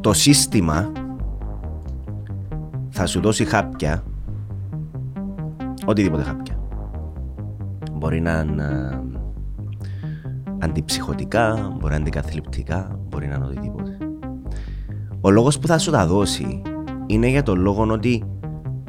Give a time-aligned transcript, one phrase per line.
[0.00, 0.92] το σύστημα
[2.88, 4.04] θα σου δώσει χάπια
[5.86, 6.58] οτιδήποτε χάπια.
[7.92, 9.00] Μπορεί να είναι ε,
[10.58, 13.98] αντιψυχωτικά, μπορεί να είναι αντικαθλιπτικά, μπορεί να είναι οτιδήποτε.
[15.20, 16.62] Ο λόγος που θα σου τα δώσει
[17.06, 18.24] είναι για τον λόγο ότι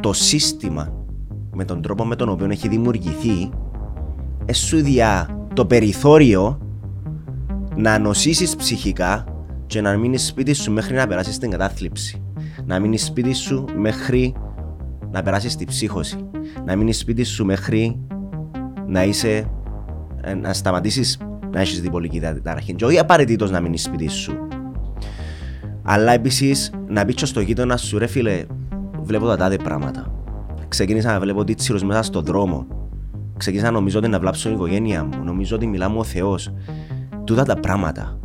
[0.01, 0.93] το σύστημα
[1.53, 3.49] με τον τρόπο με τον οποίο έχει δημιουργηθεί
[4.51, 6.59] σου διά το περιθώριο
[7.75, 9.30] να νοσήσεις ψυχικά
[9.71, 12.21] και να μείνει σπίτι σου μέχρι να περάσεις την κατάθλιψη.
[12.65, 14.33] Να μείνει σπίτι σου μέχρι
[15.11, 16.29] να περάσεις τη ψύχωση.
[16.65, 17.99] Να μείνει σπίτι σου μέχρι
[18.87, 19.51] να είσαι.
[20.21, 21.17] Ε, να σταματήσεις
[21.51, 22.73] να έχεις διπολική ταραχή.
[22.73, 24.47] Και όχι απαραίτητος να μείνεις σπίτι σου.
[25.83, 28.45] Αλλά επίσης να πει στο γείτονα σου, ρε φίλε,
[29.01, 30.13] βλέπω τα τάδε πράγματα.
[30.67, 32.67] Ξεκίνησα να βλέπω τίτσιρου μέσα στον δρόμο.
[33.37, 35.23] Ξεκίνησα να νομίζω ότι να βλάψω την οικογένεια μου.
[35.23, 36.53] Νομίζω ότι μιλάμε ο Θεός.
[37.23, 38.19] Τούτα τα πράγματα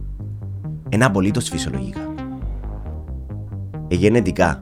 [0.88, 2.14] είναι απολύτως φυσιολογικά.
[3.88, 4.58] Εγενετικά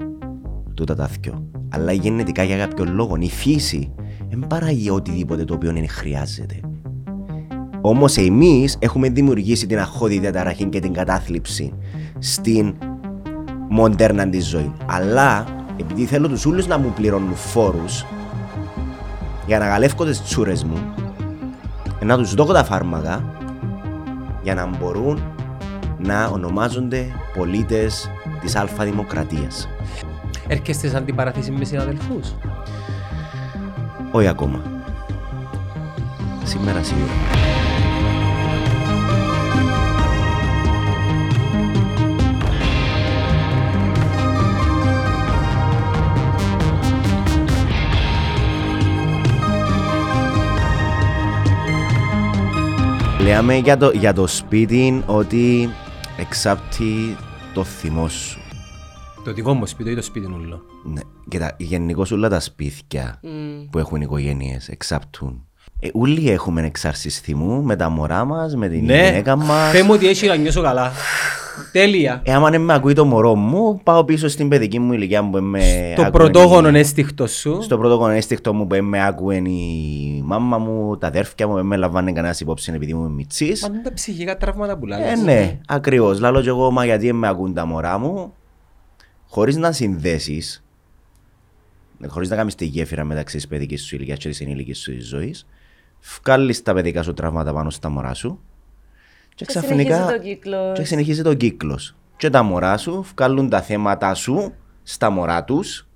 [0.74, 1.48] τούτα τα θυκιο.
[1.68, 3.94] Αλλά γενετικά για κάποιο λόγο η φύση
[4.28, 6.60] δεν παράγει οτιδήποτε το οποίο δεν χρειάζεται.
[7.80, 11.72] Όμως εμείς έχουμε δημιουργήσει την αχώδη διαταραχή και την κατάθλιψη
[12.18, 12.74] στην
[13.68, 14.72] μοντέρνα της ζωή.
[14.86, 15.46] Αλλά
[15.76, 18.04] επειδή θέλω τους όλου να μου πληρώνουν φόρους
[19.46, 20.78] για να γαλεύω τις τσούρες μου,
[22.04, 23.24] να τους δω τα φάρμακα
[24.42, 25.33] για να μπορούν
[26.06, 28.10] να ονομάζονται πολίτες
[28.40, 29.68] της Αλφα Δημοκρατίας.
[30.48, 32.34] Έρχεστε σε αντιπαραθέση με συναδελφούς;
[34.10, 34.62] Όχι ακόμα.
[36.44, 37.12] Σήμερα σίγουρα.
[53.20, 55.70] Λέμε για το, για το σπίτι ότι
[56.18, 57.16] εξάπτει
[57.54, 58.40] το θυμό σου.
[59.24, 60.62] Το δικό μου σπίτι ή το σπίτι ούλο.
[60.84, 61.00] Ναι.
[61.28, 63.28] Κοίτα, γενικώς όλα τα σπίτια mm.
[63.70, 65.46] που έχουν οικογένειες εξάπτουν.
[65.84, 69.04] Ε, όλοι έχουμε εξάρσεις θυμού με τα μωρά μας, με την ναι.
[69.04, 69.70] γυναίκα μας.
[69.70, 70.92] Θέλω ότι έχει να νιώσω καλά.
[71.72, 72.22] Τέλεια.
[72.24, 75.38] Ε, άμα δεν με ακούει το μωρό μου, πάω πίσω στην παιδική μου ηλικία που
[75.38, 77.62] με Στο πρωτόγονο αίσθηκτο σου.
[77.62, 82.12] Στο πρωτόγονο αίσθηκτο μου που με άκουε η μάμα μου, τα αδέρφια μου, με λαμβάνε
[82.12, 83.62] κανένας υπόψη επειδή μου είμαι μιτσής.
[83.62, 85.10] Μα είναι τα ψυχικά τραύματα που λάλε.
[85.10, 86.20] Ε, ναι, ακριβώς.
[86.20, 88.32] Λάλο και εγώ, μα γιατί με ακούν τα μωρά μου,
[89.26, 90.64] χωρίς να συνδέσεις,
[92.06, 95.46] χωρίς να κάνεις τη γέφυρα μεταξύ της παιδικής σου ηλικίας και της ενήλικης σου ζωής,
[96.20, 98.40] βγάλεις τα παιδικά σου τραύματα πάνω στα μωρά σου
[99.34, 100.18] και ξαφνικά.
[100.74, 101.96] Και συνεχίζει το κύκλος.
[102.16, 105.88] Και τα μωρά σου βγάλουν τα θέματα σου στα μωρά τους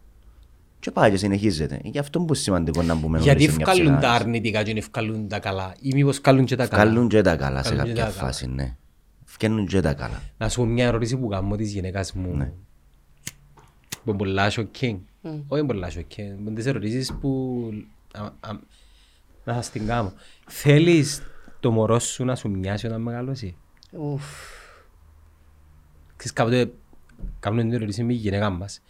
[0.80, 1.80] και πάει και συνεχίζεται.
[1.84, 5.92] Γι' αυτό είναι σημαντικό να μπούμε Γιατί βγάλουν τα αρνητικά και βγάλουν τα καλά, ή
[5.94, 6.82] μήπως βγάλουν και τα καλά.
[6.82, 8.76] Βγάλουν και τα καλά σε κάποια φάση, ναι.
[9.24, 10.22] Βγαίνουν και τα καλά.
[10.38, 12.36] Να σου πω μια ερώτηση που κάνω της γυναίκας μου.
[12.36, 12.52] Ναι.
[14.04, 14.98] Που πολλά σοκκίνγκ.
[15.48, 16.38] Όχι πολλά σοκκίνγκ.
[16.44, 17.60] Με τις ερωτήσεις που.
[19.48, 20.12] Να σας την κάνω.
[20.48, 21.22] Θέλεις
[21.60, 23.56] το μωρό σου να σου μοιάσει όταν μεγαλώσει;
[23.92, 24.24] Ουφ.
[26.16, 26.72] Ξέρεις κάποτε
[27.40, 28.80] κάνουμε την ερώτηση με η γυναίκα μας.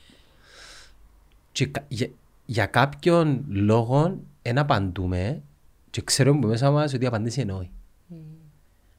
[1.53, 2.09] Και για,
[2.45, 5.43] για κάποιον λόγο δεν απαντούμε
[5.91, 7.73] και ξέρουμε μέσα μας ότι η απάντηση είναι όχι.
[8.11, 8.15] Mm.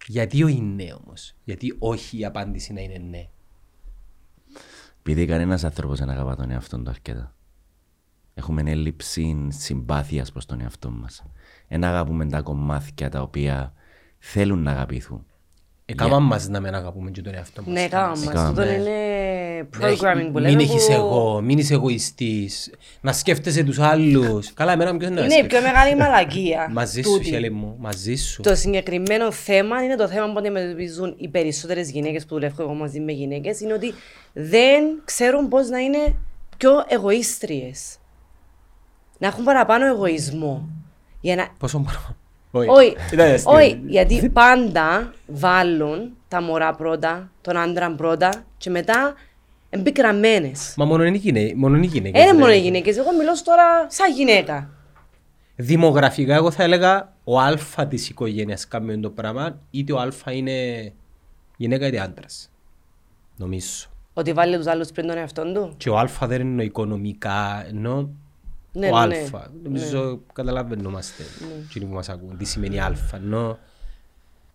[0.07, 3.29] Γιατί όχι ναι όμως; Γιατί όχι η απάντηση να είναι ναι;
[4.99, 7.33] Επειδή κανένας άνθρωπος δεν αγαπά τον εαυτό του αρκετά.
[8.33, 11.23] Έχουμε έλλειψη συμπάθειας προς τον εαυτό μας.
[11.71, 13.73] Ένα αγαπούμε τα κομμάτια τα οποία
[14.19, 15.25] θέλουν να αγαπηθούν.
[15.85, 16.21] Έκαμα yeah.
[16.21, 17.73] μας να μην αγαπούμε και τον εαυτό μας.
[17.73, 18.27] Ναι, έκαμα μας.
[18.27, 18.91] Αυτό είναι
[19.79, 20.55] programming που λέμε.
[20.55, 24.53] Μην έχεις εγώ, μην είσαι εγωιστής, να σκέφτεσαι τους άλλους.
[24.53, 26.69] Καλά, εμένα ποιος είναι Είναι η πιο μεγάλη μαλακία.
[26.73, 28.41] Μαζί σου, χέλη μου, μαζί σου.
[28.41, 32.99] Το συγκεκριμένο θέμα είναι το θέμα που αντιμετωπίζουν οι περισσότερες γυναίκες που δουλεύω εγώ μαζί
[32.99, 33.93] με γυναίκες, είναι ότι
[34.33, 36.15] δεν ξέρουν πώς να είναι
[36.57, 37.97] πιο εγωίστριες.
[39.17, 40.69] Να έχουν παραπάνω εγωισμό.
[41.21, 41.47] Για να...
[41.59, 42.15] Πόσο παραπάνω.
[42.51, 42.95] Όχι,
[43.43, 49.13] όχι, γιατί πάντα βάλουν τα μωρά πρώτα, τον άντρα πρώτα και μετά
[49.69, 50.51] εμπικραμμένε.
[50.75, 51.55] Μα μόνο είναι γυναίκε.
[51.55, 52.23] Μόνο είναι γυναίκες.
[52.23, 52.97] Είναι μόνο οι γυναίκες.
[52.97, 54.69] Εγώ μιλώ τώρα σαν γυναίκα.
[55.55, 60.91] Δημογραφικά, εγώ θα έλεγα ο Α της οικογένειας κάνει το πράγμα, είτε ο Α είναι
[61.57, 62.51] γυναίκα είτε άντρας.
[63.35, 63.87] Νομίζω.
[64.13, 65.73] Ότι βάλει τους άλλους πριν τον εαυτό του.
[65.77, 68.09] Και ο Α δεν είναι οικονομικά, ενώ
[68.79, 69.47] ναι, ο ναι, Α.
[69.63, 70.17] Νομίζω ναι.
[70.33, 71.23] καταλαβαίνομαστε
[71.73, 71.85] ναι.
[71.85, 72.37] που μας ακούν.
[72.37, 72.95] Τι σημαίνει Α.
[73.13, 73.59] Ενώ...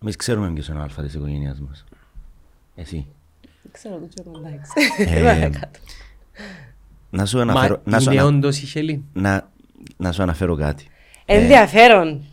[0.03, 1.85] Εμείς ξέρουμε ποιος είναι ο Α της οικογένειας μας.
[2.75, 3.07] Εσύ.
[3.73, 5.61] Ξέρω το τσιό εντάξει.
[7.11, 7.83] Να σου αναφέρω...
[7.85, 9.05] Μα είναι όντως η Χελή.
[9.13, 9.51] Να,
[9.97, 10.89] να σου αναφέρω κάτι.
[11.25, 12.25] Ενδιαφέρον.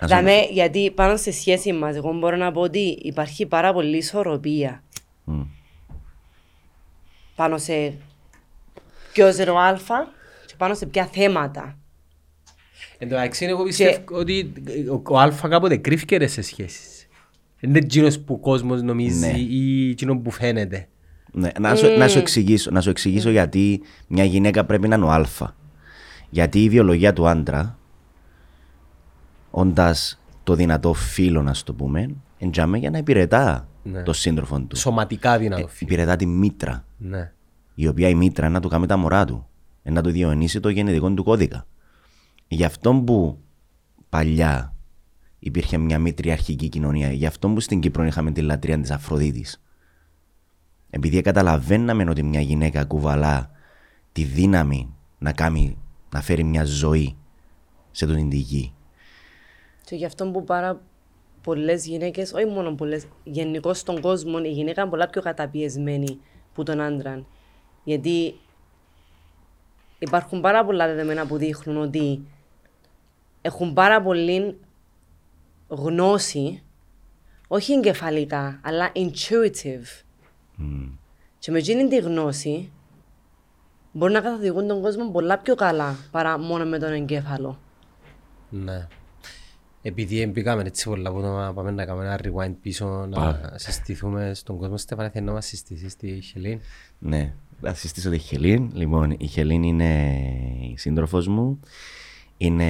[0.00, 4.82] Δηλαδή, γιατί πάνω στη σχέση μας, εγώ μπορώ να πω ότι υπάρχει πάρα πολύ ισορροπία.
[5.26, 5.46] Mm.
[7.34, 7.94] πάνω σε
[9.12, 10.12] ποιος είναι ο αλφα και
[10.62, 11.78] πάνω σε ποια θέματα.
[12.98, 14.52] Εν τω μεταξύ, εγώ πιστεύω ότι
[14.92, 17.06] ο- ο Αλφα κάποτε κρύφκεται σε σχέσεις.
[17.60, 19.38] Είναι εκείνος που ο κόσμος νομίζει Ναι.
[19.38, 20.88] ή εκείνο που φαίνεται.
[21.32, 25.04] Ναι, να, σου, να, σου εξηγήσω, να σου εξηγήσω γιατί μια γυναίκα πρέπει να είναι
[25.04, 25.26] ο Α.
[26.30, 27.78] Γιατί η βιολογία του άντρα,
[29.50, 34.02] όντας το δυνατό φίλο, να το πούμε, εντιαμε για να υπηρετά Ναι.
[34.02, 34.76] το σύντροφο του.
[34.76, 35.88] Σωματικά δυνατό φίλο.
[35.90, 37.32] Υπηρετά τη μήτρα, Ναι.
[37.74, 39.46] η οποία η μήτρα να του κάνει τα μωρά του,
[39.82, 41.66] να του διονύσει το γενετικό του κώδικα.
[42.48, 43.38] Γι' αυτό που
[44.08, 44.74] παλιά
[45.38, 49.62] υπήρχε μια μητριαρχική κοινωνία, γι' αυτό που στην Κύπρο είχαμε τη λατρεία της Αφροδίτης.
[50.90, 53.50] Επειδή καταλαβαίναμε ότι μια γυναίκα κουβαλά
[54.12, 55.78] τη δύναμη να, κάνει,
[56.12, 57.16] να φέρει μια ζωή
[57.90, 58.72] σε τον τη γη.
[59.84, 60.80] Και γι' αυτό που πάρα
[61.42, 66.20] πολλές γυναίκες, όχι μόνο πολλές, γενικώς στον κόσμο, η γυναίκα είναι πολλά πιο καταπιεσμένη
[66.54, 67.24] που τον άντρα.
[67.84, 68.34] Γιατί
[70.02, 72.26] υπάρχουν πάρα πολλά δεδομένα που δείχνουν ότι
[73.42, 74.58] έχουν πάρα πολύ
[75.68, 76.62] γνώση,
[77.48, 80.04] όχι εγκεφαλικά, αλλά intuitive.
[81.38, 82.72] Και με εκείνη τη γνώση
[83.92, 87.58] μπορεί να καθοδηγούν τον κόσμο πολλά πιο καλά παρά μόνο με τον εγκέφαλο.
[88.50, 88.88] Ναι.
[89.82, 94.58] Επειδή μπήκαμε έτσι πολλά που το πάμε να κάνουμε ένα rewind πίσω να συστηθούμε στον
[94.58, 96.60] κόσμο Στέφανε θέλει να μας συστήσεις τη Χελήν.
[96.98, 98.70] Ναι, θα συστήσω τη Χελίν.
[98.74, 100.10] Λοιπόν, η Χελίν είναι
[100.72, 101.60] η σύντροφος μου.
[102.36, 102.66] Είναι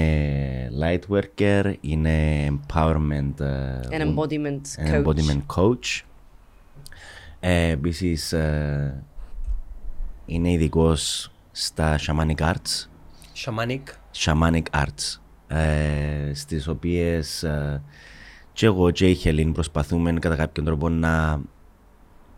[0.83, 5.05] light worker, είναι empowerment, ε, An wo- embodiment an coach.
[5.05, 6.01] embodiment coach.
[7.41, 9.05] Ε, επίσης, ε,
[10.27, 12.89] είναι ειδικός στα shamanic arts,
[13.45, 13.83] Shamanic.
[14.17, 17.83] shamanic arts, ε, στις οποίες ε,
[18.53, 21.41] και εγώ και η Χελίν προσπαθούμε κατά κάποιον τρόπο να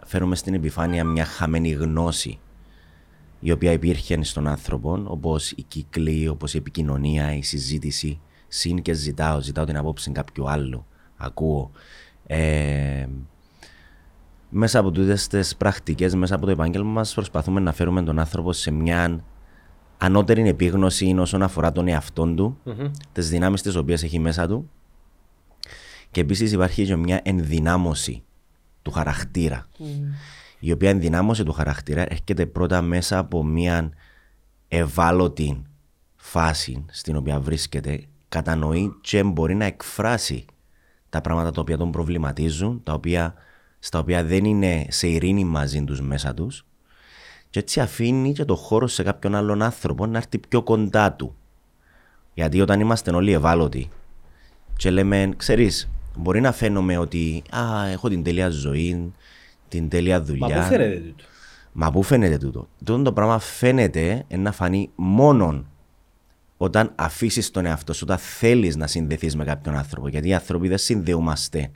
[0.04, 2.38] φέρουμε στην επιφάνεια μια χαμένη γνώση
[3.46, 8.20] η οποία υπήρχε στον άνθρωπο, όπως η κύκλη, όπως η επικοινωνία, η συζήτηση.
[8.49, 10.87] Συν και ζητάω, ζητάω την απόψη κάποιου άλλου.
[11.17, 11.70] Ακούω.
[12.26, 13.06] Ε,
[14.49, 18.52] μέσα από τούτες τις πρακτικές, μέσα από το επάγγελμα μας, προσπαθούμε να φέρουμε τον άνθρωπο
[18.52, 19.25] σε μια
[19.99, 22.58] ανώτερη επίγνωση όσον αφορά τον εαυτό του,
[23.12, 24.70] τις δυνάμεις τις οποίες έχει μέσα του
[26.11, 28.23] και επίσης υπάρχει και μια ενδυνάμωση
[28.82, 29.67] του χαρακτήρα
[30.58, 33.90] η οποία ενδυνάμωση του χαρακτήρα έρχεται πρώτα μέσα από μια
[34.68, 35.62] ευάλωτη
[36.16, 40.44] φάση στην οποία βρίσκεται, κατανοεί και μπορεί να εκφράσει
[41.08, 43.34] τα πράγματα τα οποία τον προβληματίζουν, τα οποία,
[43.78, 46.66] στα οποία δεν είναι σε ειρήνη μαζί τους μέσα τους
[47.50, 51.36] και έτσι αφήνει και το χώρο σε κάποιον άλλον άνθρωπο να έρθει πιο κοντά του.
[52.34, 53.90] Γιατί όταν είμαστε όλοι ευάλωτοι
[54.76, 59.12] και λέμε, ξέρεις, μπορεί να φαίνομαι ότι α, έχω την τέλεια ζωή,
[59.78, 60.46] την τέλεια δουλειά.
[60.48, 61.24] Μα πού φαίνεται τούτο;
[61.72, 65.66] Μα πού φαίνεται τούτο; Τούτο το πράγμα φαίνεται να φανεί μόνον
[66.56, 70.08] όταν αφήσεις τον εαυτό σου, όταν θέλεις να συνδεθείς με κάποιον άνθρωπο.
[70.08, 71.70] Γιατί οι άνθρωποι δεν συνδεούμαστε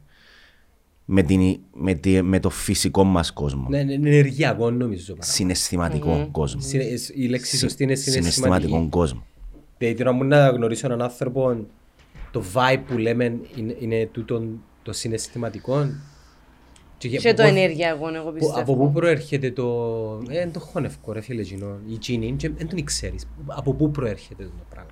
[1.05, 3.67] με, την, με, τη- με το φυσικό μας κόσμο.
[3.69, 5.15] Ναι, είναι ενεργειακό νομίζω.
[5.15, 5.33] πράγμα.
[5.35, 6.61] Συναισθηματικό κόσμο.
[6.61, 8.89] Συνε- Η λέξη σωστή είναι Συναισθηματικό συναισθηματική.
[8.91, 9.25] κόσμο.
[9.79, 11.67] Δηλαδή τώρα μου να γνωρίσω έναν άνθρωπο,
[12.31, 13.25] το vibe που λέμε
[13.57, 14.43] είναι, είναι τούτο
[14.83, 15.87] το συναισθηματικό;
[16.99, 18.61] Και, Και από το πού- ενεργειακό, εγώ που- πιστεύω.
[18.61, 19.65] Από πού προέρχεται το...
[20.29, 23.29] Ε, δεν το χωνευκό ρε φίλε εκείνο, η τζίνι, και δεν τον ξέρεις.
[23.47, 24.91] Από πού προέρχεται το πράγμα.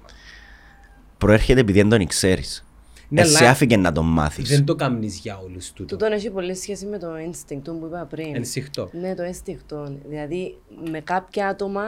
[1.18, 2.66] Προέρχεται επειδή δεν τον ξέρεις.
[3.08, 4.48] Ναι, Εσύ αλλά άφηκε να τον μάθεις.
[4.48, 5.96] Δεν το κάνεις για όλους τούτο.
[5.96, 8.34] Τούτον έχει πολύ σχέση με το instinct που είπα πριν.
[8.34, 8.88] Ενσυχτό.
[8.92, 9.96] Ναι, το αίσθηκτο.
[10.08, 10.56] Δηλαδή,
[10.90, 11.82] με κάποια άτομα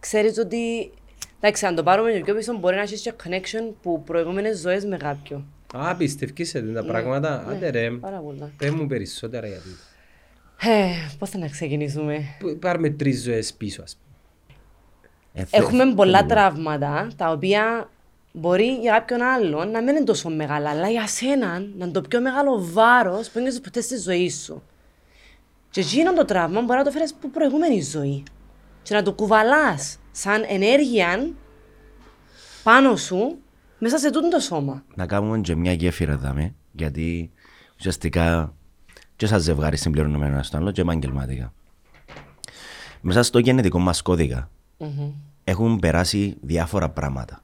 [0.00, 0.90] ξέρεις ότι.
[1.40, 4.84] Εντάξει, αν το πάρουμε και πιο πίσω, μπορεί να έχεις και connection που προηγούμενες ζωές
[4.84, 5.44] με κάποιον.
[5.72, 7.46] Α, πιστεύεις σε Ναι, τα πράγματα.
[7.48, 8.50] Άντε ρε, Πάρα πολλά.
[8.56, 10.70] πες μου περισσότερα για τούτο.
[10.72, 14.16] Ε, πώς θα να ξεκινήσουμε; Που- Πάρουμε τρεις ζωές πίσω, ας πούμε.
[15.34, 17.90] Ε, θε- Έχουμε πολλά τραύματα τα οποία
[18.32, 22.00] μπορεί για κάποιον άλλον να μην είναι τόσο μεγάλα, αλλά για σένα να είναι το
[22.00, 24.62] πιο μεγάλο βάρος που ένιωσε ποτέ στη ζωή σου.
[25.70, 28.22] Και εκείνο το τραύμα μπορεί να το φέρεις από προηγούμενη ζωή.
[28.82, 31.30] Και να το κουβαλάς σαν ενέργεια
[32.62, 33.38] πάνω σου
[33.82, 34.84] μέσα σε τούτο το σώμα.
[34.94, 37.30] να κάνουμε και μια γέφυρα δάμε, γιατί
[37.78, 38.54] ουσιαστικά
[39.16, 41.52] και σαν ζευγάρι συμπληρώνουμε ένα στο άλλο και επαγγελματικά.
[43.00, 44.50] Μέσα στο γενετικό μας κωδικα
[45.44, 47.42] έχουν περάσει διάφορα πράγματα.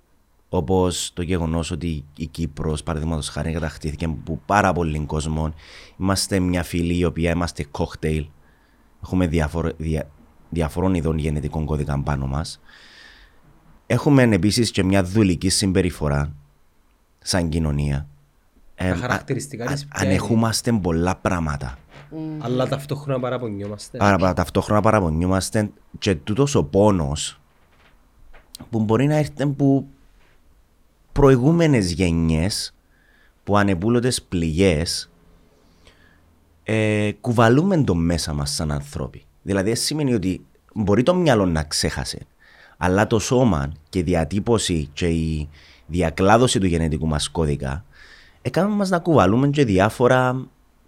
[0.49, 5.54] Όπως το γεγονός ότι η Κύπρος, παραδείγματος χάρη, κατακτήθηκε από πάρα πολύ κόσμο.
[5.99, 8.26] Είμαστε μια φυλή η οποία είμαστε κόκτέιλ.
[9.02, 10.11] Έχουμε διαφορε, δια,
[10.49, 12.61] διαφορών ειδών γενετικών κώδικα πάνω μας.
[13.90, 16.33] Έχουμε επίσης και μια δουλική συμπεριφορά
[17.18, 18.07] σαν κοινωνία.
[18.75, 21.78] Ε, Τα χαρακτηριστικά α- της α- ποια είναι; Ανεχούμαστε πολλά πράγματα.
[22.38, 23.99] Αλλά ταυτόχρονα παραπονιόμαστε.
[24.00, 27.40] Άρα πα- ταυτόχρονα παραπονιούμαστε και τούτος ο πόνος
[28.71, 29.87] που μπορεί να έρθει από
[31.12, 32.75] προηγούμενες γενιές
[33.45, 35.11] που ανεπούλωτες πληγές
[36.62, 39.25] ε, κουβαλούμε το μέσα μας σαν ανθρώποι.
[39.42, 42.18] Δηλαδή δεν σημαίνει ότι μπορεί το μυαλό να ξέχασε
[42.80, 45.49] αλλά το σώμα και η διατύπωση και η
[45.87, 47.85] διακλάδωση του γενετικού μας κώδικα
[48.42, 50.47] έκαναν μας να κουβαλούμε και διάφορα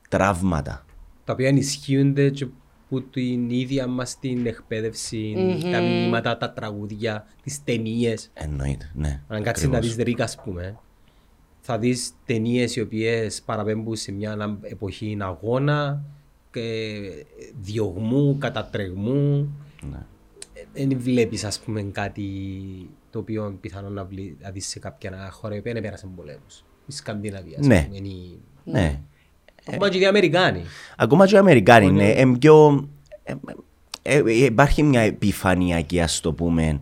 [0.09, 0.85] τραύματα.
[1.25, 2.47] τα οποία ενισχύονται και
[2.88, 5.35] που την ίδια μας την εκπαίδευση,
[5.73, 8.30] τα μηνύματα, τα τραγούδια, τις ταινίες.
[8.35, 9.20] Εννοείται, ναι.
[9.28, 9.97] Αν κάτσεις να ακριβώς.
[9.97, 10.78] δεις Ρίκα, ας πούμε,
[11.61, 16.02] θα δεις ταινίες οι οποίες παραπέμπουν σε μια ανα- εποχή αγώνα,
[16.52, 17.00] και
[17.61, 19.52] διωγμού, κατατρεγμού.
[19.90, 19.99] Ναι.
[20.72, 22.24] Δεν βλέπεις, ας πούμε, κάτι
[23.10, 26.64] το οποίο πιθανόν να, βλή, να δεις σε κάποια χώρα η οποία δεν πέρασε πολέμους.
[26.86, 27.82] Η Σκανδιναβία, ας Ναι.
[27.84, 29.00] πούμε, είναι η- Ναι.
[29.66, 30.62] Ακόμα και οι Αμερικάνοι.
[30.96, 32.88] Ακόμα και οι Αμερικάνοι είναι ε, πιο...
[33.22, 33.34] ε,
[34.02, 36.80] ε, ε, υπάρχει μια επιφανειακή, ας το πούμε,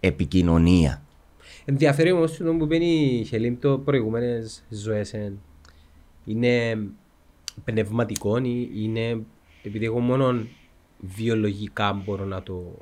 [0.00, 1.02] επικοινωνία.
[1.64, 2.86] Ενδιαφέρει όμως το που μπαίνει
[3.20, 5.32] η Χελίμ το προηγούμενες ζωές ε,
[6.24, 6.78] είναι
[7.64, 9.20] πνευματικό, ή είναι
[9.62, 10.46] επειδή εγώ μόνο
[10.98, 12.78] βιολογικά μπορώ να το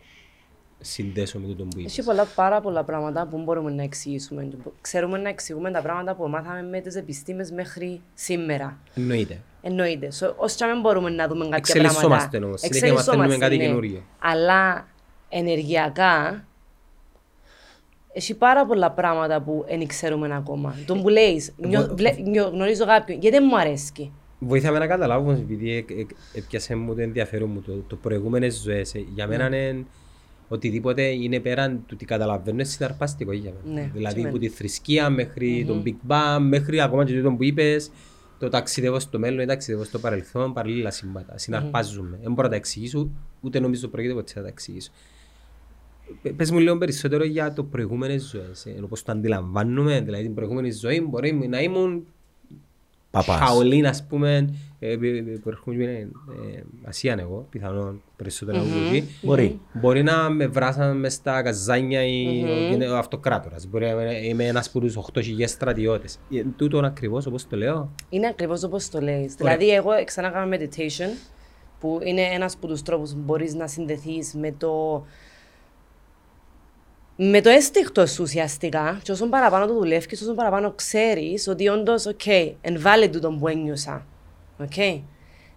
[0.83, 1.93] συνδέσω με το που είπες.
[1.99, 4.49] Έχει πολλά, πάρα πολλά πράγματα που μπορούμε να εξηγήσουμε.
[4.81, 8.79] Ξέρουμε να εξηγούμε τα πράγματα που μάθαμε με τις επιστήμες μέχρι σήμερα.
[8.95, 9.41] Εννοείται.
[9.63, 10.09] Εννοείται.
[10.21, 12.47] So, ως και αν μπορούμε να δούμε κάποια Εξελισσόμαστε πράγματα.
[12.47, 12.61] όμως.
[12.61, 13.65] Συνέχεια μαθαίνουμε κάτι ναι.
[13.65, 14.03] καινούριο.
[14.19, 14.87] Αλλά
[15.29, 16.45] ενεργειακά
[18.13, 20.75] έχει πάρα πολλά πράγματα που δεν ξέρουμε ακόμα.
[20.87, 24.13] Τον που λέεις, νιω- Εγώ- βλέ- νιω- γνωρίζω κάποιον, γιατί δεν μου αρέσει.
[24.39, 26.07] Βοήθαμε να καταλάβω όμως, επειδή ε- ε-
[26.39, 28.95] έπιασε μου το ενδιαφέρον μου το, το προηγούμενες ζωές.
[28.95, 29.85] ε, Για μένα είναι
[30.53, 33.81] οτιδήποτε είναι πέραν του τι καταλαβαίνω είναι συναρπαστικό για μένα.
[33.81, 34.39] Ναι, δηλαδή και από εμένα.
[34.39, 37.91] τη θρησκεία μέχρι τον Big Bang, μέχρι ακόμα και το που είπες,
[38.39, 41.39] το ταξιδεύω στο μέλλον ή ταξιδεύω στο παρελθόν, παραλλήλα σύμπατα.
[41.39, 42.19] Συναρπάζουμε.
[42.23, 44.91] Δεν μπορώ να τα εξηγήσω, ούτε νομίζω πρόκειται ποτέ να τα εξηγήσω.
[46.23, 50.35] Πε- Πες μου λίγο περισσότερο για το προηγούμενες ζωές, ε, όπως το αντιλαμβάνουμε, δηλαδή την
[50.35, 52.07] προηγούμενη ζωή μπορεί να ήμουν
[53.13, 53.41] Παπάς.
[53.41, 56.07] Shaolin, ας πούμε, ε, ε, ε, που έρχομαι ε, ε,
[56.85, 59.09] Ασίαν εγώ, πιθανόν περισσότερα από εκεί.
[59.23, 59.61] Μπορεί.
[59.73, 63.67] Μπορεί να με βράσαν μες στα καζάνια ή ο- είναι ο αυτοκράτορας.
[63.67, 66.19] Μπορεί να είμαι- είμαι ένας από τους 8.000 στρατιώτες.
[66.31, 67.91] Ε, Τούτον ακριβώς όπως το λέω.
[68.09, 69.35] Είναι ακριβώς όπως το λέεις.
[69.35, 71.09] Δηλαδή, εγώ ξανά κάνω meditation,
[71.81, 75.05] που είναι ένας από τους τρόπους που μπορείς να συνδεθείς με το
[77.31, 82.07] με το ένστικτό σου ουσιαστικά και όσο παραπάνω το δουλεύεις, όσο παραπάνω ξέρεις ότι όντως,
[82.07, 82.27] οκ,
[82.61, 84.07] εν valid τούτον που ένιωσα.
[84.59, 85.03] Οκ.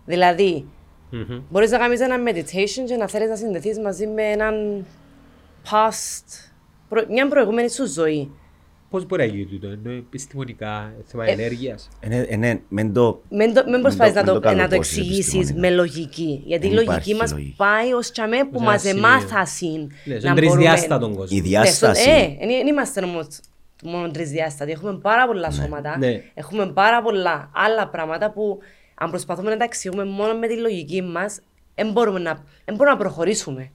[0.05, 0.65] Δηλαδή,
[1.09, 1.41] Μμμ.
[1.49, 4.85] μπορείς να κάνεις ένα meditation και να θέλεις να συνδεθείς μαζί με έναν
[5.71, 6.49] past,
[6.89, 8.31] προ- μια προηγούμενη σου ζωή.
[8.89, 11.89] Πώς μπορεί να γίνει τούτο, είναι επιστημονικά, θέμα Ε, ενέργειας.
[11.99, 13.21] Ε, ναι, ε, ναι, μεν το...
[13.29, 15.59] Μην, το, μην προσπαθείς το- να, μην το, το να το καλοπώσεις εξηγήσεις επιστημονικά.
[15.59, 16.41] με λογική.
[16.45, 17.53] Γιατί η Δεν λογική υπάρχει μας λογική.
[17.57, 19.07] πάει ως τσαμέ που Ως μας ένα σημείο.
[19.07, 19.91] εμάθασαν.
[20.05, 21.37] Ναι, στον τρισδιάστα τον κόσμο.
[21.37, 22.01] Η Ναι, διάσταση...
[22.01, 23.27] στον- Ε, δεν είμαστε όμως
[23.83, 24.71] μόνο τρισδιάστατοι.
[24.71, 25.97] Έχουμε πάρα πολλά σώματα.
[25.97, 26.23] Ναι.
[26.33, 28.59] Έχουμε πάρα πολλά άλλα πράγματα που
[28.95, 31.39] αν προσπαθούμε να τα εξηγούμε μόνο με τη λογική μας,
[31.75, 32.33] δεν μπορούμε να,
[32.65, 33.71] δεν μπορούμε να προχωρήσουμε.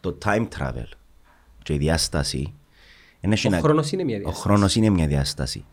[0.00, 0.88] το time travel
[1.62, 2.52] και η διάσταση εν έχει
[3.24, 4.42] Ο να- χρόνος είναι μια ο διάσταση.
[4.42, 5.64] χρόνος είναι μια διάσταση.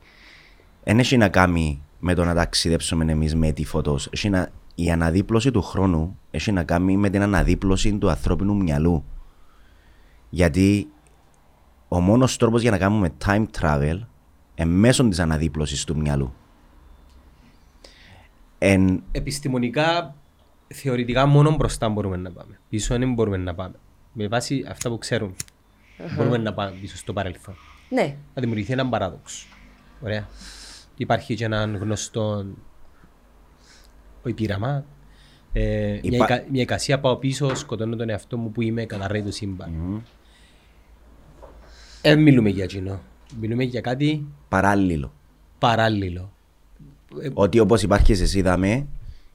[0.83, 4.07] Δεν έχει να κάνει με το να ταξιδέψουμε εμείς με τη φωτός.
[4.11, 4.49] Έχει να...
[4.75, 9.03] Η αναδίπλωση του χρόνου έχει να κάνει με την αναδίπλωση του ανθρώπινου μυαλού.
[10.29, 10.87] Γιατί
[11.87, 13.99] ο μόνος τρόπος για να κάνουμε time travel
[14.55, 16.33] είναι μέσω της αναδίπλωσης του μυαλού.
[18.57, 20.15] Εν, Επιστημονικά,
[20.67, 22.59] θεωρητικά μόνο μπροστά μπορούμε να πάμε.
[22.69, 23.75] Πίσω δεν μπορούμε να πάμε.
[24.13, 25.33] Με βάση αυτά που ξέρουμε.
[26.15, 27.55] Μπορούμε να πάμε πίσω στο παρελθόν.
[27.89, 29.45] Ναι, Να δημιουργηθεί έναν παράδοξο.
[30.01, 30.27] Ωραία.
[30.95, 32.45] Υπάρχει και έναν γνωστό
[34.23, 34.85] ο πείραμα.
[35.53, 39.23] Ε, μια, Υπά- εκα, μια εικασία πάω πίσω, σκοτώνω τον εαυτό μου που είμαι, καταρρέει
[39.23, 40.03] το σύμπαν.
[42.01, 43.01] Δεν μιλούμε για κοινό.
[43.39, 45.13] Μιλούμε για κάτι παράλληλο.
[45.59, 46.31] παράλληλο.
[47.33, 48.87] Ότι όπως υπάρχεις εσύ είδαμε,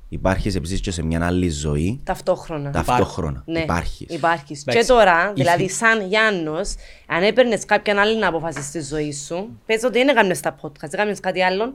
[0.09, 2.71] υπάρχεις επίσης και σε μια άλλη ζωή ταυτόχρονα.
[2.71, 3.43] ταυτόχρονα.
[3.47, 4.01] Ναι, Υπάρχεις.
[4.15, 4.65] Υπάρχεις.
[4.65, 4.89] Και Εντάξει.
[4.89, 6.75] τώρα, Η δηλαδή, φύ- σαν Γιάννος,
[7.07, 11.21] αν έπαιρνες κάποιαν άλλη απόφαση στη ζωή σου, πες ότι δεν έκανες τα podcast, έκανες
[11.21, 11.73] κάτι άλλο,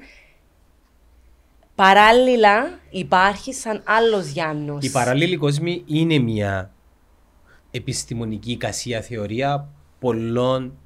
[1.76, 4.86] παράλληλα υπάρχει σαν άλλος Γιάννος.
[4.86, 6.72] Η παράλληλη κόσμη είναι μια
[7.72, 9.68] επιστημονική εικασία θεωρία
[10.00, 10.78] πολλών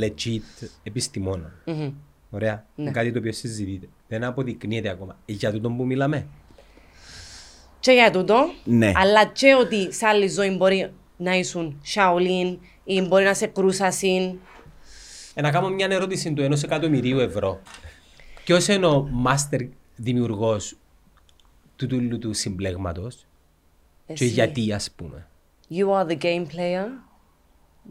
[0.00, 1.52] legit επιστημόνων.
[1.64, 1.92] Μμμ.
[2.30, 2.66] Ωραία.
[2.76, 3.88] Είναι κάτι το οποίο συζητείται.
[4.08, 5.18] Δεν αποδεικνύεται ακόμα.
[5.26, 6.26] Ε, Για τούτον που μιλάμε.
[7.80, 8.92] Και για τούτο, Ναι.
[8.94, 14.38] αλλά και ότι σε άλλη ζωή μπορεί να ήσουν Shaolin ή μπορεί να σε κρούσασιν.
[15.34, 17.60] Ε, να κάνω μια ερώτηση του ενός εκατομμυρίου ευρώ.
[18.44, 20.76] Ποιος είναι ο master δημιουργός
[21.76, 23.16] του, του, του συμπλέγματος;
[24.06, 24.26] Και Εσύ.
[24.26, 25.26] γιατί ας πούμε.
[25.70, 26.86] You are the game player.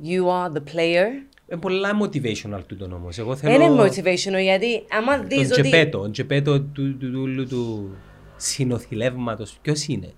[0.04, 1.08] You are the player.
[1.52, 3.18] Είναι πολλά motivational τούτο όμως.
[3.18, 5.62] Εγώ θέλω Είναι motivational γιατί άμα τον δεις ότι...
[5.62, 7.96] τζεπέτο, τον τζεπέτο του, του, του, του, του
[8.38, 9.58] συνοθηλεύματος.
[9.62, 10.14] Ποιος είναι;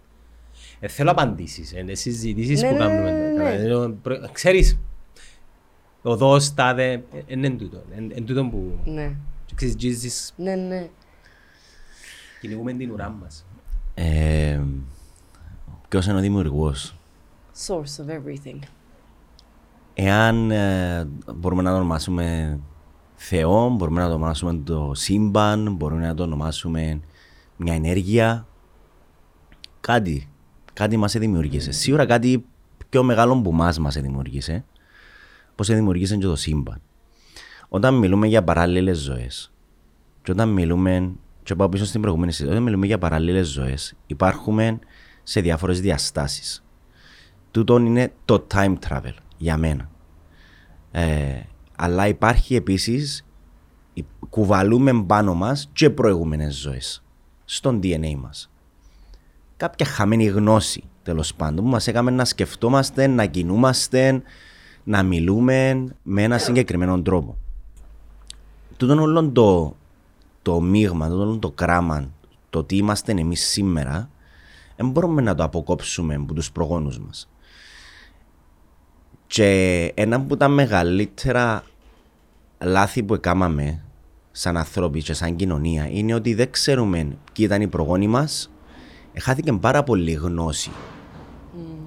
[0.79, 3.11] Ε, θέλω απαντήσεις, είναι συζητήσεις Ναι, που ναι, κάνουμε.
[3.11, 3.49] ναι, ναι.
[3.49, 4.79] Ε, ε, προ- Ξέρεις,
[6.01, 7.83] ο δός, τάδε, ε, είναι τούτο.
[7.97, 8.79] Είναι είναι τούτο που...
[8.85, 9.15] Ναι,
[9.55, 10.89] Ξέρεις, Jesus, ναι, ναι.
[12.41, 13.45] κυνηγούμε την ουρά μας.
[13.93, 14.59] Ε,
[15.89, 16.95] Ποιος είναι ο δημιουργός;
[17.67, 18.59] Source of everything.
[19.99, 22.59] Εάν ε, μπορούμε να το ονομάσουμε
[23.15, 26.99] Θεό, μπορούμε να το ονομάσουμε το σύμπαν, μπορούμε να το ονομάσουμε
[27.57, 28.47] μια ενέργεια.
[29.79, 30.29] Κάτι.
[30.73, 31.71] Κάτι μας δημιούργησε.
[31.71, 32.45] Σίγουρα κάτι
[32.89, 34.65] πιο μεγάλο που μας μας δημιούργησε.
[35.55, 36.81] Πώς δημιούργησε και το σύμπαν.
[37.67, 39.51] Όταν μιλούμε για παράλληλες ζωές
[40.23, 41.11] και όταν μιλούμε,
[41.43, 44.79] και πάω πίσω στην προηγούμενη συζήτηση, όταν μιλούμε για παράλληλες ζωές υπάρχουμε
[45.23, 46.63] σε διάφορες διαστάσεις.
[47.51, 49.89] Τούτον είναι το time travel για μένα.
[50.91, 51.39] Ε,
[51.75, 53.25] αλλά υπάρχει επίσης,
[53.93, 57.03] υ- κουβαλούμε πάνω μας και προηγούμενες ζωές
[57.45, 58.49] στον DNA μας.
[59.57, 64.21] Κάποια χαμένη γνώση τέλος πάντων που μας έκαμε να σκεφτόμαστε, να κινούμαστε,
[64.83, 67.37] να μιλούμε με ένα συγκεκριμένο τρόπο.
[68.77, 69.75] Τούτον όλο το,
[70.41, 72.09] το μείγμα, τούτον όλο το κράμα,
[72.49, 74.09] το τι είμαστε εμείς σήμερα,
[74.75, 77.29] δεν μπορούμε να το αποκόψουμε από τους προγόνους μας.
[79.27, 81.63] Και ένα από τα μεγαλύτερα
[82.63, 83.83] λάθη που έκαναμε
[84.31, 87.15] σαν άνθρωποι και σαν κοινωνία είναι ότι δεν ξέρουμε ποιοι
[87.49, 88.51] ήταν οι προγόνοι μας.
[89.19, 90.71] Χάθηκε πάρα πολύ γνώση.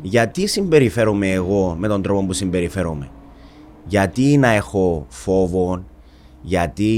[0.02, 3.10] Γιατί συμπεριφέρομαι εγώ με τον τρόπο που συμπεριφέρομαι.
[3.86, 5.84] Γιατί να έχω φόβο,
[6.42, 6.88] γιατί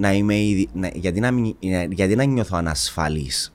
[0.00, 1.56] να, είμαι, ήδη- να- γιατί να, μην-
[1.90, 3.54] γιατί να νιώθω ανασφαλής;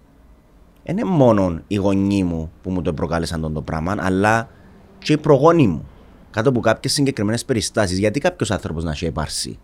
[0.86, 4.50] Δεν είναι μόνο οι γονείς μου που μου το προκάλεσαν τον το πράγμα, αλλά
[4.98, 5.86] και οι προγόνοι μου.
[6.34, 7.98] Κάτω από κάποιες συγκεκριμένες περιστάσεις.
[8.00, 9.60] Γιατί κάποιος άνθρωπος να έχει υπάρξει.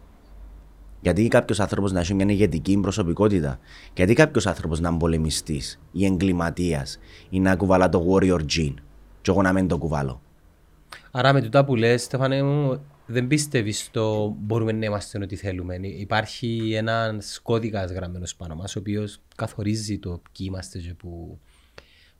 [1.01, 3.59] Γιατί κάποιος άνθρωπος να έχει μια ηγετική προσωπικότητα;
[3.93, 8.73] Γιατί κάποιος άνθρωπος να είναι πολεμιστής ή εγκληματίας ή να κουβαλά το warrior gene;
[9.21, 10.21] Και εγώ να μην το κουβαλώ.
[11.11, 15.75] Άρα με τούτα που λες, Στέφανε μου, δεν πιστεύεις στο μπορούμε να είμαστε ό,τι θέλουμε.
[15.81, 21.39] Υπάρχει ένας κώδικας γραμμένος πάνω μας, ο οποίος καθορίζει το ποιοι είμαστε και που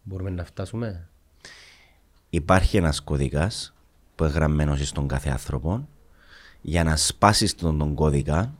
[0.03, 1.09] μπορούμε να φτάσουμε;
[2.29, 3.73] Υπάρχει ένας κώδικας
[4.19, 5.87] που είναι γραμμένος στον κάθε άνθρωπο.
[6.61, 8.53] Για να σπάσεις τον, τον κώδικα,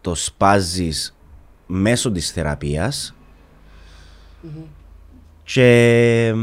[0.00, 1.16] το σπάζεις
[1.66, 3.14] μέσω της θεραπείας
[5.42, 6.34] και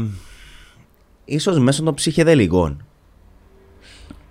[1.24, 2.84] ίσως μέσω των ψυχεδελικών.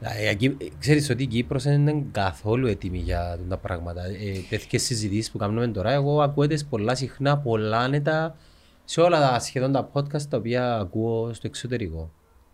[0.01, 4.01] Ε, εκεί- Ξέρεις ότι η Κύπρος δεν είναι καθόλου έτοιμη για τα πράγματα.
[4.05, 8.35] Ε, τέτοιες συζητήσεις που κάνουμε τώρα, εγώ ακούω τις πολλά συχνά, πολλά άνετα
[8.85, 12.11] σε όλα τα σχεδόν τα podcast τα οποία ακούω στο εξωτερικό.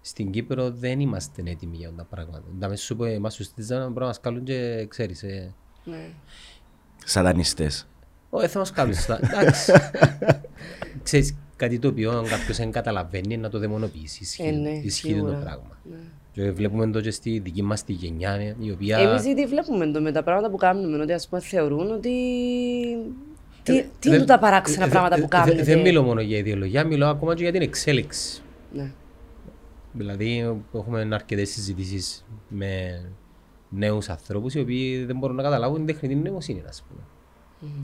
[0.09, 2.43] Στην Κύπρο δεν είμαστε έτοιμοι για τα πράγματα.
[2.59, 5.23] Τα μέσα σου που μας σου στήζαν μπορεί να μας καλούν και ξέρεις.
[5.23, 6.09] Ε, Ναι.
[7.05, 7.87] Σατανιστές.
[8.29, 8.93] όχι, θα μας καλούν.
[8.93, 9.71] στα- Εντάξει.
[11.03, 14.23] Ξέρεις, κάτι το οποίο κάποιος δεν καταλαβαίνει να το δαιμονοποιήσει.
[14.23, 15.33] Ισχύει, Ε, ναι, ισχύει το σίγουρα.
[15.37, 15.77] πράγμα.
[16.31, 18.97] Και βλέπουμε το και στη δική μας τη γενιά, η οποία...
[18.97, 22.09] Εμείς ήδη βλέπουμε το με τα πράγματα που κάνουμε, ότι ας πούμε θεωρούν ότι...
[23.63, 25.63] Τι, τι είναι Δεν- τα παράξενα ε, πράγματα ε, που ε, κάνετε.
[25.63, 28.41] Δεν μιλώ μόνο για ιδεολογία, μιλώ ακόμα και για την εξέλιξη.
[28.73, 28.91] Ναι.
[29.93, 33.01] Δηλαδή, έχουμε αρκετές συζητήσεις με
[33.69, 37.01] νέους ανθρώπους οι οποίοι δεν μπορούν να καταλάβουν την τεχνητή νοημοσύνη, ας πούμε.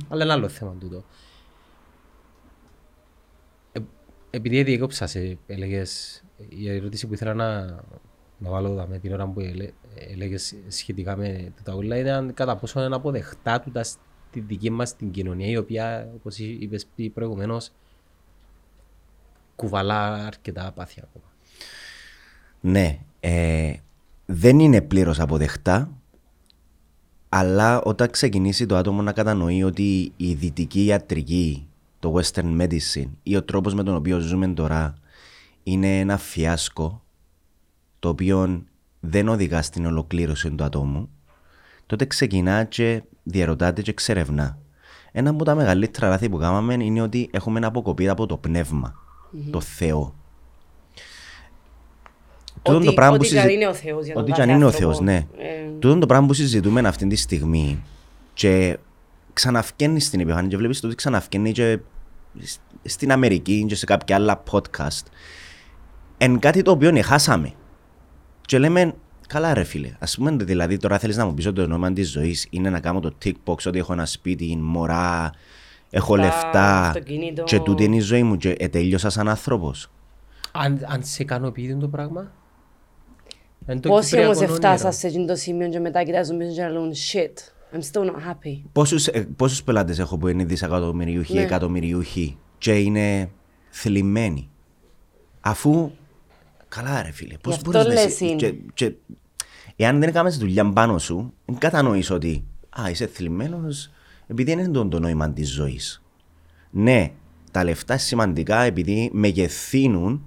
[0.07, 1.03] Αλλά είναι άλλο θέμα τούτο.
[3.71, 3.79] Ε,
[4.29, 7.65] επειδή διέκοψα σε έλεγες, η ερώτηση που ήθελα να,
[8.37, 12.55] να βάλω εδώ με την ώρα που ελέ, έλεγες σχετικά με τα όλα ήταν κατά
[12.55, 17.71] πόσο είναι αποδεχτά τούτα στη δική μας την κοινωνία η οποία όπως είπες προηγουμένως
[19.55, 21.34] κουβαλά αρκετά πάθια ακόμα.
[22.65, 23.73] Ναι, ε,
[24.25, 25.91] δεν είναι πλήρως αποδεκτά,
[27.29, 31.67] αλλά όταν ξεκινήσει το άτομο να κατανοεί ότι η δυτική ιατρική,
[31.99, 34.93] το western medicine ή ο τρόπος με τον οποίο ζούμε τώρα
[35.63, 37.03] είναι ένα φιάσκο
[37.99, 38.63] το οποίο
[38.99, 41.09] δεν οδηγά στην ολοκλήρωση του ατόμου,
[41.85, 44.57] τότε ξεκινά και διαρωτάται και ξερευνά.
[45.11, 48.95] Ένα από τα μεγαλύτερα λάθη που κάναμε είναι ότι έχουμε αποκοπεί από το πνεύμα,
[49.51, 50.24] το Θεό.
[52.65, 54.31] Τούτον Ότι, το πράγμα που ότι κι αν συζη- είναι ο Θεός για τον Ότι
[54.31, 54.93] κι κάθε αν είναι ο άνθρωπο.
[54.93, 55.15] Θεός, ναι.
[55.15, 57.83] Ε, Τούτο το πράγμα που συζητούμε αυτή τη στιγμή
[58.33, 58.77] και
[59.33, 61.79] ξαναφκένει στην επιφάνεια και βλέπεις ότι ξαναφκένει και
[62.39, 65.05] σ- στην Αμερική και σε κάποια άλλα podcast
[66.17, 67.53] εν κάτι το οποίο χάσαμε.
[68.41, 68.93] Και λέμε,
[69.27, 72.11] καλά ρε φίλε, ας πούμε δηλαδή τώρα θέλεις να μου πεις ότι το νόημα της
[72.11, 75.31] ζωής είναι να κάνω το tick box ότι έχω ένα σπίτι, μωρά,
[75.89, 77.43] έχω λεφτά, λεφτά αυτοκίνητο.
[77.43, 79.89] και τούτη είναι η ζωή μου και ε, τέλειωσα σαν άνθρωπος.
[80.51, 82.31] Αν, αν σε ικανοποιεί το πράγμα.
[83.65, 84.91] Εν το Πόσοι όμως κυπριακό εφτάσαν όνειρο.
[84.99, 87.33] σε εκείνο το σημείο και μετά κοιτάζουν πίσω και λένε shit,
[87.75, 88.61] I'm still not happy.
[88.71, 91.41] Πόσους, ε, πόσους πελάτες έχω που είναι δισεκατομμυριούχοι, Ναι.
[91.41, 93.29] εκατομμυριούχοι και είναι
[93.69, 94.49] θλιμμένοι;
[95.41, 95.91] Αφού,
[96.67, 98.25] καλά ρε φίλε, πώς αυτό μπορείς να λες είσαι...
[98.25, 98.35] είναι.
[98.35, 98.93] Και, και,
[99.75, 102.43] εάν δεν έκαμες τη δουλειά πάνω σου, δεν κατανοείς ότι
[102.81, 103.89] α, είσαι θλιμμένος
[104.27, 106.03] επειδή δεν είναι το, το νόημα της ζωής.
[106.69, 107.11] Ναι,
[107.51, 110.25] τα λεφτά είναι σημαντικά επειδή μεγεθύνουν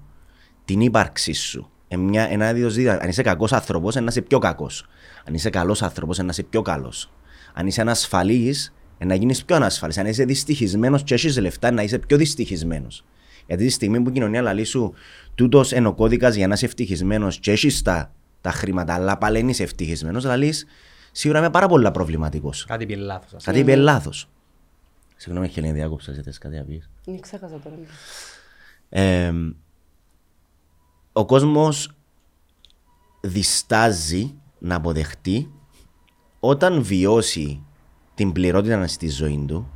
[0.65, 1.69] την ύπαρξή σου.
[1.91, 4.85] Ε, μια, ένα είδος δίδα- Αν είσαι κακός άνθρωπος, να είσαι πιο κακός.
[5.27, 7.11] Αν είσαι καλός άνθρωπος, να είσαι πιο καλός.
[7.53, 8.73] Αν είσαι ανασφαλής,
[9.05, 9.97] να γίνεις πιο ανασφαλής.
[9.97, 13.03] Αν είσαι δυστυχισμένος και έχεις λεφτά, να είσαι πιο δυστυχισμένος.
[13.47, 14.93] Γιατί τη στιγμή που η κοινωνία λαλεί σου,
[15.35, 19.37] τούτος είναι ο κώδικας για να είσαι ευτυχισμένος και έχεις τα, τα χρήματα, αλλά πάλι
[19.39, 20.65] δεν είσαι ευτυχισμένος, λαλείς,
[21.11, 22.65] σίγουρα είμαι πάρα πολλά προβληματικός.
[22.65, 23.33] Κάτι πει λάθος.
[23.33, 24.29] ας Κάτι είπε λάθος.
[25.15, 27.75] Συγγνώμη, Χελένη, διάκοψα, θες κάτι να πεις; Είναι ξέχασα τώρα.
[31.19, 31.25] Ναι.
[31.25, 31.91] Ε, ο κόσμος
[33.21, 35.51] διστάζει να αποδεχτεί
[36.39, 37.63] όταν βιώσει
[38.15, 39.69] την πληρότητα στη ζωή του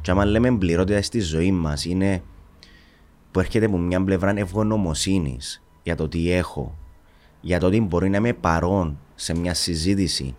[0.00, 2.22] και άμα λέμε πληρότητα στη ζωή μας είναι
[3.30, 6.78] που έρχεται από μια πλευρά ευγνωμοσύνης για το τι έχω
[7.40, 10.36] για το ότι μπορεί να είμαι παρόν σε μια συζήτηση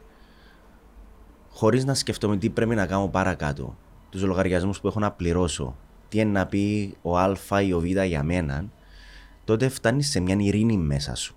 [1.50, 3.78] χωρίς να σκεφτόμαι τι πρέπει να κάνω παρακάτω
[4.10, 5.76] τους λογαριασμούς που έχω να πληρώσω
[6.10, 8.66] τι είναι να πει ο α ή ο β για μένα
[9.50, 11.36] τότε φτάνεις σε μια ειρήνη μέσα σου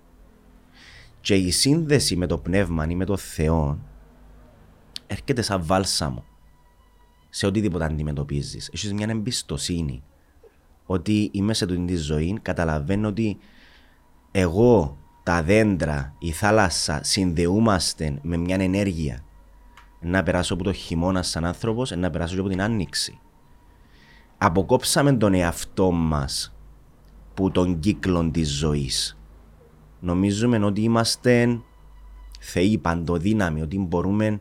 [1.21, 3.79] και η σύνδεση με το πνεύμα ή με το Θεό
[5.07, 6.23] έρχεται σαν βάλσαμο
[7.29, 8.69] σε οτιδήποτε αντιμετωπίζεις.
[8.73, 10.03] Έχεις μια εμπιστοσύνη
[10.85, 13.37] ότι είμαι σε τούτη της ζωή, καταλαβαίνω ότι
[14.31, 19.23] εγώ, τα δέντρα, η θάλασσα συνδεούμαστε με μια ενέργεια.
[19.99, 23.19] Να περάσω από το χειμώνα σαν άνθρωπος, να περάσω και από την άνοιξη.
[24.37, 26.53] Αποκόψαμε τον εαυτό μας
[27.33, 29.17] που τον κύκλο της ζωής.
[29.99, 31.59] Νομίζουμε ότι είμαστε
[32.39, 34.39] θεοί παντοδύναμοι, ότι μπορούμε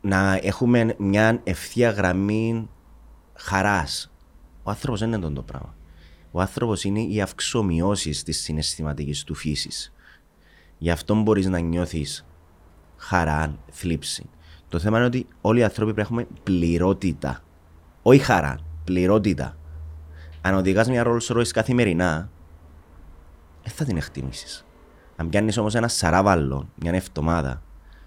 [0.00, 2.68] να έχουμε μια ευθεία γραμμή
[3.34, 4.12] χαράς.
[4.62, 5.74] Ο άνθρωπος δεν είναι τον το πράγμα.
[6.30, 9.92] Ο άνθρωπος είναι οι αυξομοιώσεις της συναισθηματικής του φύσης.
[10.78, 12.26] Γι' αυτό μπορείς να νιώθεις
[12.96, 14.28] χαρά, θλίψη.
[14.68, 17.42] Το θέμα είναι ότι όλοι οι άνθρωποι πρέπει να έχουμε πληρότητα.
[18.02, 19.56] Όχι χαρά, πληρότητα.
[20.48, 22.30] Αν οδηγάς μια Rolls Royce καθημερινά,
[23.62, 24.66] δεν θα την εκτιμήσεις.
[25.16, 27.62] Αν πιάνεις όμως ένα σαράβαλλο μια εβδομάδα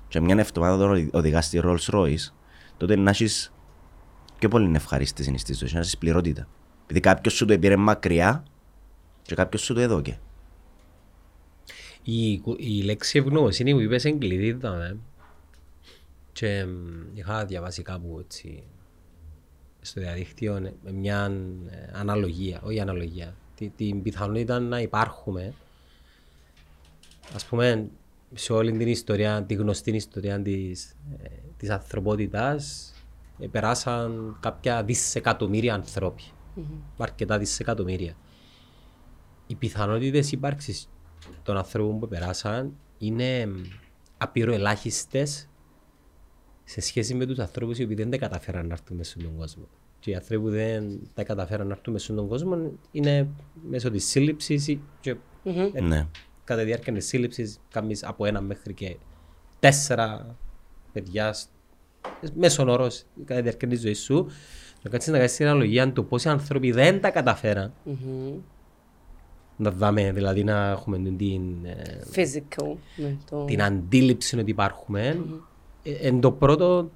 [0.07, 2.33] και μια εβδομάδα τώρα οδηγάς τη Rolls Royce,
[2.77, 3.53] τότε να έχεις
[4.39, 6.47] πιο πολύ ευχαρίστηση στη ζωή, να έχεις πληρότητα.
[6.83, 8.43] Επειδή κάποιος σου το πήρε μακριά
[9.21, 10.19] και κάποιος σου το έδωκε.
[12.03, 14.97] Η, η λέξη ευγνωμοσύνη που είπες είναι κλειδί ήταν, ε.
[16.31, 18.63] Και μ, είχα διαβάσει κάπου έτσι
[19.81, 21.31] στο διαδίκτυο ε, με μια
[21.69, 25.53] ε, αναλογία, όχι αναλογία, τη- την πιθανότητα να υπάρχουμε
[27.35, 27.89] ας πούμε
[28.33, 32.93] σε όλη την ιστορία, τη γνωστή ιστορία της, ε, της ανθρωπότητας
[33.39, 36.23] ε, περάσαν κάποια δισεκατομμύρια ανθρώποι.
[36.97, 38.13] Αρκετά δισεκατομμύρια.
[39.47, 40.89] Οι πιθανότητες ύπαρξης
[41.43, 43.47] των ανθρώπων που περάσαν είναι
[44.17, 45.49] απειροελάχιστες
[46.71, 49.67] σε σχέση με τους ανθρώπους οι οποίοι δεν τα καταφέραν να έρθουν μέσα στον κόσμο.
[49.99, 53.27] Και οι άνθρωποι που δεν τα καταφέραν να έρθουν μέσα στον κόσμο είναι
[53.69, 55.15] μέσω της σύλληψης ή και
[55.73, 56.07] ε, Ναι.
[56.43, 58.95] κατά τη διάρκεια της σύλληψης κάνεις από ένα μέχρι και
[59.59, 60.35] τέσσερα
[60.91, 61.49] παιδιά σ-
[62.35, 64.27] μέσον όρος κατά τη διάρκεια της ζωής σου
[64.83, 68.33] να κάτσεις να κάνεις την αναλογία του πόσοι άνθρωποι δεν τα καταφέραν Μμμ.
[69.57, 72.75] να δάμε, δηλαδή να έχουμε την, ε, Physical.
[72.95, 75.19] Ναι, το- την αντίληψη ότι υπάρχουμε, ε,
[76.01, 76.89] εν το πρώτο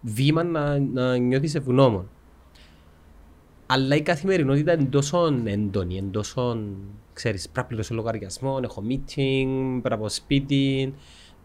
[0.00, 2.08] βήμα να, να νιώθεις ευγνώμων.
[3.66, 6.58] Αλλά η καθημερινότητα είναι τόσο έντονη, είναι τόσο,
[7.12, 9.46] ξέρεις, πρέπει να πληρώσω λογαριασμό, έχω meeting,
[9.80, 10.94] πρέπει να πάω σπίτι,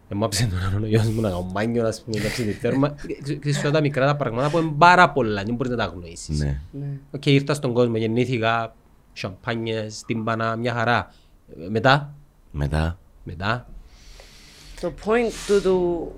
[0.08, 2.44] δεν μου άψε τον άλλον ο γιος μου να κάνω μπάνιο, να πούμε, να ψήσει
[2.44, 2.94] τη θέρμα.
[3.26, 5.84] Ε, Ξέρεις, όλα τα μικρά τα πράγματα που είναι πάρα πολλά, δεν μπορείς να τα
[5.84, 6.38] αγνοήσεις.
[6.38, 6.60] Ναι.
[6.70, 6.98] ναι.
[7.10, 8.74] Οκ, ήρθα στον κόσμο, γεννήθηκα,
[9.12, 11.12] σαμπάνιες, τύμπανα, μια χαρά.
[11.64, 12.14] Ε, Μετά,
[12.50, 12.98] Μετά.
[13.24, 13.66] μετά,
[14.80, 16.12] Το point του, του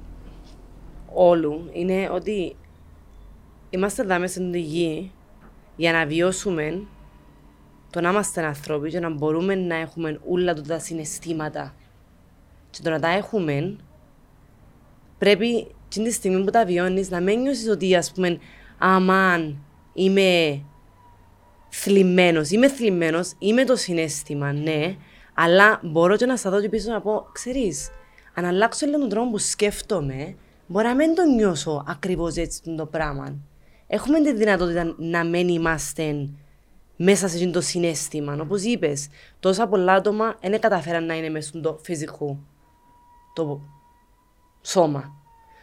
[1.14, 2.56] όλου είναι ότι
[3.70, 5.12] είμαστε εδώ μέσα στην γη
[5.76, 6.82] για να βιώσουμε
[7.90, 11.74] το να είμαστε άνθρωποι και να μπορούμε να έχουμε όλα τα συναισθήματα.
[12.70, 13.76] Και το να τα έχουμε
[15.18, 18.38] πρέπει την τη στιγμή που τα βιώνεις να μην νιώσεις ότι ας πούμε
[18.78, 19.56] αμάν
[19.94, 20.60] είμαι
[21.68, 24.96] θλιμμένος, είμαι θλιμμένος, είμαι το συνέστημα, ναι,
[25.34, 27.90] αλλά μπορώ και να σταθώ και πίσω να πω, ξέρεις,
[28.34, 32.86] αν αλλάξω λίγο τον τρόπο που σκέφτομαι, μπορεί να μην το νιώσω ακριβώς έτσι το
[32.86, 33.36] πράγμα.
[33.86, 36.28] έχουμε τη δυνατότητα να μην είμαστε
[36.96, 38.36] μέσα σε εκείνο το συνέστημα.
[38.40, 39.08] Όπως είπες,
[39.40, 42.38] τόσα πολλά άτομα δεν καταφέραν να είναι μέσα στο φυσικό
[43.34, 43.60] το
[44.62, 45.04] σώμα.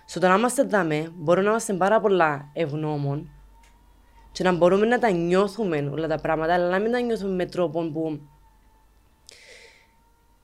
[0.05, 3.29] Στο το να είμαστε δάμε, μπορούμε να είμαστε πάρα πολλά ευγνώμων
[4.31, 7.45] και να μπορούμε να τα νιώθουμε όλα τα πράγματα, αλλά να μην τα νιώθουμε με
[7.45, 8.19] τρόπο που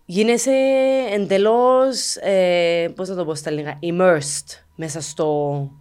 [0.10, 0.52] γίνεσαι
[1.13, 5.72] εντελώς, ε, πώς να το πω στα ελληνικά, immersed μέσα στο.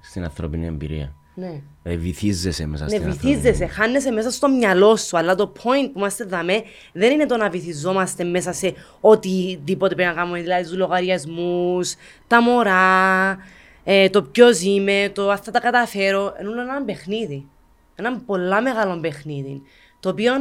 [0.00, 1.12] Στην ανθρώπινη εμπειρία.
[1.34, 1.60] Ναι.
[1.82, 5.16] Δηλαδή βυθίζεσαι μέσα Ναι, στην ανθρώπινη βυθίζεσαι, χάνεσαι μέσα στο μυαλό σου.
[5.16, 10.08] Αλλά το point που είμαστε δαμέ δεν είναι το να βυθιζόμαστε μέσα σε οτιδήποτε πρέπει
[10.08, 11.94] να κάνουμε, δηλαδή του λογαριασμούς,
[12.26, 13.38] τα μωρά,
[13.84, 16.34] ε, το ποιος είμαι, το αν θα τα καταφέρω.
[16.40, 17.46] Είναι ένα παιχνίδι.
[17.94, 19.62] Ένα πολλά μεγάλο παιχνίδι.
[20.00, 20.32] Το οποίο,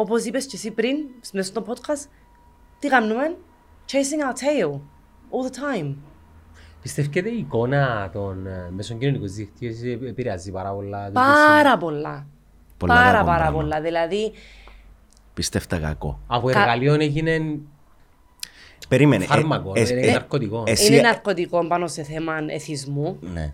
[0.00, 0.96] όπως είπες και εσύ πριν,
[1.32, 2.06] μέσα στο podcast,
[2.78, 3.36] τι κάνουμε,
[3.90, 4.70] chasing our tail
[5.30, 5.94] all the time.
[6.82, 11.06] Πιστεύετε η εικόνα των ε, μέσων κοινωνικών δικτύων επηρεάζει πάρα πολλά.
[11.06, 12.26] το Πάρα πολλά.
[12.76, 13.60] Πολλά πάρα κακό πάρα πράγμα.
[13.60, 13.80] πολλά.
[13.80, 14.32] Δηλαδή,
[15.34, 16.20] Πιστεύτα κακό.
[16.26, 17.58] Από Κα- εργαλείο έγινε
[18.88, 19.24] Περίμενε.
[19.24, 20.62] ε, φάρμακο, ε, είναι ε, ναρκωτικό.
[20.66, 23.18] εσύ- είναι ναρκωτικό πάνω σε θέμα εθισμού.
[23.20, 23.52] Ναι.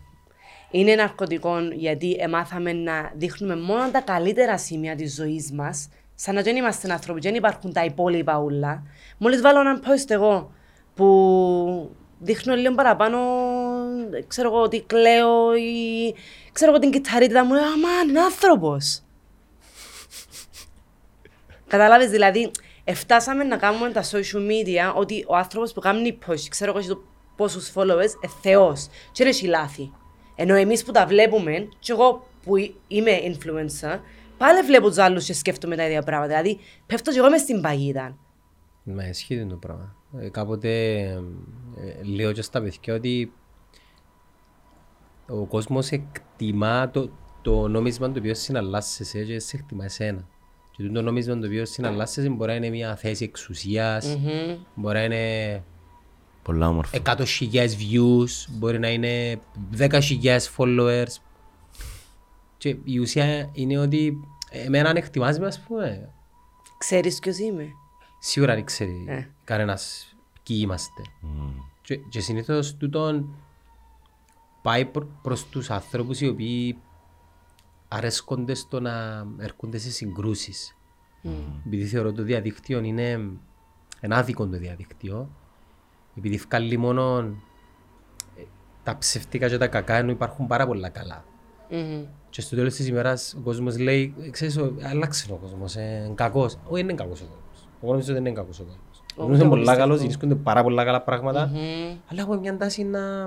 [0.71, 6.43] Είναι ναρκωτικό γιατί εμάθαμε να δείχνουμε μόνο τα καλύτερα σημεία της ζωής μας, σαν να
[6.43, 8.83] δεν είμαστε άνθρωποι, δεν υπάρχουν τα υπόλοιπα ούλα.
[9.19, 10.53] Μόλις βάλω έναν post εγώ
[10.95, 13.19] που δείχνω λίγο παραπάνω,
[14.27, 16.15] ξέρω εγώ ότι κλαίω ή
[16.53, 19.03] ξέρω εγώ την κυταρίτιδα μου, λέω αμάν, είναι άνθρωπος.
[21.69, 22.51] Κατάλαβες, δηλαδή,
[22.85, 26.89] εφτάσαμε να κάνουμε τα social media ότι ο άνθρωπος που κάνει push, ξέρω εγώ έχει
[26.89, 27.03] το
[27.37, 29.93] πόσους followers, ε, θεός και δεν έχει λάθη.
[30.37, 33.99] Ενώ εμείς που τα βλέπουμε, και εγώ που εί- είμαι influencer,
[34.39, 36.29] πάλι βλέπω τους άλλους και σκέφτομαι τα ίδια πράγματα.
[36.29, 38.17] Δηλαδή, πέφτω και εγώ μες στην παγίδα.
[38.83, 39.97] Με ισχύει το πράγμα.
[40.21, 41.21] Ε, κάποτε ε,
[41.77, 43.33] ε, λέω και στα παιδιά ότι
[45.29, 47.11] ο κόσμος εκτιμά το,
[47.43, 50.27] το νόμισμα το οποίο συναλλάσσεσαι και σε εκτιμά εσένα.
[50.77, 54.19] Και το νόμισμα το οποίο συναλλάσσεσαι μπορεί να είναι μια θέση εξουσίας,
[54.75, 55.63] μπορεί να είναι
[56.45, 56.99] Πολλά όμορφα.
[57.05, 59.39] 100.000 views, μπορεί να είναι
[59.79, 61.15] 10.000 followers.
[62.65, 66.11] Και η ουσία είναι ότι εμένα αν εκτιμάς με ας πούμε,
[66.79, 67.69] Ξέρεις ποιος είμαι.
[68.19, 69.27] σίγουρα δεν ξέρει Ε.
[69.45, 71.03] κανένας ποιοι είμαστε.
[71.83, 73.35] Και, και συνήθως τούτον
[74.63, 76.79] πάει προ, προς τους ανθρώπους οι οποίοι
[77.89, 80.77] αρέσκονται στο να έρχονται σε συγκρούσεις.
[81.67, 83.31] Επειδή θεωρώ το διαδίκτυο είναι
[84.01, 85.31] ένα άδικο το διαδίκτυο,
[86.17, 87.19] επειδή βγάλει μόνο
[88.37, 88.43] ε,
[88.83, 91.25] τα ψευτικά και τα κακά ενώ υπάρχουν πάρα πολλά καλά.
[91.71, 92.05] Μμμ.
[92.35, 96.15] Και στο τέλος της ημέρας ο κόσμος λέει, ξέρεις, ο- άλλαξε ο κόσμος, ε, είναι
[96.15, 96.55] κακός.
[96.69, 97.69] Όχι, δεν είναι κακός ο κόσμος.
[97.83, 99.03] Εγώ νομίζω ότι δεν είναι κακός ο κόσμος.
[99.13, 99.81] Ο κόσμος είναι το πολλά πιστεύω.
[99.81, 101.97] καλός, βρίσκονται πάρα πολλά καλά πράγματα, Μμμ.
[102.09, 103.27] αλλά έχουμε μια τάση να,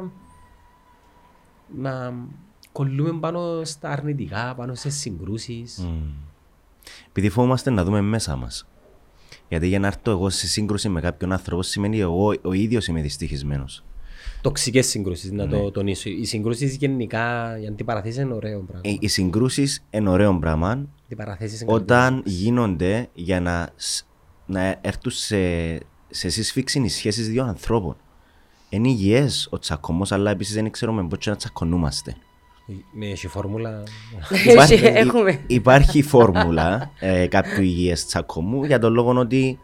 [1.76, 2.14] να
[2.72, 5.88] κολλούμε πάνω στα αρνητικά, πάνω σε συγκρούσεις.
[7.10, 8.68] Επειδή φοβόμαστε να δούμε μέσα μας.
[9.50, 13.02] Γιατί για να έρθω εγώ σε σύγκρουση με κάποιον άνθρωπο σημαίνει εγώ ο ίδιος είμαι
[13.02, 13.84] δυστυχισμένος.
[14.48, 15.58] Τοξικές συγκρούσεις, να Ναι.
[15.58, 16.10] το τονίσω.
[16.10, 18.98] Οι συγκρούσεις γενικά, οι αντιπαραθέσεις είναι ωραίο πράγμα.
[19.00, 24.06] Οι συγκρούσεις είναι ωραίο πράγμα Αντιπαραθέσεις είναι όταν γίνονται για να, σ-
[24.46, 25.38] να έρθουν σε,
[26.10, 27.96] σε συσφίξη οι σχέσεις δύο ανθρώπων.
[28.70, 32.12] Είναι υγιές ο τσακωμός, αλλά επίσης δεν ξέρουμε πώς να τσακωνούμαστε.
[32.66, 32.90] καλύτερο.
[32.94, 33.84] Με έχει φόρμουλα.
[34.60, 35.40] Έχει- Έχουμε.
[35.48, 39.60] υπάρχει φόρμουλα ε, κάποιου υγιές τσακωμού για τον λόγο ότι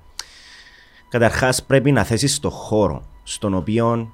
[1.09, 4.07] καταρχάς πρέπει να θέσεις το χώρο στον οποίο ε,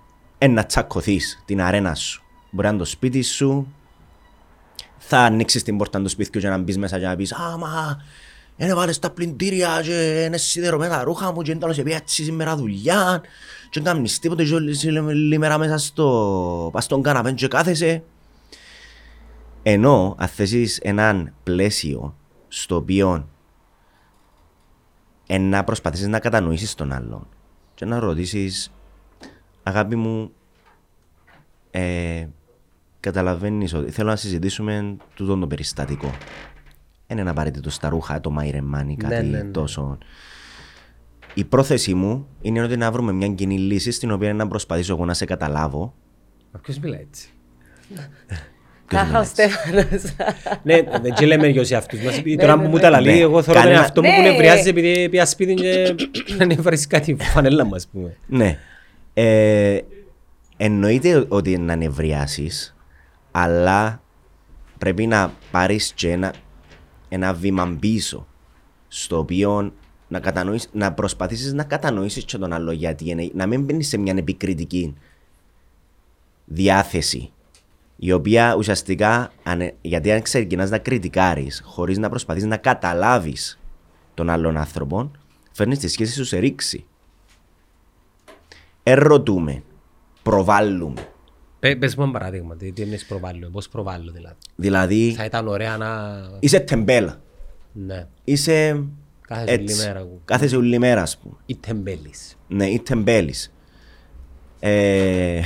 [0.47, 2.23] να τσακωθείς την αρένα σου.
[2.51, 3.67] Μπορεί να είναι το σπίτι σου,
[4.97, 8.01] θα ανοίξεις την πόρτα του σπιτιού και να μπεις μέσα και να πεις Α, μα
[8.57, 12.55] είναι βάλες τα πλυντήρια και είναι σιδερωμένα τα ρούχα μου και είναι τέλος έτσι σήμερα
[12.55, 13.21] δουλειά
[13.69, 18.03] και δεν κάνεις τίποτε και όλη μέρα μέσα στο, πας στον καναπέν και κάθεσαι.
[19.63, 22.15] Ενώ αν θέσεις έναν πλαίσιο
[22.47, 23.27] στο οποίο
[25.27, 27.27] ε, να προσπαθήσεις να κατανοήσεις τον άλλον
[27.75, 28.71] και να ρωτήσεις
[29.69, 30.31] αγάπη μου
[31.71, 32.25] ε,
[32.99, 36.11] καταλαβαίνεις ότι θέλω να συζητήσουμε τούτο το περιστατικό.
[37.07, 39.51] Δεν είναι απαραίτητο στα ρούχα, το μαϊρεμάνι, κάτι Ναι, ναι, ναι.
[39.51, 39.97] τόσο.
[41.33, 45.05] Η πρόθεση μου είναι ότι να βρούμε μια κοινή λύση στην οποία να προσπαθήσω εγώ
[45.05, 45.93] να σε καταλάβω.
[46.51, 47.29] Μα ποιος μιλάει έτσι;
[48.85, 49.85] Κάχα ο Στέφανος.
[50.63, 52.21] Ναι, δεν και λέμε για αυτούς μας.
[52.23, 53.19] Ναι, Τώρα που μου τα λαλεί, Ναι.
[53.19, 54.29] εγώ θέλω τον Κανένα- εαυτό μου που Ναι.
[54.29, 55.95] νευριάζει επειδή πήγα σπίτι και
[56.37, 58.17] δεν έβρεις κάτι φανέλα μου, ας πούμε.
[58.27, 58.57] Ναι.
[59.21, 59.81] Ε,
[60.57, 62.75] εννοείται ότι να νευριάσεις,
[63.31, 64.01] αλλά
[64.77, 66.33] πρέπει να πάρεις και ένα,
[67.09, 68.27] ένα βήμα πίσω,
[68.87, 69.73] στο οποίο
[70.07, 73.97] να, κατανοήσεις, να προσπαθήσεις να κατανοήσεις και τον άλλο γιατί είναι, να μην μπαίνεις σε
[73.97, 74.95] μια επικριτική
[76.45, 77.31] διάθεση
[77.95, 83.59] η οποία ουσιαστικά, αν- γιατί αν ξεκινάς να κριτικάρεις χωρίς να προσπαθείς να καταλάβεις
[84.13, 85.11] τον άλλον άνθρωπο,
[85.51, 86.85] φέρνεις τη σχέση σου σε ρήξη.
[88.91, 89.63] Ερωτούμε,
[90.23, 91.07] προβάλλουμε.
[91.59, 94.35] Πε- Πες μου ένα παράδειγμα, τι τι εννοείς προβάλλω, πώς προβάλλω δηλαδή.
[94.55, 96.19] Δηλαδή, Θα ήταν ωραία να...
[96.39, 97.21] είσαι τεμπέλα.
[97.73, 98.83] Ναι, Είσαι
[99.27, 99.85] κάθε σου έτσι.
[99.87, 99.99] μέρα.
[99.99, 100.21] εγώ.
[100.25, 101.35] Κάθε όλη μέρα, ας πούμε.
[101.45, 102.37] Ή τεμπέλης.
[102.47, 103.53] Ναι, ή τεμπέλης.
[104.59, 105.41] Ε,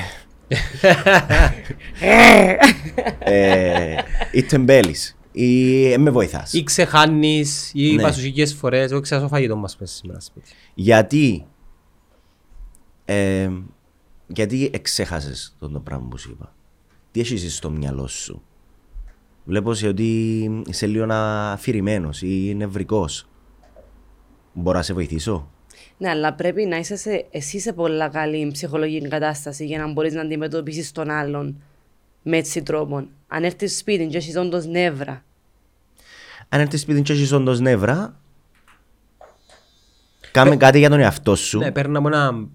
[3.19, 3.95] ε,
[4.31, 5.17] ή τεμπέλης.
[5.31, 6.53] Ή ε, με βοηθάς.
[6.53, 8.01] Ή ξεχάνεις, ή Ναι.
[8.01, 10.51] είπα σου χίλιες φορές, εγώ ξέρω φαγητό μας πες σήμερα σπίτι.
[10.73, 11.45] Γιατί
[13.05, 13.49] ε,
[14.27, 16.53] γιατί εξέχασες τον το πράγμα που σου είπα;
[17.11, 18.41] Τι έχεις εσύ στο μυαλό σου;
[19.45, 20.03] Βλέπω σε ότι
[20.67, 23.27] είσαι λίγο αφηρημένος ή νευρικός.
[24.53, 25.49] Μπορώ να σε βοηθήσω;
[25.97, 30.13] Ναι, αλλά πρέπει να είσαι σε, εσύ σε πολλά καλή ψυχολογική κατάσταση για να μπορείς
[30.13, 31.61] να αντιμετωπίσεις τον άλλον
[32.21, 33.07] με έτσι τρόπο.
[33.27, 35.23] Αν έρθεις σπίτι και έχεις όντως νεύρα,
[36.49, 38.19] Αν έρθεις σπίτι και έχεις όντως νεύρα,
[40.31, 41.57] κάμε κάτι για τον εαυτό σου.
[41.59, 42.47] Ναι, παίρναμε ένα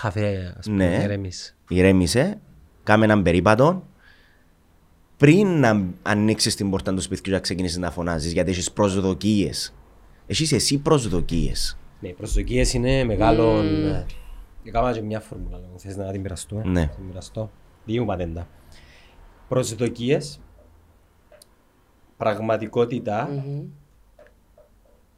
[0.00, 1.02] καφέ, ας πούμε, Ναι.
[1.02, 1.56] ηρέμεις.
[1.68, 2.40] Ηρέμησε,
[2.82, 3.86] κάμε έναν περίπατο.
[5.16, 9.74] Πριν να ανοίξεις την πόρτα του σπιτιού και να ξεκινήσεις να φωνάζεις, γιατί έχεις προσδοκίες.
[10.26, 11.78] Έχεις εσύ προσδοκίες.
[12.00, 13.84] Ναι, οι προσδοκίες είναι μεγάλων...
[13.86, 14.06] ε,
[14.64, 15.78] Έκανα και μια φόρμουλα, λέγω.
[15.78, 16.62] θες να την μοιραστούμε.
[16.64, 16.80] Ναι.
[16.80, 17.50] Να την μοιραστώ.
[17.84, 18.48] Δική μου πατέντα.
[19.48, 20.40] Προσδοκίες,
[22.16, 23.44] πραγματικότητα,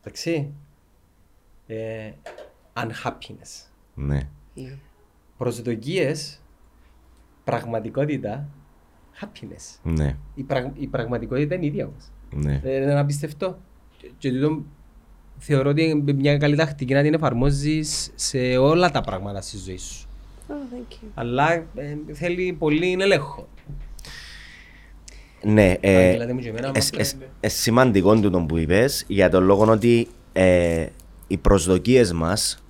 [0.01, 0.53] εντάξει,
[1.67, 2.11] ε,
[2.75, 3.69] unhappiness.
[3.95, 4.29] Ναι.
[4.63, 4.79] Ναι.
[5.39, 6.41] Προσδοκίες,
[7.45, 8.49] πραγματικότητα,
[9.21, 9.79] happiness.
[9.83, 10.17] Ναι.
[10.35, 12.05] Η, πραγ- η πραγματικότητα είναι η ίδια όμως.
[12.45, 12.61] Ναι.
[12.65, 13.59] Ε, είναι απίστευτο.
[13.99, 14.63] Και, και τούτο
[15.39, 19.77] θεωρώ ότι είναι μια καλή τακτική να την εφαρμόζεις σε όλα τα πράγματα στη ζωή
[19.79, 20.07] σου.
[20.49, 21.09] Oh, thank you.
[21.15, 21.65] Αλλά ε,
[22.13, 23.49] θέλει πολύ ελέγχο.
[25.43, 25.75] Ναι.
[25.81, 29.45] Ε, Δηλαδή μου και εμένα, es- μα es- es σημαντικό τούτο που είπες για τον
[29.45, 30.87] λόγο ότι ε,
[31.27, 32.65] οι προσδοκίες μας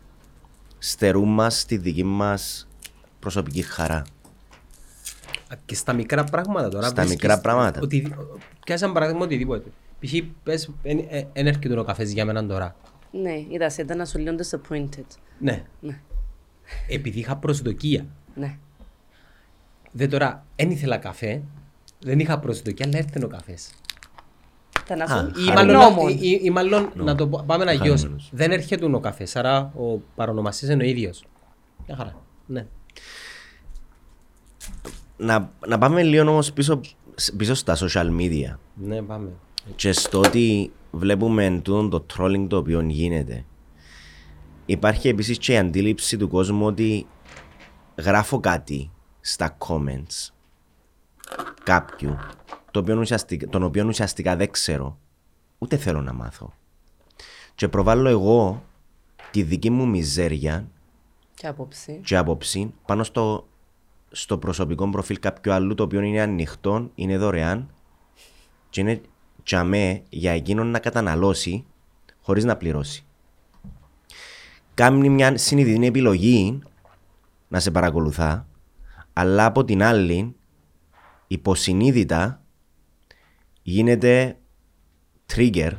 [0.78, 2.68] στερούν μας τη δική μας
[3.18, 4.04] προσωπική χαρά.
[5.64, 6.86] Και στα μικρά πράγματα τώρα.
[6.86, 7.80] Στα βρίσκεις μικρά πράγματα.
[7.82, 8.14] Ότι,
[8.64, 9.70] πιάσε ένα παράδειγμα οτιδήποτε.
[10.00, 10.12] Π.χ.
[10.42, 10.70] πες,
[11.32, 12.76] δεν έρχεται ο καφές για μένα τώρα.
[13.10, 15.04] Ναι, είδα σε ήταν να σου λίγο disappointed.
[15.38, 15.64] Ναι.
[15.80, 16.00] Ναι,
[16.88, 18.06] Επειδή είχα προσδοκία.
[18.34, 18.58] ναι.
[19.92, 21.42] Δεν τώρα, δεν ήθελα καφέ,
[22.00, 23.70] δεν είχα προσδοκία, αλλά έρθει ο καφές.
[24.86, 26.08] Ήταν να Α, σου Ή μάλλον, Νόμον.
[26.08, 28.00] ή, ή, ή μάλλον να το πω- πάμε αγιώς.
[28.00, 28.28] Χαρούμενος.
[28.32, 31.24] Δεν έρχεται ο καφές, άρα ο παρονομαστής είναι ο ίδιος.
[31.86, 32.14] Μια χαρά.
[32.46, 32.66] Ναι.
[35.16, 36.80] Να, να πάμε λίγο όμως πίσω,
[37.36, 38.56] πίσω στα social media.
[38.74, 39.28] Ναι, πάμε.
[39.76, 43.44] και στο ότι βλέπουμε τούτο το trolling το οποίο γίνεται.
[44.66, 47.06] Υπάρχει επίσης και η αντίληψη του κόσμου ότι
[47.96, 50.32] γράφω κάτι στα comments
[51.64, 52.16] κάποιου
[52.76, 54.98] το οποίο ουσιαστικά, τον οποίο ουσιαστικά δεν ξέρω
[55.58, 56.52] ούτε θέλω να μάθω
[57.54, 58.62] και προβάλλω εγώ
[59.30, 60.68] τη δική μου μιζέρια
[61.34, 62.00] Και άποψη.
[62.04, 63.48] και άποψη πάνω στο,
[64.10, 67.70] στο προσωπικό προφίλ κάποιου άλλου το οποίο είναι ανοιχτό, είναι δωρεάν
[68.70, 69.00] και είναι
[69.42, 71.64] τζαμέ για εκείνον να καταναλώσει
[72.20, 73.04] χωρίς να πληρώσει.
[74.74, 76.58] Κάνει μια συνειδητή επιλογή
[77.48, 78.46] να σε παρακολουθά,
[79.12, 80.34] αλλά από την άλλη
[81.26, 82.40] υποσυνείδητα
[83.68, 84.38] γίνεται
[85.34, 85.72] trigger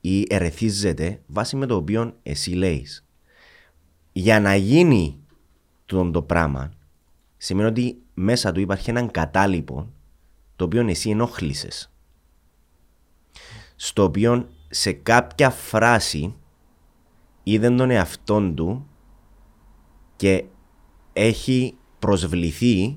[0.00, 3.06] ή ερεθίζεται βάσει με το οποίο εσύ λέεις.
[4.12, 5.20] Για να γίνει
[5.86, 6.72] τούτο το πράγμα
[7.36, 9.92] σημαίνει ότι μέσα του υπάρχει έναν κατάλοιπο
[10.56, 11.92] το οποίο εσύ ενόχλησες.
[13.76, 16.34] Στο οποίο σε κάποια φράση
[17.42, 18.88] είδε τον εαυτόν του
[20.16, 20.44] και
[21.12, 22.96] έχει προσβληθεί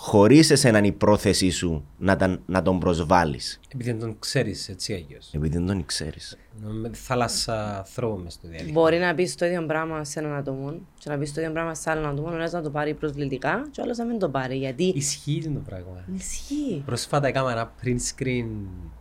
[0.00, 4.92] χωρίς εσέναν η πρόθεσή σου να, τα- να τον προσβάλλεις Επειδή δεν τον ξέρεις έτσι
[4.92, 5.30] αγιώς.
[5.34, 6.36] επειδή δεν τον ξέρεις.
[6.80, 8.72] Με τη θάλασσα θρόβω μες στο διαδίκτυο.
[8.80, 11.74] Μπορεί να πεις το ίδιο πράγμα σε έναν άτομο και να πεις το ίδιο πράγμα
[11.74, 14.28] σε άλλον άτομο, ο ένας να το πάρει προσβλητικά και ο άλλος να μην το
[14.28, 14.56] πάρει.
[14.56, 16.04] Γιατί Ισχύει το πράγμα.
[16.16, 16.82] ισχύει.
[16.86, 18.46] Πρόσφατα έκανα ένα print screen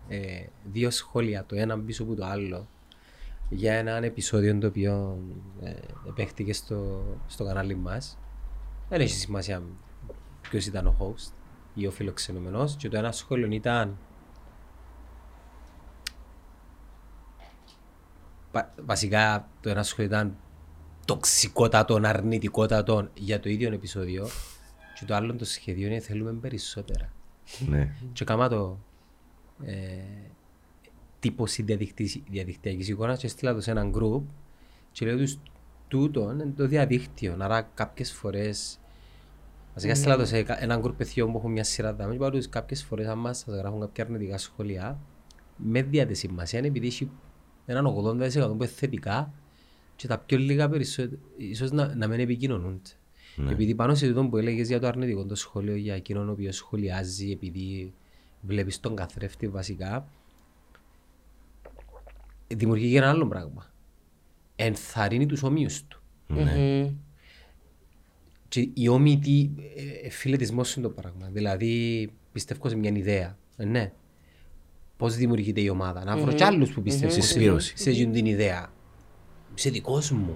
[0.07, 0.17] ε,
[0.71, 2.67] δύο σχόλια, το ένα πίσω από το άλλο,
[3.49, 5.17] για έναν επεισόδιο το οποίο
[5.63, 5.71] ε,
[6.07, 8.17] επέχτηκε στο, στο κανάλι μας.
[8.89, 9.61] Δεν έχει σημασία
[10.49, 11.31] ποιος ήταν ο host
[11.73, 13.97] ή ο φιλοξενούμενος και το ένα σχόλιο ήταν
[18.51, 20.35] Βα- βασικά το ένα σχόλιο ήταν
[21.05, 24.27] τοξικότατον, αρνητικότατον για το ίδιο επεισόδιο
[24.99, 27.11] και το άλλο το σχέδιο είναι θέλουμε περισσότερα.
[27.69, 27.93] ναι.
[28.13, 28.77] Και κάμα το
[29.63, 29.73] ε,
[31.19, 34.21] τύπωση διαδικτυ- διαδικτυακής εικόνας και στείλα το σε έναν group
[34.91, 35.37] και λέω τους
[35.87, 37.35] τούτο είναι το διαδίκτυο.
[37.39, 38.79] Άρα κάποιες φορές
[39.77, 42.29] Βασικά στείλα το σε κα- έναν γκρουπ παιδιών που έχουν μια σειρά δάμε και είπα
[42.31, 44.99] τους κάποιες φορές άμα σας γράφουν κάποια αρνητικά σχόλια
[45.57, 47.09] με δια τη σημασία επειδή έχει
[47.65, 49.33] έναν 80% που είναι θετικά
[49.95, 52.89] και τα πιο λίγα περισσότερο ίσως να, να μην επικοινωνούνται.
[53.49, 56.55] Επειδή πάνω σε τούτο που έλεγες για το αρνητικό το σχόλιο για εκείνον ο οποίος
[56.55, 57.93] σχολιάζει επειδή
[58.41, 60.07] βλέπεις τον καθρέφτη βασικά
[62.47, 63.65] δημιουργεί και ένα άλλο πράγμα.
[64.55, 66.01] Ενθαρρύνει τους ομοίους του.
[66.27, 66.95] Μμμ.
[68.47, 69.49] Και η όμοιη τι
[70.03, 71.29] ε, φιλετισμός είναι το πράγμα.
[71.31, 73.37] Δηλαδή πιστεύω σε μια ιδέα.
[73.57, 73.91] Ε, ναι.
[74.97, 76.03] Πώς δημιουργείται η ομάδα.
[76.03, 77.77] Να βρω κι άλλους που πιστεύουν σε- Συσπήρωση.
[77.77, 78.71] σε εκείνη την ιδέα.
[79.53, 80.35] Σε δικός μου.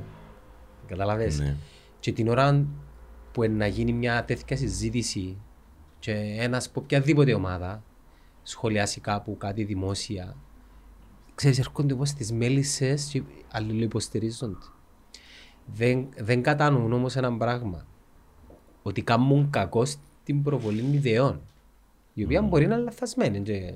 [0.87, 1.55] Καταλαβες; Ναι.
[1.99, 2.65] Και την ώρα
[3.31, 5.37] που να γίνει μια τέτοια συζήτηση
[5.99, 7.83] και ένας από οποιαδήποτε ομάδα
[8.43, 10.35] σχολιάσει κάπου κάτι δημόσια
[11.35, 14.55] ξέρεις έρχονται όπως τις μέλισσες και αλληλοϊποστηρίζονται.
[15.65, 17.85] Δεν, δεν κατανοούν όμως ένα πράγμα.
[18.81, 21.41] Ότι κάνουν κακό στην προβολή ιδεών.
[22.13, 23.41] Η οποία μπορεί να είναι λαθασμένη.
[23.41, 23.73] Και,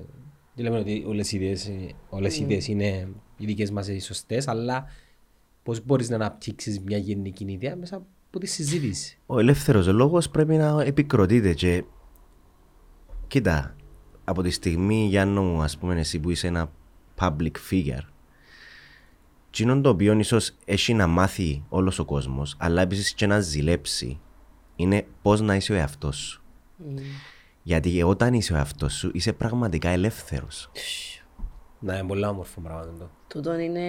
[0.55, 3.99] δεν λέμε ότι όλες οι ιδέες, ε, όλες οι ιδέες είναι οι δικές μας οι
[3.99, 4.85] σωστές, αλλά
[5.63, 10.55] πώς μπορείς να αναπτύξεις μια γενική ιδέα μέσα από τη συζήτηση; Ο ελεύθερος λόγος πρέπει
[10.55, 11.83] να επικροτείται και
[13.27, 13.75] κοίτα,
[14.23, 16.71] από τη στιγμή Γιάννο μου, ας πούμε εσύ που είσαι ένα
[17.19, 18.07] public figure
[19.47, 24.19] Εκείνον το οποίο ίσως έχει να μάθει όλος ο κόσμος αλλά επίσης και να ζηλέψει
[24.75, 26.41] είναι πώς να είσαι ο εαυτός σου.
[27.63, 30.71] Γιατί όταν είσαι ο εαυτός σου είσαι πραγματικά ελεύθερος.
[31.79, 33.09] Να είναι πολύ όμορφο πράγμα το.
[33.27, 33.81] Τούτον είναι...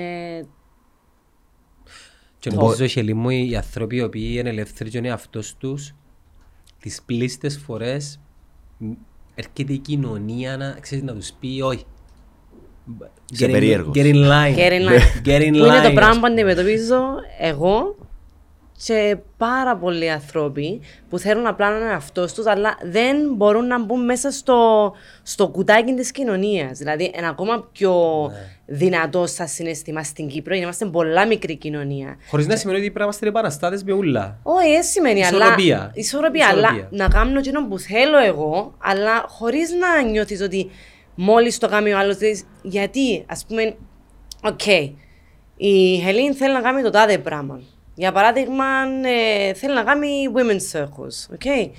[2.39, 5.95] Και νομίζω και λίγο οι άνθρωποι οι οποίοι είναι ελεύθεροι και είναι αυτός τους
[6.79, 8.21] τις πλήστες φορές
[8.79, 8.91] μ,
[9.35, 11.85] έρχεται η κοινωνία να, ξέρεις, να τους πει όχι.
[13.33, 13.95] Είσαι Get in- περίεργος.
[13.97, 14.57] Get in line.
[14.57, 15.27] Get in line.
[15.27, 17.01] Get in Που είναι το line, πράγμα ας που αντιμετωπίζω
[17.39, 17.97] εγώ
[18.85, 23.85] και πάρα πολλοί άνθρωποι που θέλουν απλά να είναι αυτό τους, αλλά δεν μπορούν να
[23.85, 26.79] μπουν μέσα στο, στο κουτάκι της κοινωνίας.
[26.79, 27.93] Δηλαδή, είναι ακόμα πιο
[28.31, 28.75] Ναι.
[28.77, 32.17] δυνατό στα συναισθήμα στην Κύπρο, γιατί είμαστε πολλά μικρή κοινωνία.
[32.31, 34.39] Χωρίς να σημαίνει ότι πρέπει να είμαστε επαναστάτες με ούλα.
[34.43, 35.77] Όχι, δεν σημαίνει, Ισορροπία.
[35.77, 35.91] αλλά.
[35.95, 36.47] Ισορροπία.
[36.49, 36.89] Αλλά Ισορροπία.
[36.91, 40.71] να κάνω εκείνο που θέλω εγώ, αλλά χωρίς να νιώθεις ότι
[41.15, 42.17] μόλις το κάνει ο άλλος.
[42.63, 43.77] Γιατί, ας πούμε,
[44.43, 44.67] οκ,
[45.57, 47.61] η Helene θέλει να κάνει το τάδε πράγμα.
[47.99, 48.65] Για παράδειγμα,
[49.05, 51.33] ε, θέλει να κάνει women's circles.
[51.33, 51.73] οκ.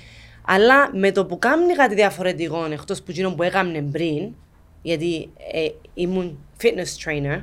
[0.44, 4.34] Αλλά με το που κάνει κάτι διαφορετικό εκτός που εκείνο που έκαμε πριν,
[4.82, 7.42] γιατί ε, ήμουν fitness trainer,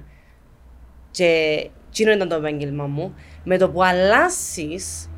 [1.12, 5.10] και εκείνο ήταν το επάγγελμα μου, με το που αλλάσεις,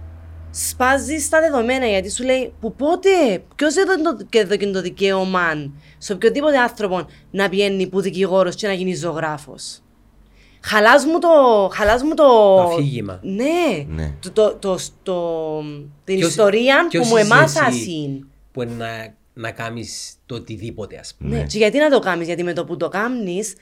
[0.51, 3.09] σπάζεις τα δεδομένα γιατί σου λέει που πότε,
[3.55, 8.67] ποιος έδωσε το, και έδωκε το δικαίωμα σε οποιοδήποτε άνθρωπο να πηγαίνει που δικηγόρος και
[8.67, 9.81] να γίνει ζωγράφος.
[10.61, 11.27] Χαλάς μου το.
[11.73, 12.23] Χαλάς μου το.
[12.55, 13.19] Το αφήγημα.
[13.23, 13.85] Ναι.
[13.87, 14.13] Ναι.
[14.19, 15.61] Το, το, το, το-
[16.03, 20.35] την Ποιος- ιστορία που ποιος μου είσαι εμάσα εσύ Που είναι να, να κάνεις το
[20.35, 21.37] οτιδήποτε ας πούμε.
[21.37, 21.43] Ναι.
[21.43, 23.55] Και γιατί να το κάνεις, Γιατί με το που το κάνεις,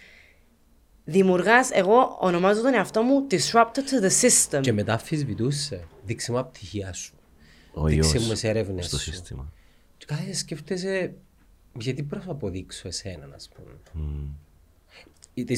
[1.03, 1.69] δημιουργάς.
[1.71, 4.61] Εγώ ονομάζω τον εαυτό μου disruptor to the system.
[4.61, 5.87] Και μετά αμφισβητούσε.
[6.05, 7.13] Δείξε μου από πτυχία σου.
[7.73, 9.11] Ο Δείξε ιός μου σε έρευνες στο σου.
[9.11, 9.51] σύστημα.
[9.97, 11.13] Και κάθε σκέφτεσαι
[11.79, 13.69] γιατί πρέπει να αποδείξω εσένα, ας πούμε.
[13.83, 14.44] Τις πλήστες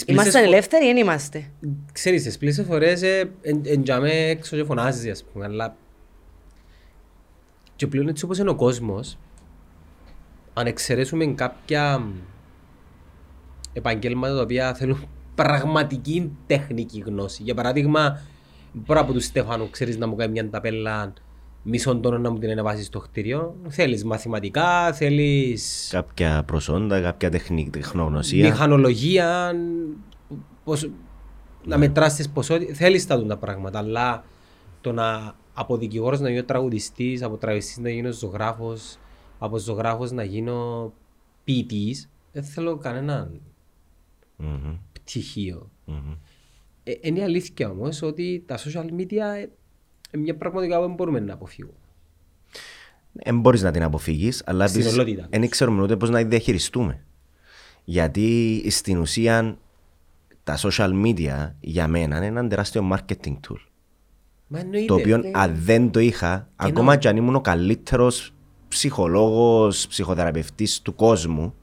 [0.05, 1.51] Είμαστε φο- ελεύθεροι ή δεν είμαστε;
[1.91, 5.75] Ξέρεις, τις πλήστες φορές ε, εν- εντιαμέ έξω και φωνάζεις, ας πούμε, αλλά
[7.75, 9.17] και πλέον έτσι όπως είναι ο κόσμος,
[10.53, 12.03] αν εξαιρέσουμε κάποια
[13.73, 17.43] επαγγέλματα τα οποία θέλουν πραγματική τεχνική γνώση.
[17.43, 18.21] Για παράδειγμα,
[18.73, 21.13] μπορώ από του Στέφανου, ξέρεις να μου κάνει μια ταπέλα
[21.69, 23.55] μισόν τόνο να μου την ανεβάσεις στο κτίριο.
[23.67, 28.49] Θέλεις μαθηματικά, θέλεις Κάποια προσόντα, κάποια τεχνική τεχνογνωσία.
[28.49, 29.53] μηχανολογία,
[30.63, 30.89] πώς,
[31.65, 34.23] να μετράς τις ποσότητες, θέλεις τα τα πράγματα, αλλά
[34.81, 38.97] το να από δικηγόρος να γίνω τραγουδιστής, από τραγουδιστής να γίνω ζωγράφος,
[39.39, 40.93] από ζωγράφος να γίνω
[41.43, 43.31] ποιητής, δεν θέλω κανένα
[44.35, 45.69] Μμμ, πτυχίο.
[45.85, 46.13] μμμ.
[46.83, 49.49] Ε, είναι η αλήθεια όμως ότι τα social media ε, είναι
[50.11, 51.77] μια πραγματικά που δεν μπορούμε να αποφύγουμε.
[53.11, 55.27] Δεν μπορείς να την αποφύγεις, αλλά Στην επίσης ολότητα.
[55.31, 57.05] δεν ξέρουμε ούτε πώς να τη διαχειριστούμε.
[57.83, 59.57] Γιατί στην ουσία
[60.43, 63.57] τα social media για μένα είναι ένα τεράστιο marketing tool.
[64.47, 64.85] Μα εννοείται.
[64.85, 68.33] Το οποίο αν δεν το είχα, ακόμα ενώ- και αν ήμουν ο καλύτερος
[68.67, 71.53] ψυχολόγος, ψυχοθεραπευτής του κόσμου,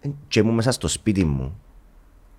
[0.00, 1.60] ε, και ήμουν μέσα στο σπίτι μου,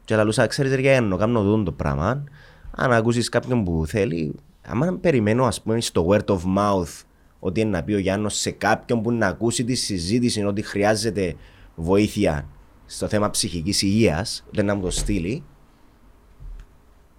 [0.05, 2.23] και λαλούσα, ξέρεις ρε Γιάννο, κάνω δουν το πράγμα,
[2.71, 4.35] αν ακούσεις κάποιον που θέλει,
[4.69, 7.03] άμα περιμένω ας πούμε στο word of mouth
[7.39, 11.35] ότι είναι να πει ο Γιάννος σε κάποιον που να ακούσει τη συζήτηση ότι χρειάζεται
[11.75, 12.49] βοήθεια
[12.85, 15.43] στο θέμα ψυχικής υγείας, δεν να μου το στείλει,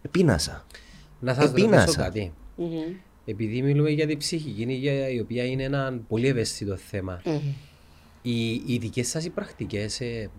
[0.02, 0.66] επίνασα.
[1.20, 1.80] Να σας επίνασα.
[1.80, 2.32] ρωτήσω κάτι.
[2.56, 2.96] Μμμ.
[3.24, 7.22] επειδή μιλούμε για την ψυχική υγεία, η οποία είναι ένα πολύ ευαίσθητο θέμα,
[8.22, 10.30] οι, οι δικές σας οι πρακτικές ε,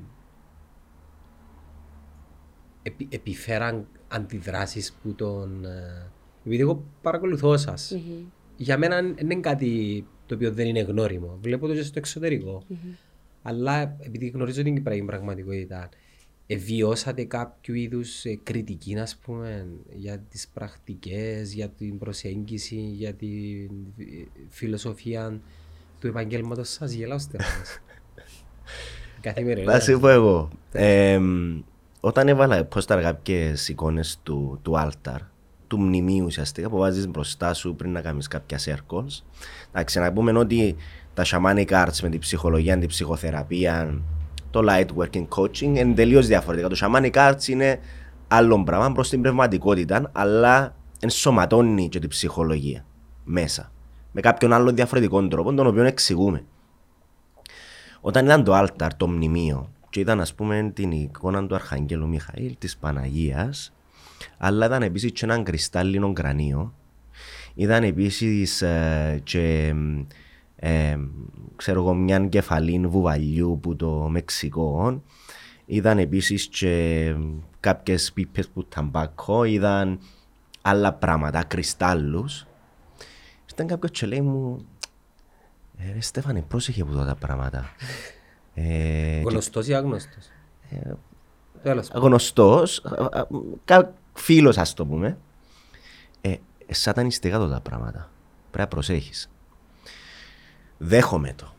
[2.83, 5.65] επι, επιφέραν αντιδράσεις που τον...
[5.65, 6.11] ε,
[6.45, 7.97] επειδή εγώ παρακολουθώ σας,
[8.57, 11.37] για μένα δεν είναι κάτι το οποίο δεν είναι γνώριμο.
[11.41, 12.63] Βλέπω το και στο εξωτερικο
[13.41, 15.89] Αλλά επειδή γνωρίζω την κυπριακή πραγματικότητα,
[16.47, 23.27] ε, βιώσατε κάποιο είδους κριτική, ας πούμε, για τις πρακτικές, για την προσέγγιση, για τη
[23.97, 24.03] ε,
[24.49, 25.41] φιλοσοφία
[25.99, 27.81] του επαγγέλματος σας; Γελάω στεράς.
[29.21, 29.71] Καθημερινά.
[29.71, 30.49] Θα σου πω εγώ.
[30.71, 31.19] Ε,
[31.99, 35.19] όταν έβαλα πόσταρ κάποιες εικόνες του, του altar,
[35.71, 39.23] του μνημείου ουσιαστικά που βάζεις μπροστά σου πριν να κάνεις κάποια circles.
[39.71, 40.75] Εντάξει, να πούμε ότι
[41.13, 44.01] τα shamanic arts με την ψυχολογία, την ψυχοθεραπεία,
[44.49, 46.69] το light working coaching είναι τελείως διαφορετικά.
[46.69, 47.79] Το shamanic arts είναι
[48.27, 52.85] άλλο πράγμα προς την πνευματικότητα, αλλά ενσωματώνει και την ψυχολογία
[53.23, 53.71] μέσα.
[54.11, 56.43] Με κάποιον άλλο διαφορετικό τρόπο, τον οποίο εξηγούμε.
[58.01, 62.55] Όταν ήταν το altar, το μνημείο, και ήταν ας πούμε την εικόνα του Αρχαγγέλου Μιχαήλ,
[62.57, 63.73] της Παναγίας,
[64.37, 66.73] αλλά ήταν επίσης και έναν κρυστάλλινο κρανίο,
[67.55, 69.73] ήταν επίσης ε, και
[70.55, 70.97] ε,
[71.55, 75.03] ξέρω εγώ μια κεφαλή βουβαλιού που το Μεξικό,
[75.65, 77.15] ήταν επίσης και
[77.59, 79.99] κάποιες πίπες που ταμπακό, ήταν
[80.61, 82.45] άλλα πράγματα, κρυστάλλους.
[83.53, 84.65] Ήταν κάποιος και λέει μου,
[85.77, 87.69] ε, ρε Στέφανε, πρόσεχε που τα πράγματα;
[88.53, 90.29] Ε, και- Γνωστός ή άγνωστος.
[91.63, 91.89] Τέλος.
[91.93, 92.81] γνωστός,
[93.65, 95.17] κα- φίλος ας το πούμε,
[96.21, 98.11] ε, ε, σατανιστικά το τα πράγματα.
[98.41, 99.29] Πρέπει να προσέχεις.
[100.77, 101.53] Δέχομαι το.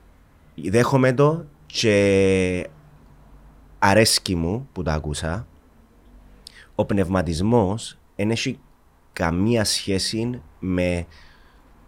[0.54, 2.68] Δέχομαι το και
[3.78, 5.46] αρέσκει μου που το άκουσα.
[6.74, 8.58] Ο πνευματισμός δεν έχει
[9.12, 11.06] καμία σχέση με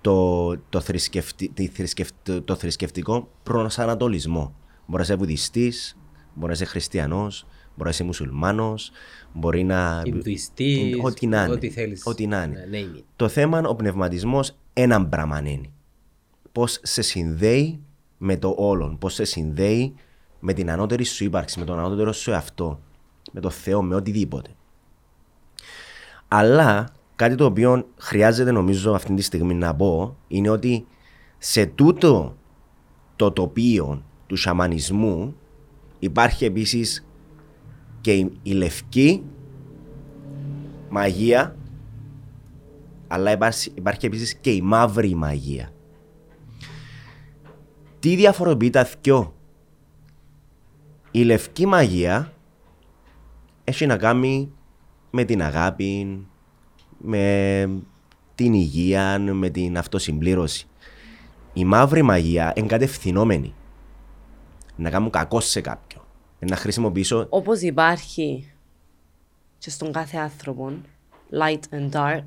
[0.01, 4.55] το, το, θρησκευτι, τη θρησκευ- το θρησκευτικό προσανατολισμό.
[4.87, 5.97] Μπορεί να είσαι βουδιστής,
[6.35, 8.91] μπορεί να είσαι χριστιανός, μπορεί να είσαι μουσουλμάνος,
[9.33, 10.03] μπορεί να...
[10.05, 11.53] Ινδουιστής, Ό,τι να είναι.
[11.53, 12.03] ό,τι θέλεις.
[12.07, 12.67] Ό,τι να είναι.
[12.71, 13.03] Ναι, name it.
[13.17, 15.71] Το θέμα, ο πνευματισμός, έναν πράγμα είναι.
[16.53, 17.81] Πώς σε συνδέει
[18.19, 19.95] με το όλον, πώς σε συνδέει
[20.41, 22.81] με την ανώτερη σου ύπαρξη, με τον ανώτερο σου εαυτό,
[23.33, 24.51] με το Θεό, με οτιδήποτε.
[26.29, 30.87] Αλλά κάτι το οποίο χρειάζεται νομίζω αυτή τη στιγμή να πω είναι ότι
[31.39, 32.37] σε τούτο
[33.17, 35.35] το τοπίο του σαμανισμού
[35.99, 37.07] υπάρχει επίσης
[38.05, 39.23] και η, η λευκή
[40.89, 41.57] μαγεία
[43.09, 45.73] αλλά υπάρχει, υπάρχει επίσης και η μαύρη μαγεία.
[47.99, 49.35] Τι διαφοροποιεί τα δυο;
[51.11, 52.33] Η λευκή μαγεία
[53.65, 54.53] έχει να κάνει
[55.11, 56.27] με την αγάπη,
[56.99, 57.69] με
[58.35, 60.67] την υγεία, με την αυτοσυμπλήρωση.
[61.53, 63.55] Η μαύρη μαγεία είναι κατευθυνόμενη.
[64.77, 65.94] Να κάνουν κακό σε κάποιον.
[66.49, 68.53] Να χρησιμοποιήσω Όπως υπάρχει
[69.59, 70.73] και στον κάθε άνθρωπο,
[71.33, 72.25] light and dark,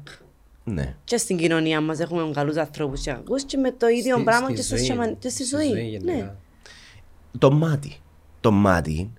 [0.64, 0.96] ναι.
[1.04, 4.46] και στην κοινωνία μας έχουμε καλούς ανθρώπους και κακούς και με το ίδιο Στη- πράγμα
[4.48, 5.68] στη και, στο ζωή, σιαμα- και στη ζωή.
[5.90, 6.14] γενικά.
[6.14, 6.32] ναι.
[7.40, 7.96] Το μάτι.
[8.42, 9.12] Το μάτι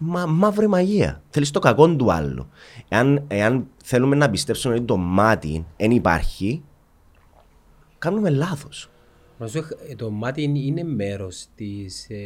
[0.00, 1.22] μα, μαύρη μαγεία.
[1.30, 2.48] Θέλεις το κακό του άλλου.
[2.88, 6.62] Εάν, εάν θέλουμε να πιστέψουμε ότι το μάτι δεν υπάρχει,
[7.98, 8.90] κάνουμε λάθος.
[9.38, 9.58] Νομίζω
[9.90, 12.16] ε, το μάτι είναι- είναι μέρος της ε,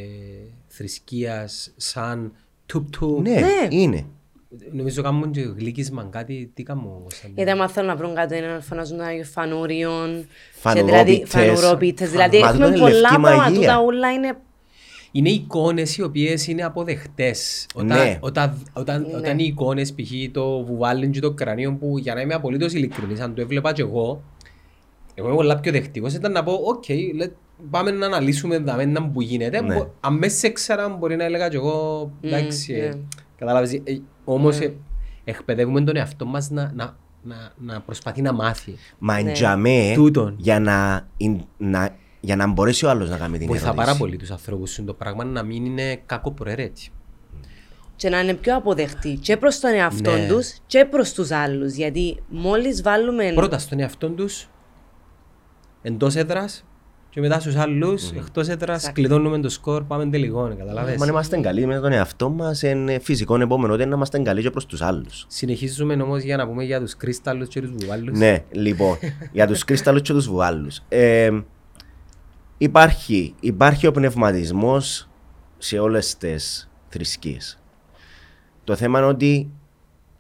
[0.69, 2.33] θρησκείας σαν
[2.67, 3.21] τουπ-τουπ.
[3.21, 3.67] Ναι, Ναι.
[3.71, 4.05] είναι.
[4.73, 7.23] Νομίζω κάνουν και γλύκισμα κάτι, τι κάνουν όμως.
[7.35, 10.27] Γιατί άμα θέλουν να βρουν κάτι να φωνάζουν τα Άγιο Φανούριον, και
[10.61, 11.05] Φανουρόπιτες.
[11.05, 13.61] δηλαδή, φανουρόπιτες, δηλαδή Μα έχουμε τούτο είναι πολλά λευκή πράγματα, μαγεία.
[13.61, 14.37] τούτα όλα είναι
[15.13, 17.67] Είναι εικόνες οι οποίες είναι αποδεκτές.
[17.75, 18.19] Όταν, Ναι.
[18.21, 19.17] όταν, όταν, Ναι.
[19.17, 20.11] όταν οι εικόνες, π.χ.
[20.33, 23.83] το βουβάλι και το κρανίο που για να είμαι απολύτως ειλικρινής, αν το έβλεπα και
[23.83, 24.23] εγώ,
[25.21, 26.85] εγώ είμαι πολλά πιο δεκτικός, ήταν να πω, οκ,
[27.23, 27.31] let-
[27.71, 29.61] πάμε να αναλύσουμε δάμε να που γίνεται.
[29.61, 29.75] Ναι.
[29.75, 32.95] Μπο- Αν δεν σε ήξερα μπορεί να έλεγα και εγώ, εντάξει, ε, ναι.
[33.39, 33.81] κατάλαβες, ε,
[34.25, 34.75] όμως ε,
[35.25, 38.75] εκπαιδεύουμε τον εαυτό μας να, να, να, να προσπαθεί να μάθει.
[38.99, 39.31] Μα Ναι.
[39.31, 40.35] εντιαμέ Τούτον.
[40.39, 41.09] για να,
[41.57, 43.87] να, για να μπορέσει ο άλλος να κάνει την Βοηθά ερώτηση.
[43.87, 46.89] πάρα πολύ τους ανθρώπους σου το πράγμα να μην είναι κακό προαιρέτη.
[47.97, 50.27] και να είναι πιο αποδεκτοί και προς τον εαυτό Ναι.
[50.29, 51.75] τους και προς τους άλλους.
[51.75, 53.33] Γιατί μόλις βάλουμε...
[53.35, 54.49] Πρώτα στον εαυτό τους,
[55.83, 56.65] εντός έδρας
[57.11, 58.93] και μετά στους άλλους, εκτός έδρας, Exactly.
[58.93, 61.01] κλειδώνουμε το σκορ, πάμε τελικό, καταλάβες.
[61.03, 64.43] Αν είμαστε καλοί με τον εαυτό μας, είναι φυσικό επόμενο ότι είναι να είμαστε καλοί
[64.43, 65.25] και προς τους άλλους.
[65.29, 68.19] Συνεχίζουμε όμως για να πούμε για τους κρίσταλλους και τους βουβάλους.
[68.19, 68.97] Ναι, λοιπόν,
[69.33, 70.81] για τους κρυστάλλους και τους βουάλους.
[70.89, 71.31] Ε,
[72.59, 75.09] υπάρχει, υπάρχει ο πνευματισμός
[75.59, 77.59] σε όλες τις θρησκείες.
[78.65, 79.51] Το θέμα είναι ότι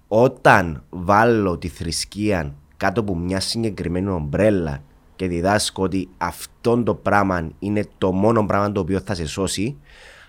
[0.08, 4.82] όταν βάλω τη θρησκεία κάτω από μια συγκεκριμένη ομπρέλα
[5.21, 9.77] και διδάσκω ότι αυτό το πράγμα είναι το μόνο πράγμα το οποίο θα σε σώσει,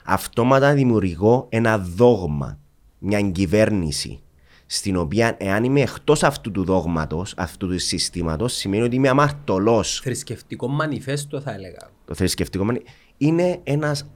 [0.06, 2.60] αυτόματα δημιουργώ ένα δόγμα,
[2.98, 4.20] μια κυβέρνηση,
[4.66, 10.00] στην οποία εάν είμαι εκτός αυτού του δόγματος, αυτού του συστήματος, σημαίνει ότι είμαι αμαρτωλός.
[10.04, 11.90] Θρησκευτικό μανιφέστο θα έλεγα.
[12.06, 12.88] Το θρησκευτικό μανι-
[13.18, 14.10] είναι ένας,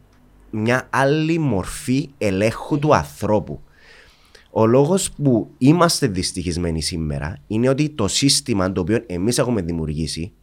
[0.51, 3.61] μια άλλη μορφή ελέγχου του ανθρώπου.
[4.51, 10.33] Ο λόγος που είμαστε δυστυχισμένοι σήμερα είναι ότι το σύστημα το οποίο εμείς έχουμε δημιουργήσει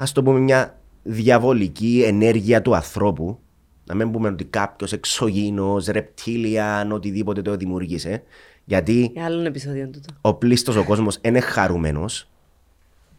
[0.00, 3.38] ας το πούμε μια διαβολική ενέργεια του ανθρώπου
[3.84, 8.22] να μην πούμε ότι κάποιος εξωγήινος, ρεπτήλιαν, οτιδήποτε το δημιούργησε
[8.64, 10.14] γιατί Για άλλον επεισόδιο τούτο.
[10.20, 12.28] ο πλήστος ο κόσμος είναι χαρούμενος,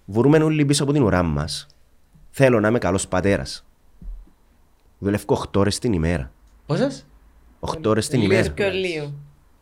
[0.06, 1.68] βρούμε όλοι πίσω από την ουρά μας.
[2.30, 3.66] Θέλω να είμαι καλός πατέρας.
[5.00, 6.32] Δουλεύω 8 ώρες την ημέρα.
[6.66, 7.06] Πόσες;
[7.60, 8.52] 8 ώρες την Λίγο ημέρα.
[8.54, 9.14] Πιο λίγο.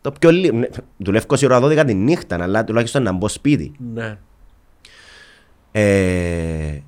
[0.01, 0.57] Το πιο λίγο.
[0.57, 3.71] ναι, Δουλεύω 20 ώρα 12 τη νύχτα, αλλά τουλάχιστον να μπω σπίτι.
[3.93, 4.17] Ναι.
[5.71, 6.79] Ε,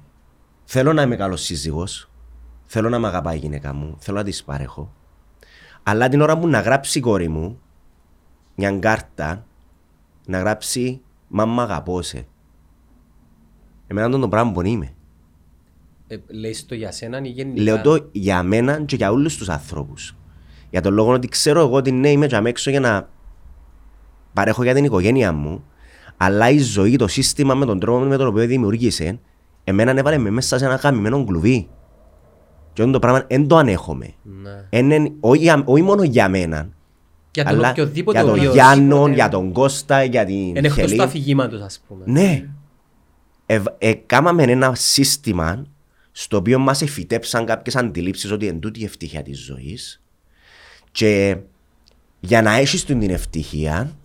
[0.72, 2.09] θέλω να είμαι καλός σύζυγος.
[2.65, 3.95] Θέλω να με αγαπάει η γυναίκα μου.
[3.99, 4.93] Θέλω να της παρέχω.
[5.84, 7.59] Αλλά την ώρα που να γράψει η κόρη μου
[8.55, 9.45] μια κάρτα,
[10.26, 12.28] να γράψει «Μαμά αγαπώ σε».
[13.88, 14.93] Εμένα αυτό το πράγμα που είμαι.
[16.07, 19.49] Ε, λέεις το για σένα ή γενικά; Λέω το για μένα και για όλους τους
[19.49, 20.15] ανθρώπους.
[20.70, 23.09] Για τον λόγο ότι ξέρω εγώ ότι ναι είμαι και έξω για να
[24.34, 25.63] παρέχω για την οικογένεια μου,
[26.17, 29.20] αλλά η ζωή, το σύστημα με τον τρόπο με τον οποίο δημιούργησε,
[29.70, 31.67] εμένα έβαλε με μέσα σε ένα γαμημένο κλουβί.
[32.74, 34.13] Και αυτό το πράγμα δεν το ανέχομαι.
[34.24, 34.80] Ναι.
[34.80, 36.70] Είναι, όχι, για- όχι μόνο για μένα,
[37.32, 40.74] Για τον αλλά οποιοδήποτε για τον οποίος- Γιάννο, για τον Κώστα, για την Είναι εκτός
[40.74, 40.95] Χελή.
[40.95, 42.03] του αφηγήματος ας πούμε.
[42.07, 42.45] Ναι.
[43.45, 45.65] Ε, ε, κάμαμε ένα σύστημα
[46.11, 50.01] στο οποίο μας εφητέψαν κάποιες αντιλήψεις ότι εν τούτη η ευτυχία της ζωής
[50.91, 51.38] και
[52.20, 53.97] για να έχεις την ευτυχία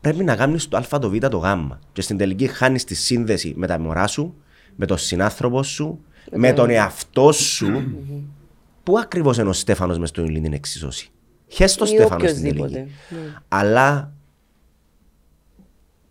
[0.00, 1.44] πρέπει να κάνεις το α, το β, το γ
[1.92, 4.34] και στην τελική χάνεις τη σύνδεση με τα μωρά σου,
[4.76, 7.66] με τον συνάνθρωπο σου, με τον εαυτό σου
[8.82, 11.10] Πού ακριβώς είναι ο Στέφανος μες στον Ιλίνη την εξίσωση.
[11.46, 12.72] Χες το Ή Στέφανος στην οποιοσδήποτε.
[12.72, 12.90] τελική.
[13.10, 13.34] Ναι.
[13.48, 14.12] Αλλά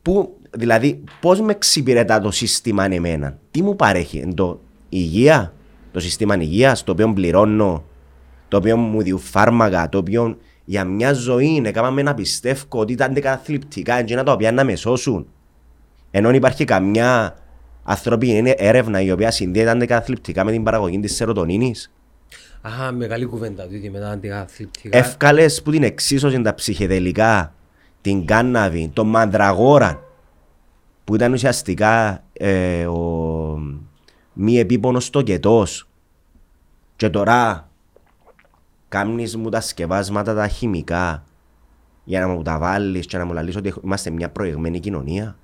[0.01, 5.53] Πού, δηλαδή, πώς με εξυπηρετά το σύστημα εμένα, τι μου παρέχει, εν το υγεία,
[5.91, 7.83] το σύστημα υγείας, το οποίο πληρώνω,
[8.47, 13.13] το οποίο μου διούν φάρμακα, το οποίο για μια ζωή έκαναμε να πιστεύω ότι ήταν
[13.13, 15.27] καταθλιπτικά, εντζένα τα οποία να με σώσουν.
[16.11, 17.35] Ενώ υπάρχει καμιά
[17.89, 21.91] ανθρωπίνη έρευνα η οποία συνδέεται καταθλιπτικά με την παραγωγή της σερωτονίνης.
[22.61, 24.97] Αχα, μεγάλη κουβέντα τούτη με τα αντιγαθλιπτικά.
[24.97, 27.53] Εύκαλες που την εξίσωση τα ψυχεδελικά,
[28.01, 30.03] την κάναβη, τον μανδραγόρα,
[31.03, 33.59] που ήταν ουσιαστικά ε, ο
[34.33, 35.89] μη επίπονος τοκετός.
[36.95, 37.69] Και τώρα
[38.87, 41.23] κάμνεις μου τα σκευάσματα τα χημικά
[42.03, 45.37] για να μου τα βάλεις και να μου λαλείς ότι είμαστε μια προηγμένη κοινωνία.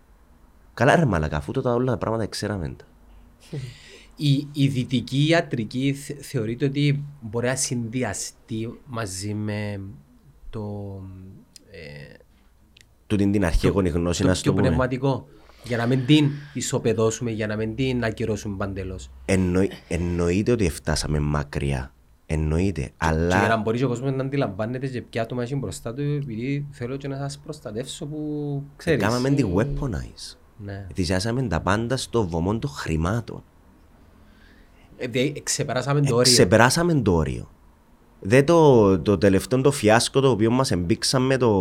[0.76, 2.86] Καλά ρε μαλακα, αφού τότε όλα τα πράγματα ξέραμε τα.
[4.16, 9.82] Η, η δυτική ιατρική θε- θεωρείται ότι μπορεί να συνδυαστεί μαζί με
[10.50, 10.62] το,
[11.72, 12.14] ε,
[13.08, 14.62] Τούτη την αρχαίγονη γνώση το να πιο στο πούμε.
[14.68, 15.28] πνευματικό.
[15.64, 19.12] Για να μην την ισοπεδώσουμε, για να μην την ακυρώσουμε παντελώς.
[19.26, 21.94] Εννοεί- εννοείται ότι φτάσαμε μακριά.
[22.26, 22.82] Εννοείται.
[22.82, 25.94] Και για να Αλλά μπορείς και ο κόσμος να αντιλαμβάνεται και ποια άτομα έχει μπροστά
[25.94, 29.02] του, επειδή θέλω και να σας προστατεύσω που ξέρεις.
[29.04, 30.38] κάναμε τη weaponize.
[30.58, 30.88] Ναι.
[30.94, 33.44] Θυσιάσαμε τα πάντα στο βωμό των χρημάτων.
[34.98, 36.32] Ε, δι- ξεπεράσαμε το όριο.
[36.32, 37.50] Ξεπεράσαμε το όριο.
[38.20, 41.52] Δεν το, το τελευταίο το φιάσκο το οποίο μας εμπήξαν με, το,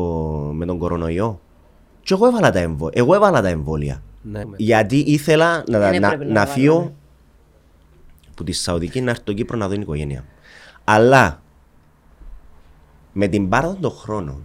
[0.54, 1.40] με τον κορονοϊό.
[2.02, 4.02] Και εγώ έβαλα τα, εμβο, εγώ έβαλα τα εμβόλια.
[4.22, 4.42] Ναι.
[4.56, 6.92] Γιατί ήθελα να, Δεν να, έπρεπε να να τα φύγω βάλουμε.
[8.34, 10.28] που τη Σαουδική να έρθω στο Κύπρος να δω την οικογένεια μου.
[10.84, 11.42] Αλλά
[13.12, 14.42] με την πάροδο των χρόνων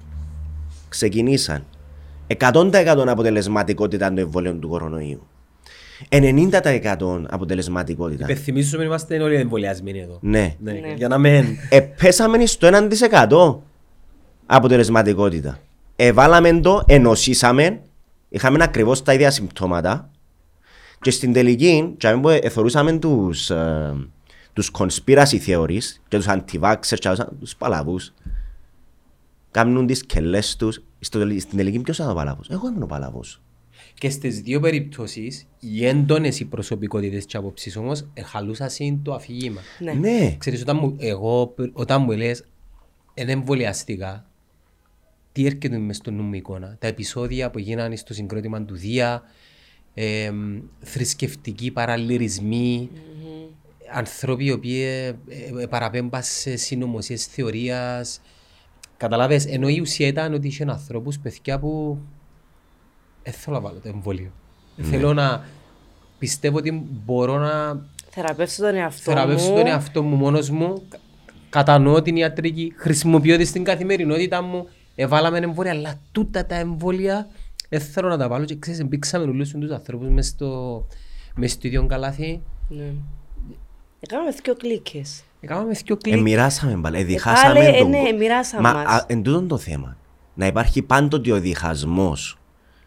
[0.90, 1.66] ξεκινήσαν
[2.38, 5.28] 100% αποτελεσματικότητα των εμβολίων του κορονοϊού.
[6.10, 8.24] 90% αποτελεσματικότητα.
[8.24, 10.18] Υπενθυμίζουμε ότι είμαστε όλοι εμβολιασμένοι εδώ.
[10.22, 10.56] Ναι.
[10.60, 10.72] Ναι.
[10.72, 10.94] Ναι.
[10.98, 11.46] Για να μην...
[11.70, 12.70] Επέσαμε στο
[13.28, 13.56] 1%
[14.46, 15.60] αποτελεσματικότητα.
[15.96, 17.82] Εβάλαμε το, ενωσίσαμε,
[18.30, 20.10] είχαμε ακριβώς τα ίδια συμπτώματα
[21.02, 23.94] και στην τελική, και αν που εθωρούσαμε τους, ε,
[24.54, 27.10] τους conspiracy theories και τους anti-vaxxers και
[27.40, 28.14] τους παλαβούς,
[29.52, 32.50] κάνουν τις κελές τους, στο, τελ- στην τελική ποιος ήταν ο παλαβός.
[32.50, 33.42] Εγώ ήμουν ο παλαβός.
[33.94, 39.62] Και στις δύο περιπτώσεις, οι έντονες οι προσωπικότητες και απόψεις όμως, εχαλούσαν το αφήγημα.
[39.80, 39.94] Ναι.
[39.94, 40.36] Ναι.
[40.38, 42.44] Ξέρεις, όταν μου, εγώ, όταν μου λες,
[43.14, 44.26] είναι εμβολιαστικά,
[45.32, 49.24] τι έρχεται μες στο νου μου εικόνα; Τα επεισόδια που γίνανε στο συγκρότημα του Δία,
[49.94, 50.32] ε,
[50.80, 52.90] θρησκευτικοί παραλληρισμοί,
[53.94, 55.08] άνθρωποι οι οποίοι ε,
[55.62, 58.22] ε, παραπέμπαν σε συνωμοσίες θεωρίας.
[59.00, 61.98] Καταλάβες, ενώ η ουσία ήταν ότι είχε ανθρώπους, παιδιά που
[63.24, 64.32] δεν θέλω να βάλω το εμβόλιο.
[64.82, 65.46] Θέλω να
[66.20, 69.56] πιστεύω ότι μπορώ να Θεραπεύσω τον εαυτό θεραπεύσω μου.
[69.56, 70.82] τον εαυτό μου μόνος μου.
[70.90, 71.00] Κα-
[71.50, 74.68] Κατανοώ την ιατρική, χρησιμοποιώ τη στην καθημερινότητα μου.
[74.96, 77.28] Εβάλαμε εμβόλια, αλλά τούτα τα εμβόλια
[77.70, 80.86] δεν θέλω να τα βάλω και ξέρεις, μπήξαμε όλους τους ανθρώπους μες στο,
[81.36, 82.42] μες στο ίδιο καλάθι.
[82.70, 82.92] Ναι.
[84.00, 85.24] Έκαναμε δύο κλίκες.
[85.40, 86.14] Έκαναμε δυο κλικ.
[86.16, 88.86] Εμοιράσαμε μπαλ, ε, διχάσαμε πάλι, ε, τον ναι, κο- μοιράσαμε Μα μας.
[88.86, 89.98] α, εν τούτον το θέμα.
[90.34, 92.38] Να υπάρχει πάντοτε ο διχασμός.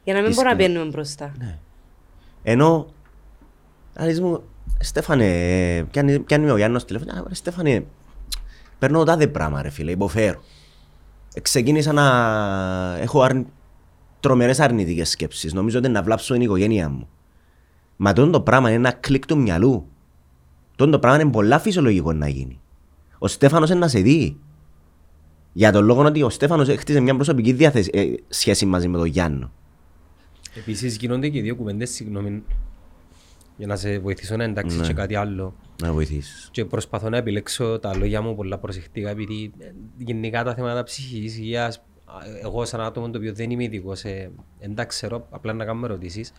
[0.05, 1.33] Για να μην Της μπορούμε να κοινο- μπαίνουμε μπροστά.
[2.43, 2.87] Ενώ,
[3.95, 4.43] να μου,
[4.79, 5.25] Στέφανε,
[5.77, 7.85] ε, πιάνει, πιάνει με ο Γιάννος τηλέφωνο, «Α, ρε, Στέφανε,
[8.79, 10.43] παίρνω τάδε πράγμα ρε φίλε, υποφέρω.
[11.35, 12.07] Ε, Ξεκίνησα να
[13.01, 13.47] έχω αρν...
[14.21, 17.09] τρομερές αρνητικές σκέψεις, νομίζω ότι να βλάψω την οικογένειά μου.
[17.97, 19.87] Μα τούτο το πράγμα είναι ένα κλικ του μυαλού.
[20.77, 22.61] Τούτο το πράγμα είναι πολλά φυσιολογικό να γίνει.
[23.19, 24.37] Ο Στέφανος είναι να σε δει.
[25.53, 29.07] Για τον λόγο ότι ο Στέφανος χτίσε μια προσωπική διάθεση, ε, σχέση μαζί με τον
[29.07, 29.53] Γιάννο.
[30.55, 32.43] Επίσης γίνονται και δύο κουβέντες, συγγνώμη,
[33.57, 34.87] για να σε βοηθήσω να εντάξεις Ναι.
[34.87, 35.55] και κάτι άλλο.
[35.83, 36.49] Να βοηθήσεις.
[36.53, 41.39] Και προσπαθώ να επιλέξω τα λόγια μου πολλά προσεκτικά, επειδή ε, γενικά τα θέματα ψυχικής
[41.39, 42.13] υγείας, α,
[42.43, 45.87] εγώ σαν άτομο το οποίο δεν είμαι ειδικός, ε, δεν τα ξέρω, απλά να κάνουμε
[45.87, 46.33] ερωτήσεις,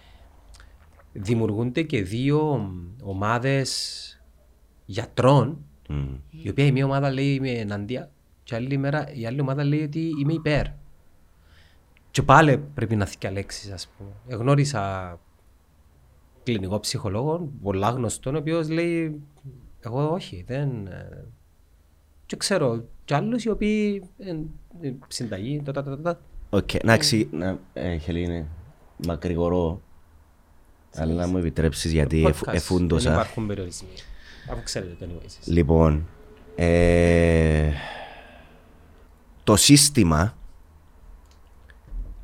[1.14, 2.70] δημιουργούνται και δύο
[3.04, 4.13] ομάδες
[4.86, 5.58] γιατρών,
[5.90, 6.06] Μμ.
[6.30, 8.10] η οποία η μία ομάδα λέει είμαι εναντία
[8.44, 10.66] και άλλη μέρα, η άλλη ομάδα λέει ότι είμαι υπέρ.
[12.12, 14.10] Και πάλι πρέπει να δκιαλέξεις ας πούμε.
[14.28, 15.20] Εγνώρισα
[16.44, 19.22] κλινικό ψυχολόγο, πολλά γνωστόν, ο οποίος λέει
[19.80, 20.88] εγώ όχι, δεν...
[20.88, 21.26] ε».
[22.26, 24.30] Και ξέρω κι άλλους οι οποίοι ε,
[24.88, 26.20] ε, συνταγή, τα, τα, τα, τα.
[26.50, 27.30] Οκ, να εξηγεί...
[27.32, 28.48] Να, ε, Helene,
[29.08, 29.82] μακρηγορώ.
[30.96, 33.14] Αλλά να μου επιτρέψεις γιατί εφ- Podcast, Δεν εφούντωσα.
[33.14, 33.90] υπάρχουν περιορισμοί.
[34.52, 35.26] Αφού ξέρετε το anyways.
[35.26, 35.48] εσείς.
[35.48, 36.08] Λοιπόν,
[36.56, 37.72] ε,
[39.44, 40.38] το σύστημα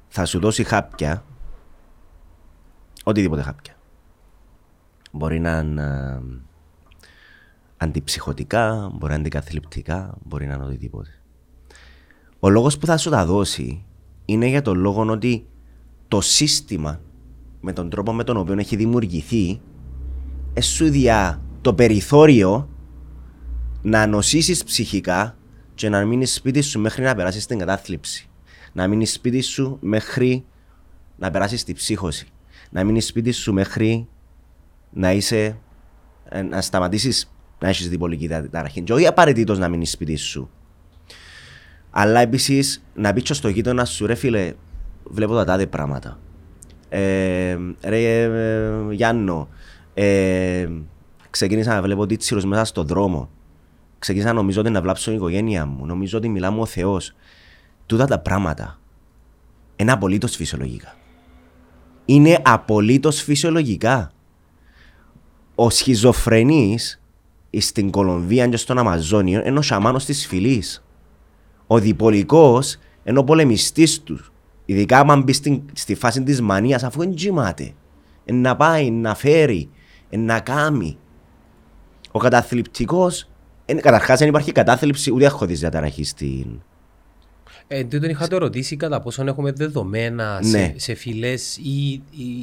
[0.07, 1.24] θα σου δώσει χάπια,
[3.03, 3.74] οτιδήποτε χάπια.
[5.11, 6.22] Μπορεί να είναι ε,
[7.78, 11.09] αντιψυχωτικά, μπορεί να είναι αντικαθλιπτικά, μπορεί να είναι οτιδήποτε.
[12.39, 13.86] Ο λόγος που θα σου τα δώσει
[14.26, 15.47] είναι για τον λόγο ότι
[16.07, 17.01] το σύστημα
[17.61, 19.61] με τον τρόπο με τον οποίο έχει δημιουργηθεί
[20.53, 22.70] ε, σου διά το περιθώριο
[23.82, 25.38] να νοσήσεις ψυχικά
[25.76, 28.30] και να μείνεις σπίτι σου μέχρι να περάσεις την κατάθλιψη.
[28.74, 30.45] Να μείνεις σπίτι σου μέχρι
[31.18, 32.28] να περάσεις την ψύχωση.
[32.70, 34.07] Να μείνεις σπίτι σου μέχρι
[34.91, 35.57] να είσαι,
[36.30, 38.82] ε, να σταματήσεις να έχεις διπολική ταραχή.
[38.82, 40.49] Και όχι απαραίτητος να μείνεις σπίτι σου.
[41.89, 44.53] Αλλά επίσης να πει και στο γείτονα σου, ρε φίλε,
[45.03, 46.20] βλέπω τα τάδε πράγματα.
[46.89, 49.49] Ε, ρε ε, Γιάννο,
[49.93, 50.68] ε,
[51.30, 53.30] ξεκίνησα να βλέπω τίτσιρους μέσα στον δρόμο.
[54.00, 55.86] Ξεκίνησα να νομίζω ότι να βλάψω την οικογένεια μου.
[55.86, 57.16] Νομίζω ότι μιλάμε ο Θεός.
[57.86, 58.80] Τούτα τα πράγματα
[59.76, 60.96] είναι απολύτως φυσιολογικά.
[62.06, 64.12] Είναι απολύτως φυσιολογικά.
[65.56, 67.02] Ο σχιζοφρενής
[67.58, 70.84] στην Κολομβία και στον Αμαζόνιο είναι ο σαμάνος της φυλής.
[71.68, 74.32] Ο διπολικός είναι ο πολεμιστής τους.
[74.66, 77.74] Ειδικά άμα μπει στην, στη φάση της μανίας αφού δεν κοιμάται.
[78.26, 79.70] Ε, να πάει, να φέρει,
[80.10, 80.98] ε, να κάνει.
[82.12, 83.30] Ο καταθλιπτικός,
[83.66, 86.45] ε, καταρχάς δεν υπάρχει κατάθλιψη ούτε έχω της διαταραχή στην...
[87.68, 90.47] Ε, τούτον είχα το ρωτήσει κατά πόσον έχουμε δεδομένα Ναι.
[90.49, 92.01] σε, σε φυλές ή, ή,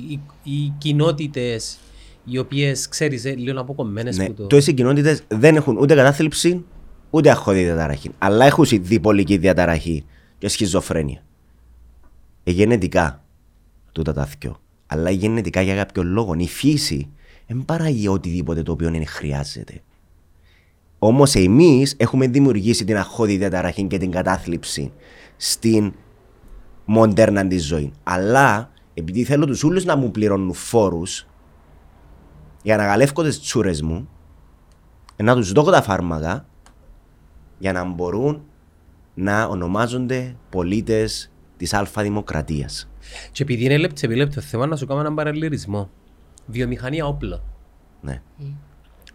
[0.08, 1.78] ή, ή κοινότητες
[2.24, 4.46] οι οποίες, ξέρεις, ε, λίγο αποκομμένες Ναι, που το...
[4.46, 6.64] τόσες οι κοινότητες δεν έχουν ούτε κατάθλιψη
[7.10, 8.10] ούτε αχώδη διαταραχή.
[8.18, 10.04] Αλλά έχουν διπολική διαταραχή
[10.38, 11.22] και σχιζοφρένεια.
[12.44, 13.24] Ε, γενετικά
[13.92, 14.60] τούτα τα θκιο.
[14.86, 17.08] Αλλά γενετικά για κάποιο λόγο η φύση
[17.46, 19.82] δεν παράγει οτιδήποτε το οποίο δεν χρειάζεται.
[20.98, 24.92] Όμως εμείς έχουμε δημιουργήσει την αχώδη διαταραχή και την κατάθλιψη
[25.36, 25.92] στην
[26.84, 27.92] μοντέρνα της ζωή.
[28.02, 31.26] Αλλά επειδή θέλω τους όλου να μου πληρώνουν φόρους
[32.62, 34.08] για να γαλεύω τις τσούρες μου,
[35.16, 36.46] ε, να τους δώσω τα φάρμακα
[37.58, 38.42] για να μπορούν
[39.14, 42.90] να ονομάζονται πολίτες της Αλφα Δημοκρατίας.
[43.32, 45.90] Και επειδή είναι λεπτό επί λεπτό θέμα να σου κάνω έναν παραλληλισμό.
[46.46, 47.40] Βιομηχανία όπλων.
[48.00, 48.22] Ναι.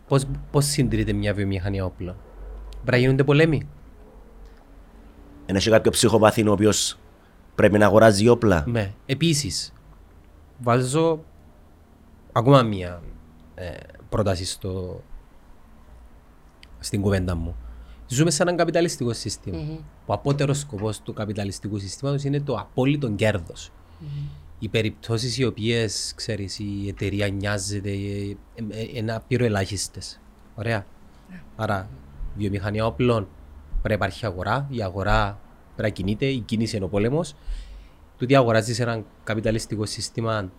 [0.08, 2.16] Πώς, πώς συντηρείται μια βιομηχανία όπλων.
[2.72, 3.68] Πρέπει να γίνονται πολέμοι;
[5.46, 6.98] Ένα έχει κάποιο ψυχοπαθή ο οποίος
[7.56, 8.94] πρέπει να αγοράζει όπλα; Ναι.
[9.06, 9.74] Επίσης,
[10.58, 11.24] βάζω
[12.32, 13.02] ακόμα μία
[13.56, 13.70] ε,
[14.10, 15.02] πρόταση στο,
[16.80, 17.56] στην κουβέντα μου.
[18.08, 19.58] Ζούμε σε έναν καπιταλιστικό σύστημα.
[20.06, 23.72] Ο απότερος σκοπός του καπιταλιστικού συστήματος είναι το απόλυτο κέρδος.
[24.64, 30.20] Οι περιπτώσεις οι οποίες, ξέρεις, η εταιρεία νοιάζεται ε, ε, ε, είναι απειροελάχιστες.
[30.56, 30.86] Ωραία.
[31.56, 31.90] Άρα,
[32.36, 33.28] βιομηχανία όπλων
[33.70, 35.40] πρέπει να υπάρχει αγορά, η αγορά
[35.76, 37.36] πρέπει να κινείται, η κίνηση είναι ο πόλεμος.
[38.18, 40.52] τούτη αγοράζεις ένα καπιταλιστικό σύστημα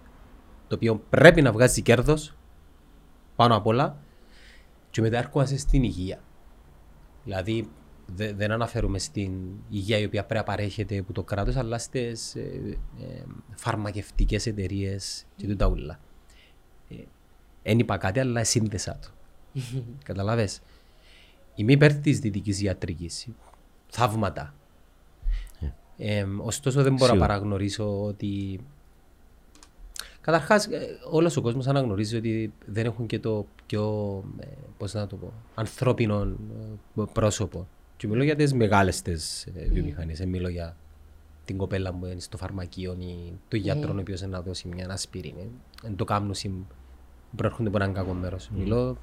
[0.68, 2.36] το οποίο πρέπει να βγάζει κέρδος
[3.36, 3.96] πάνω απ' όλα
[4.90, 6.22] και μετά έρχομαστε στην υγεία.
[7.24, 7.68] Δηλαδή
[8.14, 9.32] δε- δεν αναφέρουμε στην
[9.68, 12.40] υγεία η οποία πρέπει να παρέχεται από το κράτος αλλά στις ε,
[13.00, 13.22] ε,
[13.54, 16.00] φαρμακευτικές εταιρείες και τούτα ούλα.
[17.62, 19.08] Δεν είπα κάτι αλλά σύνδεσα το.
[20.04, 20.60] Καταλάβες;
[21.54, 23.28] Είμαι υπέρ της δυτικής ιατρικής.
[23.88, 24.54] Θαύματα.
[25.96, 27.26] Ε, ωστόσο δεν μπορώ να Σίγουρα.
[27.26, 28.60] παραγνωρίσω ότι
[30.20, 33.84] Καταρχάς, ε, όλος ο κόσμος αναγνωρίζει ότι δεν έχουν και το πιο,
[34.38, 34.46] ε,
[34.78, 36.22] πώς να το πω, ανθρώπινο
[36.96, 37.68] ε, πρόσωπο.
[38.02, 40.18] Και μιλώ για τις μεγάλες τις ε, βιομηχανίες.
[40.18, 40.76] Δεν μιλώ για
[41.44, 44.86] την κοπέλα που είναι στο φαρμακείο ή τον γιατρό ο οποίος είναι να δώσει μια
[44.90, 45.50] ασπίρινη.
[45.82, 46.64] Δεν το κάνουν συν-
[47.36, 48.50] προέρχονται από έναν κακό μέρος.
[48.54, 48.96] Μιλώ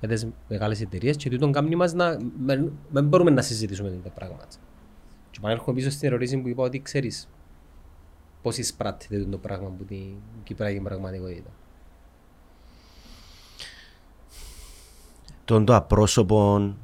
[0.00, 4.10] για τις μεγάλες εταιρείες και τούτον κάνει μας να δεν δεν μπορούμε να συζητήσουμε τέτοια
[4.10, 4.46] πράγματα.
[5.30, 7.28] Και πανέρχομαι πίσω στην ερώτηση που είπα ότι ξέρεις
[8.42, 11.50] πώς εισπράττεται το πράγμα που την Κυπριακή πραγματικότητα.
[15.44, 16.74] Τον το απρόσωπο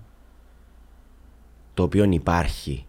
[1.75, 2.87] το οποίο υπάρχει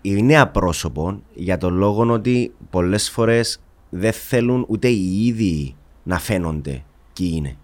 [0.00, 6.84] είναι απρόσωπο για τον λόγο ότι πολλές φορές δεν θέλουν ούτε οι ίδιοι να φαίνονται
[7.12, 7.56] ποιοι είναι.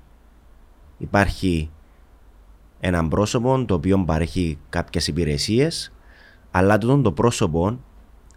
[0.98, 1.70] Υπάρχει
[2.80, 5.92] έναν πρόσωπο το οποίο παρέχει κάποιες υπηρεσίες
[6.50, 7.78] αλλά τούτον το πρόσωπο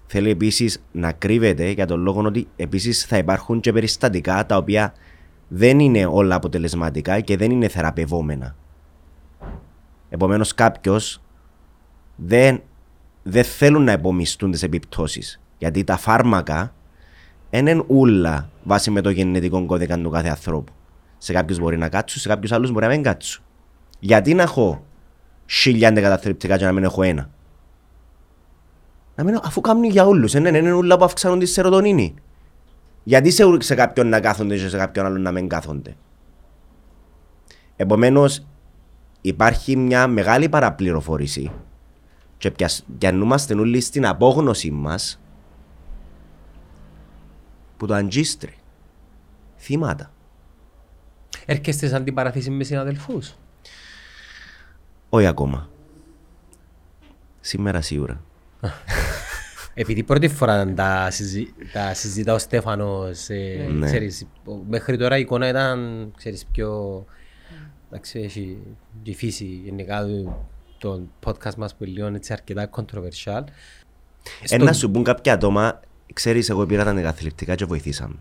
[0.06, 4.93] θέλει επίσης να κρύβεται για τον λόγο ότι επίσης θα υπάρχουν και περιστατικά τα οποία
[5.48, 8.56] δεν είναι όλα αποτελεσματικά και δεν είναι θεραπευόμενα.
[10.10, 11.22] Επομένως κάποιος
[12.16, 12.62] δεν,
[13.24, 16.74] δεν θέλουν να υπομισθούν τις επιπτώσεις γιατί τα φάρμακα
[17.50, 20.74] δεν είναι ούλα βάσει με το γενετικό κώδικα του κάθε ανθρώπου.
[21.18, 23.43] Σε κάποιους μπορεί να κάτσουν, σε κάποιους άλλους μπορεί να μην κάτσουν.
[24.00, 24.86] Γιατί να έχω
[25.46, 27.30] χίλια αντικαταθλιπτικά και να μην έχω ένα;
[29.16, 32.14] Να μην, αφού κάνουν για όλους, δεν είναι, είναι ούλα που αυξάνουν τη σερωτονίνη.
[33.08, 35.95] Γιατί σε, σε κάποιον να κάθονται και σε κάποιον άλλον να μην κάθονται.
[37.76, 38.45] Επομένως,
[39.22, 41.51] υπάρχει μια μεγάλη παραπληροφόρηση
[42.38, 45.22] και πιασ- πιανούμαστε όλοι στην απόγνωση μας
[47.78, 48.53] που το αντζίστρι.
[49.58, 50.12] Θύματα.
[51.45, 53.36] Έρχεστε σε αντιπαραθέση με συναδελφούς.
[55.10, 55.70] Όχι ακόμα.
[57.41, 58.22] Σήμερα σίγουρα.
[59.78, 61.53] Επειδή πρώτη φορά τα, συζη...
[61.73, 63.86] τα συζητά ο Στέφανος, ε, Ναι.
[63.86, 67.05] ξέρεις, ο- μέχρι τώρα η εικόνα ήταν, ξέρεις, πιο...
[67.89, 68.57] Εντάξει, έχει
[69.03, 70.47] και η φύση γενικά του-
[70.78, 73.43] το podcast μας που είναι λίγο έτσι αρκετά controversial.
[74.49, 75.80] Ε, να σου πούν κάποια άτομα,
[76.13, 78.15] ξέρεις, εγώ πήρα τα αντικαθλιπτικά και βοηθήσαμε.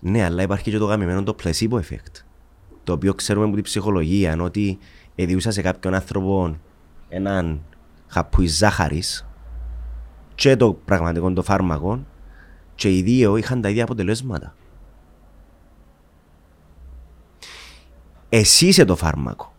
[0.00, 2.22] Ναι, αλλά υπάρχει και το γαμημένο το placebo effect.
[2.84, 4.78] Το οποίο ξέρουμε από την ψυχολογία, είναι ότι
[5.14, 6.56] εδιούσα σε κάποιον άνθρωπο
[7.08, 7.60] έναν
[8.08, 9.26] χαπούι ζάχαρης
[10.34, 12.04] και το πραγματικό το φάρμακο
[12.74, 14.54] και οι δύο είχαν τα ίδια αποτελέσματα.
[18.28, 19.52] Εσύ είσαι το φάρμακο.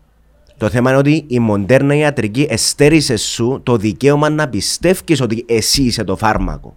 [0.56, 5.82] Το θέμα είναι ότι η μοντέρνα ιατρική εστέρισε σου το δικαίωμα να πιστεύεις ότι εσύ
[5.82, 6.76] είσαι το φάρμακο.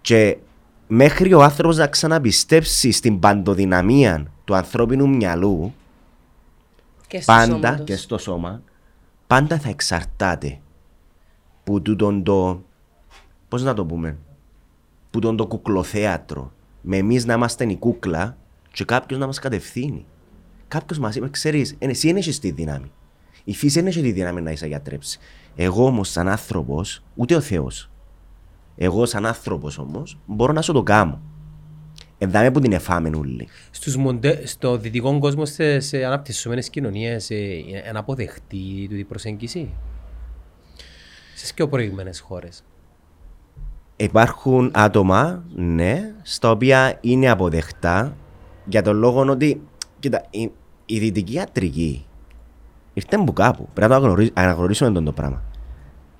[0.00, 0.36] Και
[0.86, 5.74] μέχρι ο άνθρωπος να ξαναπιστέψει στην παντοδυναμία του ανθρώπινου μυαλού,
[7.06, 7.84] Και στο πάντα σώμα τους.
[7.84, 8.62] και στο σώμα,
[9.26, 10.58] πάντα θα εξαρτάται
[11.64, 12.62] που τούτον το,
[13.48, 14.18] πώς να το πούμε,
[15.10, 18.36] που τον το κουκλοθέατρο, με εμείς να είμαστε η κούκλα
[18.72, 20.04] και κάποιος να μας κατευθύνει.
[20.68, 22.92] Κάποιος μας είπε, ξέρεις, εν εσύ δεν έχεις τη δύναμη.
[23.44, 25.18] Η φύση δεν έχει τη δύναμη να είσαι γιατρέψει.
[25.56, 27.90] Εγώ όμως σαν άνθρωπος, ούτε ο Θεός,
[28.76, 31.20] εγώ σαν άνθρωπος όμως, μπορώ να σου το κάνω.
[32.18, 33.48] Ενδάμε που την εφάμε όλοι.
[33.70, 34.46] Στους μοντε...
[34.46, 39.70] Στο δυτικό κόσμο, στις ε, αναπτυσσόμενες κοινωνίες, ε, είναι αποδεχτή τούτη προσέγγιση;
[41.34, 42.64] Στις πιο προηγμένες χώρες.
[43.96, 48.16] Υπάρχουν άτομα, ναι, στα οποία είναι αποδεκτά
[48.64, 49.60] για τον λόγο ότι,
[49.98, 50.50] κοίτα, η,
[50.86, 52.06] η δυτική ιατρική
[52.94, 53.68] ήρθε από κάπου.
[53.72, 55.42] Πρέπει να το αναγνωρί- αναγνωρίσουμε τον το πράγμα.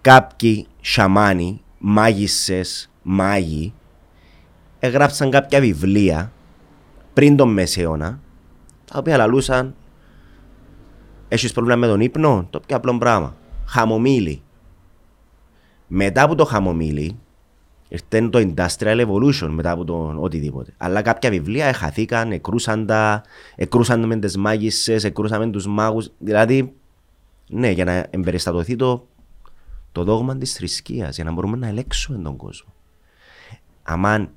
[0.01, 3.75] Κάποιοι σαμάνοι, μάγισσες, μάγοι,
[4.79, 6.33] έγραψαν κάποια βιβλία
[7.13, 8.21] πριν τον Μεσαίωνα,
[8.85, 9.75] τα οποία λαλούσαν
[11.29, 13.37] Έχεις πρόβλημα με τον ύπνο, το πιο απλό πράγμα.
[13.67, 14.43] Χαμομήλι.
[15.97, 17.17] Μετά από το χαμομήλι,
[17.89, 20.75] ήρθε το Industrial Evolution μετά από το οτιδήποτε.
[20.77, 23.23] Αλλά κάποια βιβλία εχαθήκαν, εκρούσαν τα,
[23.55, 26.11] εκρούσαν με τις μάγισσες, εκρούσαν με τους μάγους.
[26.19, 26.75] Δηλαδή,
[27.49, 29.07] ναι, για να εμπεριστατωθεί το,
[29.93, 32.73] το δόγμα της θρησκείας, για να μπορούμε να ελέγξουμε τον κόσμο.
[33.83, 34.31] Αμάν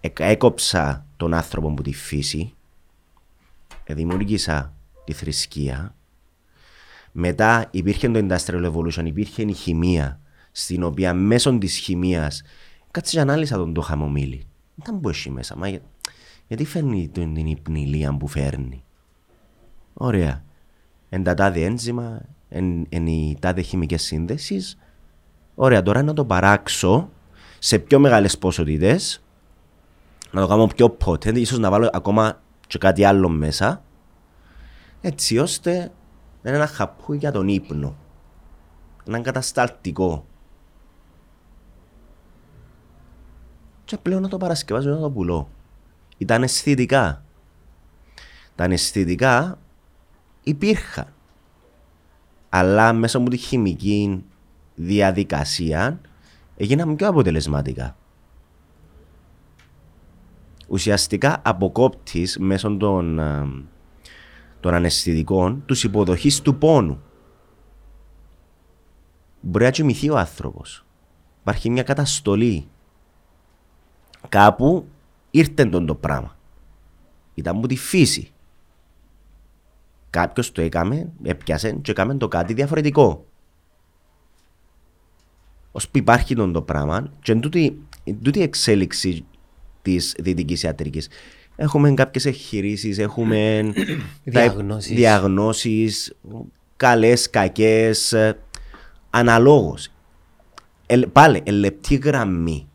[0.00, 2.54] εκ- έκοψα τον άνθρωπο από τη φύση,
[3.86, 4.72] δημιούργησα
[5.04, 5.94] τη θρησκεία,
[7.16, 10.18] Μετά υπήρχε το Industrial Revolution, υπήρχε η χημεία,
[10.56, 12.30] στην οποία μέσω της χημεία.
[12.90, 14.46] Κάτσε και ανάλυσα τον το χαμομήλι.
[14.74, 15.56] Δεν μπορεί έχει μέσα.
[15.56, 15.80] Μα, για-
[16.46, 18.84] γιατί φέρνει τον- την υπνηλία που φέρνει;
[19.94, 20.44] Ωραία.
[21.08, 24.78] Εν τα τάδε ένζημα, εν, εν οι τάδε χημικές σύνδεσεις.
[25.54, 27.10] Ωραία, τώρα να το παράξω
[27.58, 29.22] σε πιο μεγάλες ποσότητες,
[30.30, 33.82] να το κάνω πιο potent, ίσως να βάλω ακόμα και κάτι άλλο μέσα,
[35.00, 35.72] έτσι ώστε
[36.42, 37.96] να είναι ένα χαπούι για τον ύπνο.
[39.06, 40.26] Έναν κατασταλτικό.
[43.84, 45.48] Και πλέον να το παρασκευάζω να το πουλώ.
[46.18, 47.24] Ήταν αισθητικά.
[48.54, 49.58] Τα αισθητικά
[50.42, 51.12] υπήρχαν.
[52.48, 54.24] Αλλά μέσα από τη χημική
[54.74, 56.00] διαδικασία
[56.56, 57.96] έγιναν πιο αποτελεσματικά.
[60.68, 63.48] Ουσιαστικά αποκόπτεις μέσω των, α,
[64.60, 67.02] των αναισθητικών τους υποδοχής του πόνου.
[69.40, 70.84] Μπορεί να κοιμηθεί ο άνθρωπος.
[71.40, 72.68] Υπάρχει μια καταστολή.
[74.28, 74.84] Κάπου
[75.30, 76.36] ήρθε τον το πράγμα.
[77.34, 78.30] Ήταν από τη φύση.
[80.10, 83.26] Κάποιος το έκαμε, έπιασε και έκαμε το κάτι διαφορετικό.
[85.72, 89.24] Ως που υπάρχει τον το πράγμα και εν τούτη, εν τούτη εξέλιξη
[89.82, 91.08] της δυτικής ιατρικής.
[91.56, 93.62] Έχουμε κάποιες εγχειρήσεις, έχουμε
[94.32, 94.96] τα ε- Διαγνώσεις.
[94.96, 96.16] διαγνώσεις,
[96.76, 98.38] καλές, κακές, ε,
[99.10, 99.88] αναλόγως.
[100.86, 102.68] Ε, πάλι, ε, λεπτή γραμμή.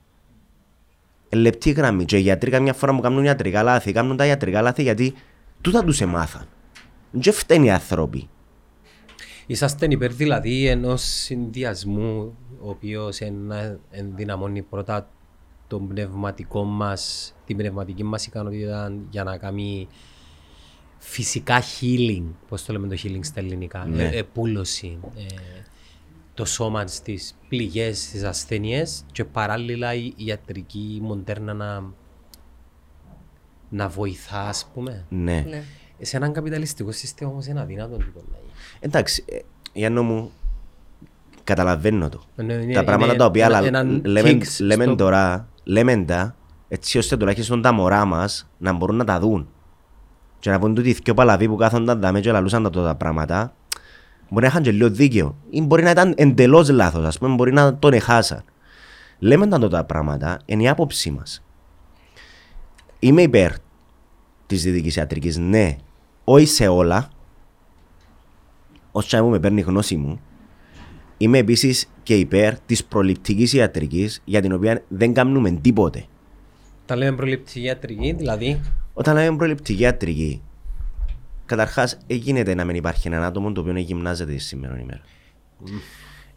[1.29, 2.05] Ε, λεπτή γραμμή.
[2.05, 3.91] Και οι γιατροί καμιά φορά μου κάνουν ιατρικά λάθη.
[3.91, 5.13] Κάνουν τα ιατρικά λάθη γιατί
[5.61, 6.47] τούτα τους εμάθαν.
[7.11, 8.29] Δεν φταίνει οι άνθρωποι.
[9.47, 13.19] Είσαστε υπέρ δηλαδή ενός συνδυασμού ο οποίος
[13.89, 15.09] ενδυναμώνει πρώτα
[15.67, 19.87] τον πνευματικό μας, την πνευματική μας ικανότητα για να κάνει
[20.97, 24.03] φυσικά healing, πώς το λέμε το healing στα ελληνικά, Ναι.
[24.03, 25.23] ε, επούλωση, ε,
[26.39, 31.83] το σώμα στις πληγές, στις ασθένειες και παράλληλα η ιατρική η μοντέρνα να,
[33.69, 35.05] να βοηθά ας πούμε.
[35.09, 35.45] Ναι.
[35.49, 35.63] Ναι.
[36.01, 38.51] Σε έναν καπιταλιστικό σύστημα όμως είναι αδύνατο τούτο να γίνει.
[38.79, 39.37] Εντάξει, ε,
[39.73, 40.31] Γιάννο μου,
[41.43, 42.21] καταλαβαίνω το.
[42.35, 45.47] Ναι, ναι, τα πράγματα είναι τα οποία ένα- λα- έναν λέμε, kicks λέμε στο- τώρα,
[45.63, 46.35] λέμε τα,
[46.67, 49.47] έτσι ώστε τουλάχιστον τα μωρά μας να μπορούν να τα δουν.
[50.39, 53.53] Και να πούν τούτοι δυο παλαβοί που κάθονταν δαμέ και λαλούσαν τα τότε πράγματα,
[54.29, 55.37] μπορεί να είχαν και λίγο δίκαιο.
[55.49, 58.43] Ή μπορεί να ήταν εντελώς λάθος, ας πούμε, μπορεί να τον εχάσαν.
[59.19, 61.43] Λέμε τα τότε πράγματα, είναι η άποψή μας.
[62.99, 63.51] Είμαι υπέρ
[64.45, 65.75] της δυτικής ιατρικής, ναι,
[66.23, 67.09] όχι σε όλα,
[68.91, 70.19] όσο μου με παίρνει η γνώση μου,
[71.17, 76.05] είμαι επίσης και υπέρ της προληπτικής ιατρικής για την οποία δεν κάνουμε τίποτε.
[76.85, 78.61] Τα λέμε προληπτική ιατρική, δηλαδή
[78.93, 80.41] Όταν λέμε προληπτική ιατρική,
[81.49, 85.01] καταρχάς γίνεται να μην υπάρχει ένα άτομο το οποίο να γυμνάζεται τη σήμερα ημέρα.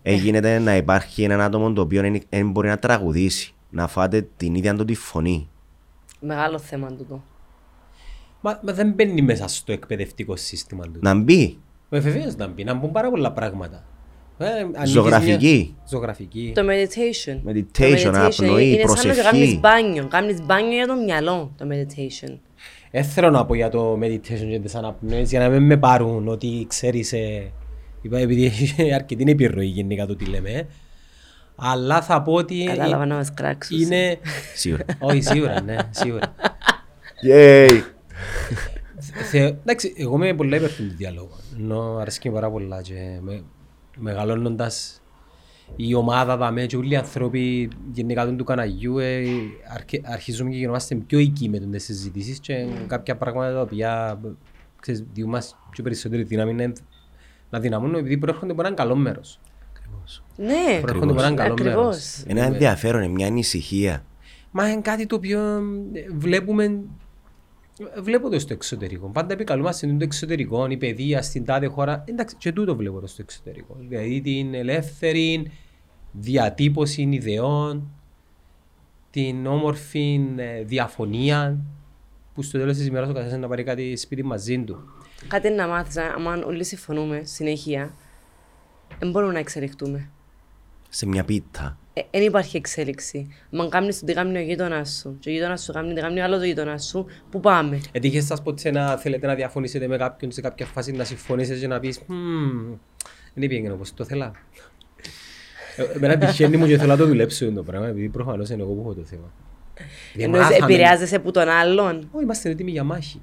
[0.02, 4.74] Έγινε να υπάρχει ένα άτομο το οποίο δεν μπορεί να τραγουδήσει, να φάτε την ίδια
[4.74, 5.48] του τη φωνή.
[6.20, 7.22] Μεγάλο θέμα τούτο.
[8.40, 10.98] Μα, μα δεν μπαίνει μέσα στο εκπαιδευτικό σύστημα του.
[11.00, 11.58] Να μπει
[11.90, 13.84] Ε, Βεβαίως να μπει, να μπουν πάρα πολλά πράγματα.
[14.38, 15.74] Ε, ανοίγεις Ζωγραφική.
[15.76, 16.52] μια- Ζωγραφική.
[16.54, 17.48] Το meditation.
[17.50, 19.22] Meditation, Το αναπνοή, είναι σαν να προσευχή.
[19.22, 20.06] κάνεις μπάνιο.
[20.08, 22.38] Κάνεις μπάνιο για το μυαλό, το meditation.
[22.94, 26.28] Δεν θέλω να πω για το meditation και τις αναπνοές για να μην με πάρουν
[26.28, 27.52] ότι ξέρεις ε,
[28.02, 30.66] είπα, επειδή έχει αρκετή επιρροή γενικά το τι λέμε ε.
[31.56, 33.80] αλλά θα πω ότι Κατάλαβα να μας κράξουν.
[33.80, 34.18] είναι
[34.54, 34.84] σίγουρα.
[34.98, 36.34] όχι σίγουρα ναι σίγουρα
[37.28, 37.80] Yay.
[39.30, 41.36] Θε, εντάξει, εγώ είμαι πολλά υπέρ του διαλόγου.
[41.58, 43.42] Ενώ αρέσκει πάρα πολλά και με,
[43.96, 45.01] μεγαλώνοντας
[45.76, 49.22] η ομάδα δαμέ και όλοι οι άνθρωποι γενικά του καναγιού ε,
[49.74, 54.20] αρκε, αρχίζουμε και γινόμαστε πιο οικοί με τις συζητήσεις και κάποια πράγματα τα οποία
[54.80, 56.72] ξέρεις, διούν μας πιο περισσότερη δύναμη είναι
[57.50, 59.40] να δυναμούν επειδή προέρχονται από έναν καλό μέρος.
[60.36, 61.96] Ναι, Προέρχονται από έναν καλό μέρος.
[61.96, 62.22] ακριβώς.
[62.26, 64.04] Ένα ενδιαφέρον, είναι μια ανησυχία.
[64.50, 65.40] Μα είναι κάτι το οποίο
[65.92, 66.80] ε, βλέπουμε
[68.02, 69.08] Βλέπω το στο εξωτερικό.
[69.08, 72.04] Πάντα επικαλούμαστε το εξωτερικό, η παιδεία στην τάδε χώρα.
[72.06, 73.76] Εντάξει, και τούτο βλέπω το στο εξωτερικό.
[73.80, 75.50] Δηλαδή την ελεύθερη
[76.12, 77.90] διατύπωση ιδεών,
[79.10, 81.58] την όμορφη ε, διαφωνία
[82.34, 84.84] που στο τέλος της ημέρας ο καθένας να πάρει κάτι σπίτι μαζί του.
[85.28, 87.94] Κάτι να μάθεις, αν όλοι συμφωνούμε συνέχεια,
[88.98, 90.10] δεν μπορούμε να εξελιχτούμε.
[90.88, 91.78] Σε μια πίτα.
[92.10, 93.28] Δεν υπάρχει εξέλιξη.
[93.58, 96.20] Αν κάνεις το τι κάνει ο γείτονας σου και ο γείτονας σου κάνει τι κάνει
[96.20, 99.96] ο άλλος ο γείτονας σου, πού πάμε; Έτυχε σας ποτέ να θέλετε να διαφωνήσετε με
[99.96, 102.74] κάποιον σε κάποια φάση να συμφωνήσετε και να πεις «Μμμ,
[103.34, 104.32] δεν πήγαινε όπως το θέλα».
[105.76, 108.72] Ε, Εμένα τυχαίνει μου και θέλω να το δουλέψω το πράγμα επειδή προφανώς είναι εγώ
[108.72, 109.32] που έχω το θέμα.
[110.16, 113.22] Εννοείς Μάθαμε- επηρεάζεσαι από τον άλλον; Όχι, είμαστε έτοιμοι για μάχη.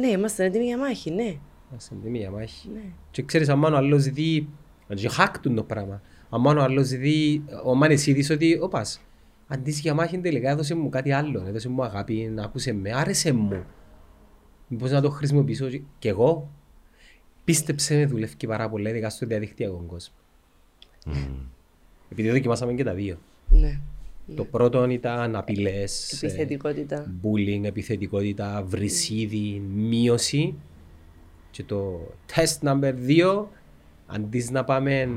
[0.00, 1.34] Ναι, είμαστε έτοιμοι για μάχη, ναι.
[1.70, 2.68] Είμαστε έτοιμοι για μάχη.
[2.74, 2.80] Ναι.
[3.10, 4.48] Και ξέρεις, αν ο άλλος δει,
[4.94, 9.00] και χάκτουν το πράγμα, αν ο άλλος δει, ο μάν εσύ δεις ότι, όπας,
[9.46, 13.32] αντί για μάχη τελικά έδωσε μου κάτι άλλο, έδωσε μου αγάπη, να άκουσε με, άρεσε
[13.32, 13.64] μου.
[14.68, 16.50] Μήπως να το χρησιμοποιήσω και- κι εγώ;
[17.44, 20.12] Πίστεψε με, δουλεύει πάρα πολύ, ειδικά στο διαδικτυακό κόσμος.
[22.12, 23.18] Επειδή δοκιμάσαμε και τα δύο.
[23.48, 23.80] Ναι.
[24.36, 27.14] Το πρώτο ήταν απειλές, ε, Επιθετικότητα.
[27.22, 30.54] bullying, επιθετικότητα, βρυσίδι, μείωση.
[31.50, 32.00] Και το
[32.34, 33.48] test number 2,
[34.06, 35.08] αντί να πάμε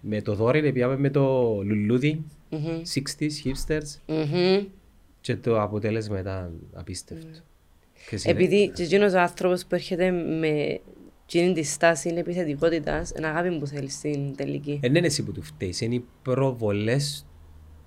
[0.00, 2.80] με το δόρυ, πήγαμε με το λουλούδι, Μμμ.
[2.94, 4.64] 60s, hipsters Μμμ.
[5.20, 7.26] και το αποτέλεσμα ήταν απίστευτο.
[8.08, 10.80] Και συνε- Επειδή και εκείνος ο άνθρωπος που έρχεται με
[11.26, 14.70] εκείνη τη στάση είναι επιθετικότητας, είναι αγάπη που θέλεις στην τελική.
[14.72, 17.26] Ε, δεν είναι εσύ που του φταίεις, είναι οι προβολές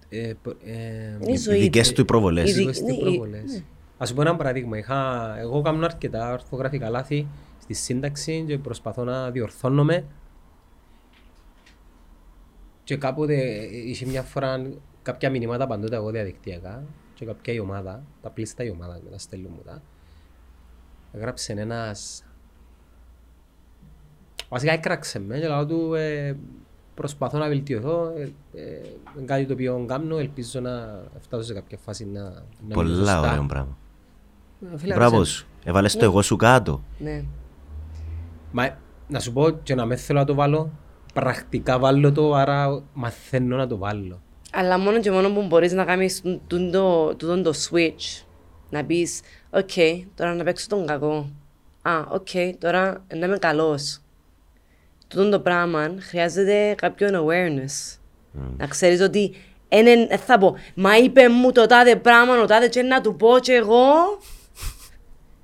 [0.10, 0.72] ε, προ- ε,
[1.22, 1.94] Είναι η Οι ζωή δικές του.
[1.94, 2.50] του οι προβολές.
[2.50, 3.64] Η δι- Δικές του ναι, η- προβολές.
[3.98, 4.78] Ας σου πω ένα παράδειγμα.
[4.78, 7.28] Είχα, εγώ κάνω αρκετά ορθογραφικά λάθη
[7.62, 10.06] στη σύνταξη και προσπαθώ να διορθώνομαι.
[12.84, 13.36] Και κάποτε
[13.86, 14.72] είχε μια φορά
[15.02, 19.52] κάποια μηνύματα παντού εγώ διαδικτυακά και κάποια η ομάδα, τα πλήστα η ομάδα μετά στέλνουν
[19.56, 19.82] μου τα.
[21.12, 22.24] Έγραψε ένας...
[24.50, 26.36] Βασικά έκραξε με και λέω του ε,
[26.96, 28.14] προσπαθώ να βελτιωθώ.
[28.18, 28.22] Ε,
[28.54, 28.82] ε,
[29.18, 32.96] είναι κάτι το οποίο κάνω, ελπίζω να φτάσω σε κάποια φάση να, να είμαι Πολλά
[32.96, 33.20] σωστά.
[33.20, 33.78] ωραίο πράγμα.
[34.74, 35.26] Ε, φίλε, Μπράβο ξέρω.
[35.26, 35.48] σου.
[35.64, 36.84] Έβαλες το εγώ σου κάτω.
[37.00, 37.24] Ναι.
[38.52, 38.78] Μα
[39.08, 40.72] να σου πω και να με θέλω να το βάλω,
[41.14, 44.22] πρακτικά βάλω το, άρα μαθαίνω να το βάλω.
[44.52, 48.24] Αλλά μόνο και μόνο που μπορείς να κάνεις τούν- τούν το, τούτον το switch.
[48.70, 49.70] Να πεις, οκ,
[50.16, 51.30] τώρα να παίξω τον κακό.
[51.82, 52.28] Α, οκ,
[52.60, 54.00] τώρα να είμαι καλός.
[55.08, 57.98] Τούτον το πράγμα χρειάζεται κάποιον awareness.
[58.58, 59.34] Να ξέρεις ότι
[59.70, 63.16] είναι, ε, θα πω, μα είπε μου το τάδε πράγμα, ο τάδε και να του
[63.16, 63.84] πω και εγώ.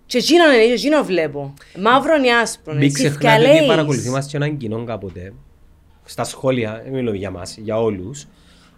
[0.06, 1.54] Και εκείνο είναι, και εκείνο βλέπω.
[1.80, 2.74] Μαύρο ή άσπρο.
[2.74, 3.68] Μην εσύ ξεχνάτε ότι δκιαλέεις.
[3.68, 5.34] παρακολουθεί μας και έναν κοινό κάποτε,
[6.10, 8.28] στα σχόλια, δεν μιλώ για μας, για όλους.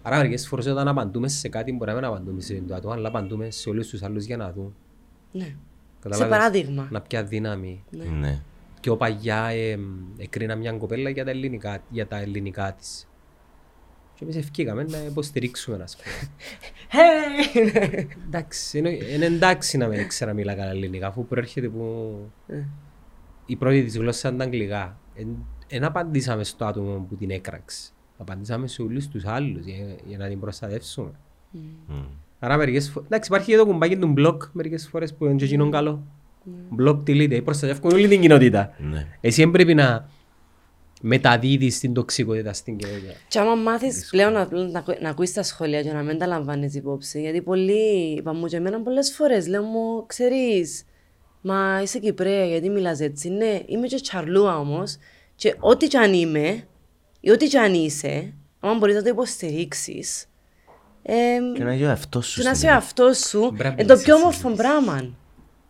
[0.01, 3.07] Άρα μερικές φορές όταν απαντούμε σε κάτι μπορεί να μην απαντούμε σε το άτομο, αλλά
[3.07, 4.75] απαντούμε σε όλους τους άλλους για να δουν.
[5.32, 5.55] Ναι.
[5.99, 6.88] Καταλάβες; παράδειγμα.
[6.91, 7.84] Να πια δύναμη.
[8.19, 8.41] Ναι.
[8.79, 9.79] Και ο παγιά ε,
[10.17, 13.07] εκρίνα μια κοπέλα για τα ελληνικά, για τα ελληνικά της.
[14.15, 16.32] Και εμείς ευκήκαμε να υποστηρίξουμε ένα πούμε.
[16.91, 18.05] Hey!
[18.25, 22.15] Εντάξει, είναι, είναι εντάξει να μην ξέρω να μιλά καλά ελληνικά, αφού προέρχεται που
[22.47, 22.63] Ε.
[23.45, 24.99] η πρώτη της γλώσσα ήταν τα αγγλικά.
[25.72, 27.89] Δεν απαντήσαμε στο άτομο που την έκραξε.
[28.17, 31.11] Απαντήσαμε σε όλους τους άλλους για, για να την προστατεύσουμε.
[31.51, 31.93] Μμ.
[32.39, 35.45] Άρα μερικές φορές, εντάξει υπάρχει και το κουμπάκι του blog μερικές φορές που είναι και
[35.45, 36.03] εκείνον καλό.
[36.80, 38.74] Blog delete, προστατεύουν όλη την κοινότητα.
[38.78, 39.07] Ναι.
[39.22, 40.09] Εσύ δεν πρέπει να
[41.01, 43.13] μεταδίδεις την τοξικότητα στην κοινότητα.
[43.28, 46.26] Και άμα μάθεις πλέον να, να, ακού- να ακούεις τα σχόλια και να μην τα
[46.28, 50.84] λαμβάνεις υπόψη, γιατί πολλοί, είπα μου και εμένα πολλές φορές, λέω μου, ξέρεις,
[51.41, 54.97] μα είσαι Κυπρέα, γιατί μιλάς έτσι, ναι, είμαι και τσαρλούα όμως,
[55.42, 56.68] και ό,τι κι αν είμαι,
[57.20, 60.26] ή ό,τι κι αν είσαι, άμα μπορείς να το υποστηρίξεις,
[61.02, 61.14] ε,
[61.58, 62.42] Και να γίνει αυτό σου.
[62.42, 64.58] και να στην είσαι αυτό σου, Μπράβο, είναι το εσύ, πιο εσύ, όμορφο εσύ.
[64.58, 65.14] πράγμα.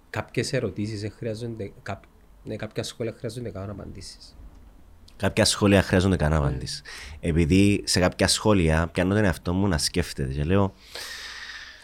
[0.10, 2.04] Κάποιες ερωτήσεις δεν χρειάζονται, καπ,
[2.44, 4.36] ναι, κάποια σχόλια χρειάζονται καν απαντήσεις.
[5.18, 6.82] Κάποια σχόλια χρειάζονται καν απάντηση.
[7.20, 10.74] Επειδή σε κάποια σχόλια πιάνω τον εαυτό μου να σκέφτεται και λέω,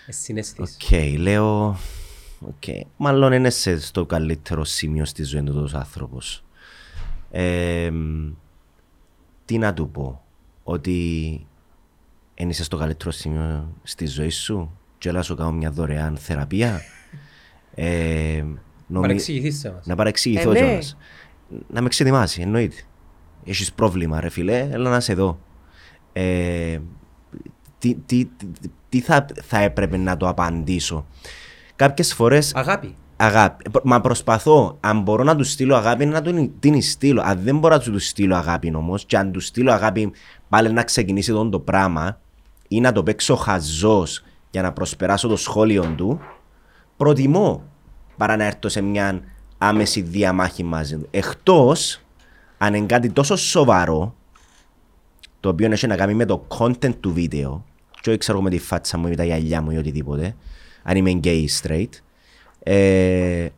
[0.08, 0.76] Εσύ συναισθήσεις.
[0.76, 1.78] οκ, λέω,
[2.40, 2.64] οκ,
[2.98, 6.42] μάλλον είναι σε, στο καλύτερο σημείο στη ζωή του τόσο άνθρωπος.
[7.40, 8.32] Ε, μ,
[9.46, 10.22] τι να του πω,
[10.64, 11.48] ότι
[12.34, 16.82] εν είσαι στο καλύτερο σημείο στη ζωή σου και έλα σου κάνω μια δωρεάν θεραπεία;
[17.76, 18.44] Ε,
[18.88, 19.86] νομι- Παρεξηγηθείς σε μας.
[19.86, 20.60] να παρεξηγηθώ Ε, ναι.
[20.66, 20.98] κιόλας.
[21.68, 22.76] Να με ξετοιμάσει, εννοείται.
[23.46, 25.40] Έχεις πρόβλημα ρε φίλε, έλα να σε δω.
[26.14, 26.80] Ε,
[27.80, 28.48] τι τι, τι,
[28.90, 31.06] τι θα, θα έπρεπε να το απαντήσω;
[31.76, 32.96] Κάποιες φορές Αγάπη.
[33.18, 33.72] Αγάπη.
[33.84, 37.22] Μα προσπαθώ, αν μπορώ να τους στείλω αγάπη, να του, την στείλω.
[37.26, 40.12] Αν δεν μπορώ να τους στείλω αγάπη όμως, και αν τους στείλω αγάπη,
[40.50, 42.20] πάλι να ξεκινήσει εδώ το πράγμα,
[42.68, 46.20] ή να το παίξω χαζός για να προσπεράσω το σχόλιο του,
[46.98, 47.64] προτιμώ
[48.18, 49.22] παρά να έρθω σε μια
[49.58, 51.08] άμεση διαμάχη μαζί του.
[51.12, 52.02] Εκτός
[52.58, 54.16] αν είναι κάτι τόσο σοβαρό,
[55.40, 57.66] το οποίο έχει να κάνει με το content του βίντεο,
[58.02, 60.36] και όχι ξέρω εγώ με τη φάτσα μου ή με τα γυαλιά μου ή οτιδήποτε,
[60.84, 61.90] αν είμαι gay ή straight,
[62.70, 63.50] ε,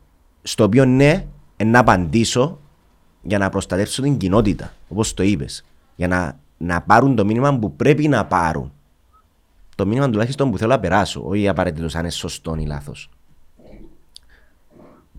[0.41, 1.25] στο οποίο ναι,
[1.57, 2.59] ε, να απαντήσω
[3.21, 5.65] για να προστατεύσω την κοινότητα, όπως το είπες.
[5.95, 8.73] Για να, να πάρουν το μήνυμα που πρέπει να πάρουν.
[9.75, 13.09] Το μήνυμα τουλάχιστον που θέλω να περάσω, όχι απαραίτητος αν είναι σωστό ή λάθος.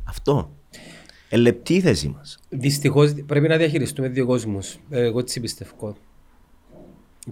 [0.05, 0.51] Αυτό.
[1.29, 2.39] Ελεπτή η θέση μας.
[2.49, 4.79] Δυστυχώς πρέπει να διαχειριστούμε δύο κόσμους.
[4.91, 5.97] Ε, Εγώ έτσι πιστεύω.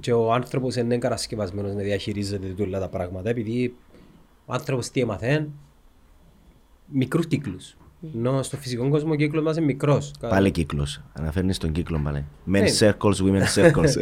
[0.00, 3.74] Και ο άνθρωπος δεν είναι κατασκευασμένος να διαχειρίζεται όλα τα πράγματα επειδή
[4.46, 5.48] ο άνθρωπος τι έμαθε,
[6.92, 7.76] μικρούς κύκλους.
[8.14, 10.10] Ενώ στο φυσικό κόσμο ο κύκλος μας είναι μικρός.
[10.20, 11.02] Πάλι κύκλος.
[11.12, 12.24] Αναφέρνεις τον κύκλο πάλι.
[12.46, 12.64] Men Ναι.
[12.78, 13.92] circles, women circles.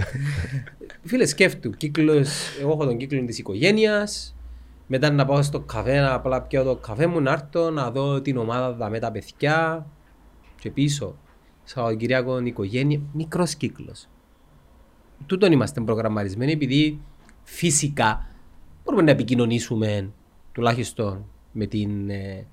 [1.05, 2.29] Φίλες, σκέφτου, κύκλος,
[2.61, 4.37] εγώ έχω τον κύκλο της οικογένειας,
[4.87, 8.21] μετά να πάω στο καφέ, να απλά πιω το καφέ μου, να έρθω, να δω
[8.21, 9.87] την ομάδα δα με τα παιδιά
[10.61, 11.17] και πίσω.
[11.65, 14.09] Σαββατοκυριακό, οικογένεια, μικρός κύκλος.
[15.27, 17.01] Τούτον είμαστε προγραμματισμένοι επειδή
[17.43, 18.27] φυσικά
[18.85, 20.11] μπορούμε να επικοινωνήσουμε
[20.53, 22.47] τουλάχιστον με την ε,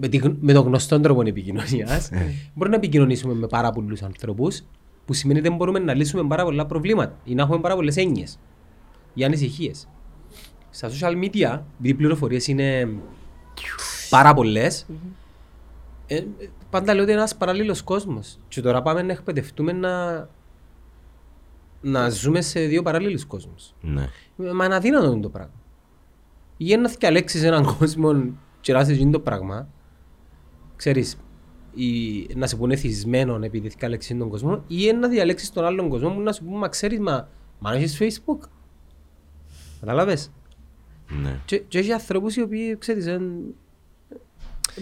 [0.00, 2.08] με, τη, γν- με τον γνωστό τρόπο επικοινωνίας,
[2.54, 4.62] μπορούμε να επικοινωνήσουμε με πάρα πολλούς ανθρώπους,
[5.04, 7.96] που σημαίνει ότι δεν μπορούμε να λύσουμε πάρα πολλά προβλήματα ή να έχουμε πάρα πολλές
[7.96, 8.38] έννοιες
[9.14, 9.88] ή ανησυχίες.
[10.70, 12.88] Στα social media, επειδή οι πληροφορίες είναι
[14.10, 14.86] πάρα πολλές,
[16.06, 16.24] ε,
[16.70, 18.38] πάντα λέω ότι είναι ένας παράλληλος κόσμος.
[18.48, 20.28] Και τώρα πάμε να εκπαιδευτούμε να,
[21.80, 23.74] να ζούμε σε δύο παράλληλους κόσμους.
[23.80, 24.08] ναι.
[24.52, 25.52] Μα είναι αδύνατο είναι το πράγμα.
[26.56, 28.24] Ή να διαλέξεις έναν κόσμο
[28.60, 29.68] και να είσαι γίνει το πράγμα,
[30.80, 31.16] ξέρεις,
[31.74, 36.10] ή να σε πούνε θυσμένο επειδή διαλέξεις τον κόσμο, ή να διαλέξεις τον άλλον κόσμο
[36.10, 37.28] που να σου πούμε, μα ξέρεις, μα,
[37.58, 38.48] μα αν έχεις Facebook.
[39.80, 40.32] Καταλάβες.
[41.22, 41.40] ναι.
[41.44, 43.22] Και, και έχει ανθρώπους οι οποίοι, ξέρεις, εν,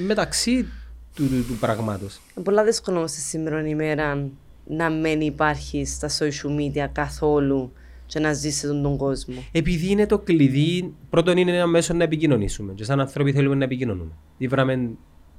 [0.06, 0.66] μεταξύ
[1.14, 2.20] του, του, του πράγματος.
[2.34, 4.30] Είναι πολλά δύσκολο όμως στη σήμερα ημέρα
[4.66, 7.72] να μην υπάρχει στα social media καθόλου
[8.06, 9.44] και να ζήσει τον, τον κόσμο.
[9.52, 12.72] Επειδή είναι το κλειδί, πρώτον είναι ένα μέσο να επικοινωνήσουμε.
[12.72, 14.12] Και σαν άνθρωποι θέλουμε να επικοινωνούμε.
[14.38, 14.90] Ήβραμε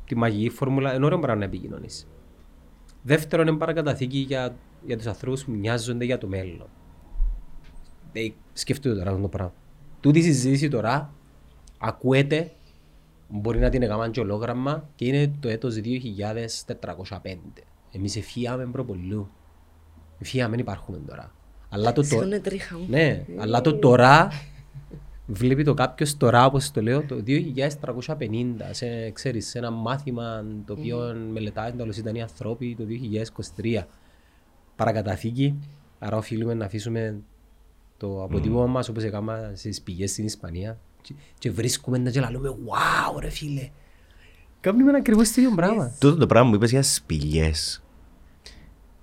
[0.09, 2.07] τη μαγική φόρμουλα, είναι ωραίο πράγμα να επικοινωνήσει.
[3.01, 4.55] Δεύτερον, είναι παρακαταθήκη για,
[4.85, 6.67] για τους ανθρώπους που μοιάζονται για το μέλλον.
[8.11, 9.53] Ε, σκεφτείτε τώρα αυτό το πράγμα.
[9.99, 11.13] Τούτη η συζήτηση τώρα
[11.77, 12.51] ακούεται,
[13.27, 17.35] μπορεί να την έκαναν και ολόγραμμα και είναι το έτος 2405.
[17.91, 19.29] Εμείς εφίαμε προπολού.
[20.19, 21.31] Εφίαμε, δεν υπάρχουμε τώρα.
[21.69, 22.85] Αλλά το, το, Σηκώνε τρίχα μου.
[22.89, 24.27] ναι, αλλά το τώρα
[25.31, 30.73] βλέπει το κάποιος τώρα, όπως το λέω, το 2350, σε, ξέρεις, σε ένα μάθημα το
[30.73, 32.83] οποίο μελετάει εντάλλως ήταν οι ανθρώποι το
[33.55, 33.83] 2023.
[34.75, 35.59] Παρακαταθήκη,
[35.99, 37.21] άρα οφείλουμε να αφήσουμε
[37.97, 42.49] το αποτύπωμα μας όπως έκανα στις πηγές στην Ισπανία και, και βρίσκουμε να και λέμε
[42.49, 43.69] «Wow ρε φίλε».
[44.59, 45.91] Κάνουμε ακριβώς το ίδιο πράγμα.
[45.99, 47.83] Τούτο το πράγμα που είπες για σπηλιές,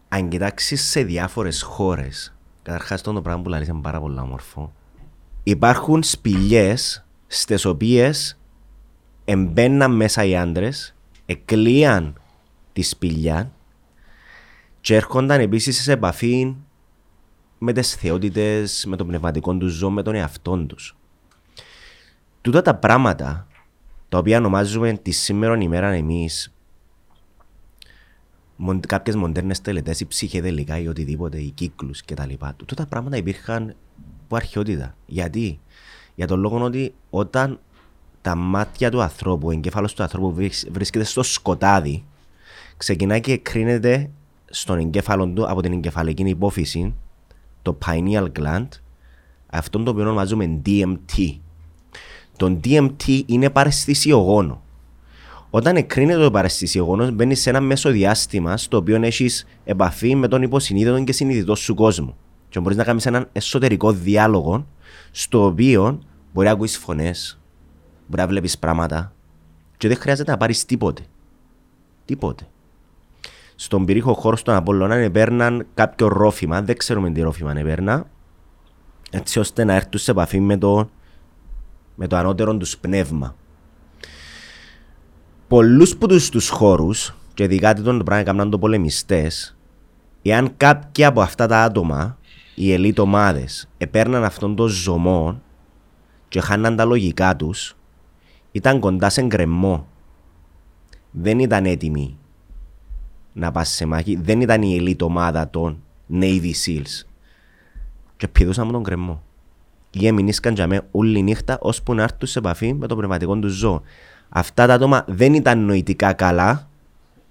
[0.09, 4.73] αν κοιτάξεις σε διάφορες χώρες, καταρχάς το πράγμα που λαλείς είναι πάρα πολύ όμορφο,
[5.49, 8.39] υπάρχουν σπηλιές στις οποίες
[9.25, 10.95] εμπαίναν μέσα οι άντρες,
[11.27, 12.21] εκλείαν
[12.73, 13.53] τη σπηλιά
[14.81, 16.57] και έρχονταν επίσης σε επαφή
[17.59, 20.97] με τις θεότητες, με το πνευματικό τους ζώο, με τον εαυτό τους.
[22.41, 23.47] Τούτα τα πράγματα
[24.09, 26.55] τα οποία ονομάζουμε τη σήμερα ημέρα εμείς
[28.57, 32.33] μον, κάποιες μοντέρνες τελετές ή ψυχεδελικά ή οτιδήποτε, οι κύκλους κτλ.
[32.57, 33.77] Τούτα τα πράγματα υπήρχαν
[34.27, 34.95] από αρχαιότητα.
[35.07, 35.61] Γιατί;
[36.15, 37.61] Για τον λόγο ότι όταν
[38.23, 42.05] τα μάτια του ανθρώπου, ο εγκέφαλος του ανθρώπου βρίσκ- βρίσκεται στο σκοτάδι,
[42.77, 44.11] ξεκινάει και κρίνεται
[44.51, 46.95] στον εγκέφαλο του από την εγκεφαλική υπόφυση,
[47.63, 48.69] το pineal gland,
[49.47, 51.39] αυτό το οποίο ονομάζουμε DMT.
[52.37, 54.63] Το DMT είναι παραισθησιογόνο.
[55.51, 61.05] Όταν εκρίνεται το παραισθησιογόνο, μπαίνει σε ένα μεσοδιάστημα στο οποίο έχεις επαφή με τον υποσυνείδητο
[61.05, 62.17] και συνειδητό σου κόσμο.
[62.49, 64.67] Και μπορείς να κάνεις έναν εσωτερικό διάλογο,
[65.11, 66.01] στο οποίο
[66.33, 67.41] μπορεί να ακούεις φωνές,
[68.07, 69.13] μπορεί να βλέπεις πράγματα,
[69.77, 71.03] και δεν χρειάζεται να πάρεις τίποτε.
[72.05, 72.47] Τίποτε.
[73.55, 78.07] Στον πυρήχο χώρο των Απόλλωνα επέρναν κάποιο ρόφημα, δεν ξέρουμε τι ρόφημα επέρνα,
[79.11, 80.91] έτσι ώστε να έρθουν σε επαφή με το,
[81.95, 83.37] με το ανώτερο τους πνεύμα.
[85.49, 89.57] Πολλούς που τους, τους χώρους, και ειδικά τι τον πράγμα έκαναν το πολεμιστές,
[90.23, 92.19] εάν κάποια από αυτά τα άτομα,
[92.59, 95.41] οι ελίτ ομάδες, επέρναν αυτόν τον ζωμό
[96.29, 97.77] και χάναν τα λογικά τους,
[98.53, 99.87] ήταν κοντά σε γκρεμό.
[101.11, 102.19] Δεν ήταν έτοιμοι
[103.33, 104.17] να πας σε μάχη.
[104.17, 107.07] Δεν ήταν η ελίτ ομάδα των Navy Seals.
[108.17, 109.23] Και πηδούσαν με τον κρεμό.
[109.91, 113.53] Ή έμεινίσκαν για με όλη νύχτα ώσπου να έρθουν σε επαφή με το πνευματικό τους
[113.53, 113.83] ζώο.
[114.29, 116.69] Αυτά τα άτομα δεν ήταν νοητικά καλά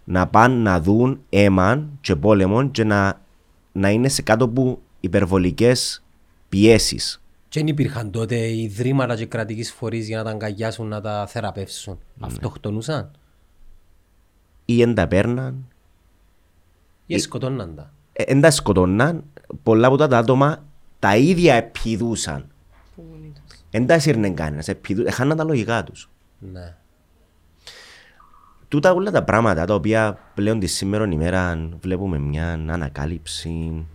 [0.03, 3.21] να πάνε να δουν αίμα και πόλεμο και να,
[3.71, 6.03] να είναι σε κάτω από υπερβολικές
[6.49, 7.19] πιέσεις.
[7.49, 11.99] Και δεν υπήρχαν τότε ιδρύματα και κρατικής φορείς για να τα αγκαλιάσουν, να τα θεραπεύσουν.
[12.19, 13.11] Αυτοκτονούσαν
[14.65, 15.67] Ή εν τα παίρναν,
[17.05, 17.93] ή σκοτώναν τα.
[18.13, 19.23] ε, εν τα σκοτώναν,
[19.63, 20.65] πολλά από τα άτομα
[20.99, 22.47] τα ίδια επιδούσαν.
[23.69, 26.09] Εν τα σύρνε κανένας, επιδού- έχαναν τα λογικά τους.
[26.39, 26.75] Ναι.
[28.67, 33.85] Τούτα όλα τα πράγματα τα οποία πλέον τη σήμερα ημέρα βλέπουμε μια ανακάλυψη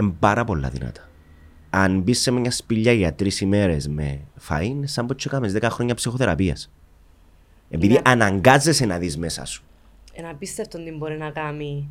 [0.00, 1.08] είναι πάρα πολλά δυνατά.
[1.70, 5.94] Αν μπεις σε μια σπηλιά για τρεις ημέρες με φαΐν, σαν πως τσεκάμε 10 χρόνια
[5.94, 6.70] ψυχοθεραπείας.
[7.70, 9.64] Επειδή Είναι- αναγκάζεσαι να δεις μέσα σου.
[10.12, 11.88] Είναι απίστευτο τι μπορεί να κάνει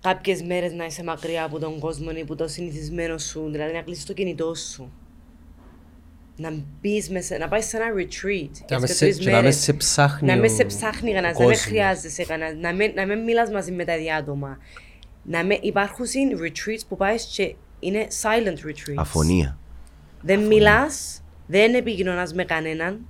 [0.00, 3.82] κάποιες μέρες να είσαι μακριά από τον κόσμο ή από το συνηθισμένο σου, δηλαδή να
[3.82, 4.92] κλείσεις το κινητό σου.
[6.36, 9.24] Να μπεις μέσα, να πάεις σε ένα retreat Να για μες δύο σε- τρεις και
[9.24, 9.56] να μες μέρες.
[9.56, 11.60] σε ψάχνει Να ο- μες σε ψάχνει κανένας, ο να με κόσμος.
[11.70, 14.58] χρειάζεσαι κανένας, να με, να με μιλάς μαζί με τα διάτομα.
[15.30, 16.04] Να με, υπάρχουν
[16.42, 18.94] retreats που πάεις και είναι silent retreats.
[18.96, 19.58] Αφωνία.
[20.22, 23.00] Δεν μιλάς, δεν επικοινωνάς με κανέναν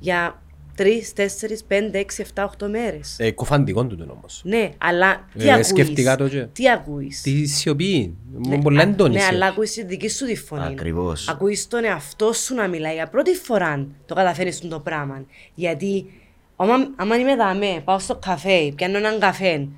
[0.00, 0.42] για
[0.74, 3.16] τρεις, τέσσερις, πέντε, έξι, εφτά, οχτώ μέρες.
[3.18, 4.40] Ε, κουφαντικό του τον όμως.
[4.44, 6.46] Ναι, αλλά τι Ε, ακούεις; σκέφτηκα το και.
[6.52, 8.16] Τι ακούεις; Τη σιωπή.
[8.32, 9.34] Ναι, Μου πολλά α- έντονη Ναι, σιωπή.
[9.34, 10.64] αλλά ακούεις τη δική σου τη φωνή.
[10.66, 11.28] Ακριβώς.
[11.28, 12.94] Ακούεις τον εαυτό σου να μιλάει.
[12.94, 15.24] Για πρώτη φορά το καταφέρεις το πράγμα.
[15.54, 16.06] Γιατί
[16.56, 19.68] άμα, άμα είμαι δαμέ, πάω στο καφέ, πιάνω έναν καφέ,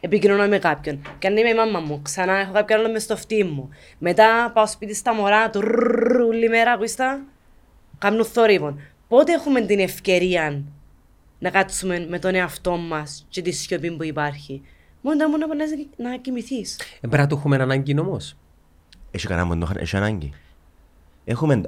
[0.00, 1.00] επικοινωνώ με κάποιον.
[1.18, 3.68] Πιάνω με η μάμα μου, ξανά έχω κάποιον άλλο μες στο φτύ μου.
[3.98, 7.20] Μετά πάω σπίτι στα μωρά, του ρρρρρ, όλη μέρα, ακούεις τα,
[7.98, 8.80] κάνουν θόρυβον.
[9.08, 10.62] Πότε έχουμε την ευκαιρία
[11.38, 14.62] να κάτσουμε με τον εαυτό μας και τη σιωπή που υπάρχει.
[15.00, 16.76] Μόνο μόνο να πας να κοιμηθείς.
[16.76, 18.36] Ε, πρέπει να το έχουμε ανάγκη όμως.
[19.10, 20.32] Έχει κανένα που το έχει ανάγκη.
[21.24, 21.60] Έχουμε...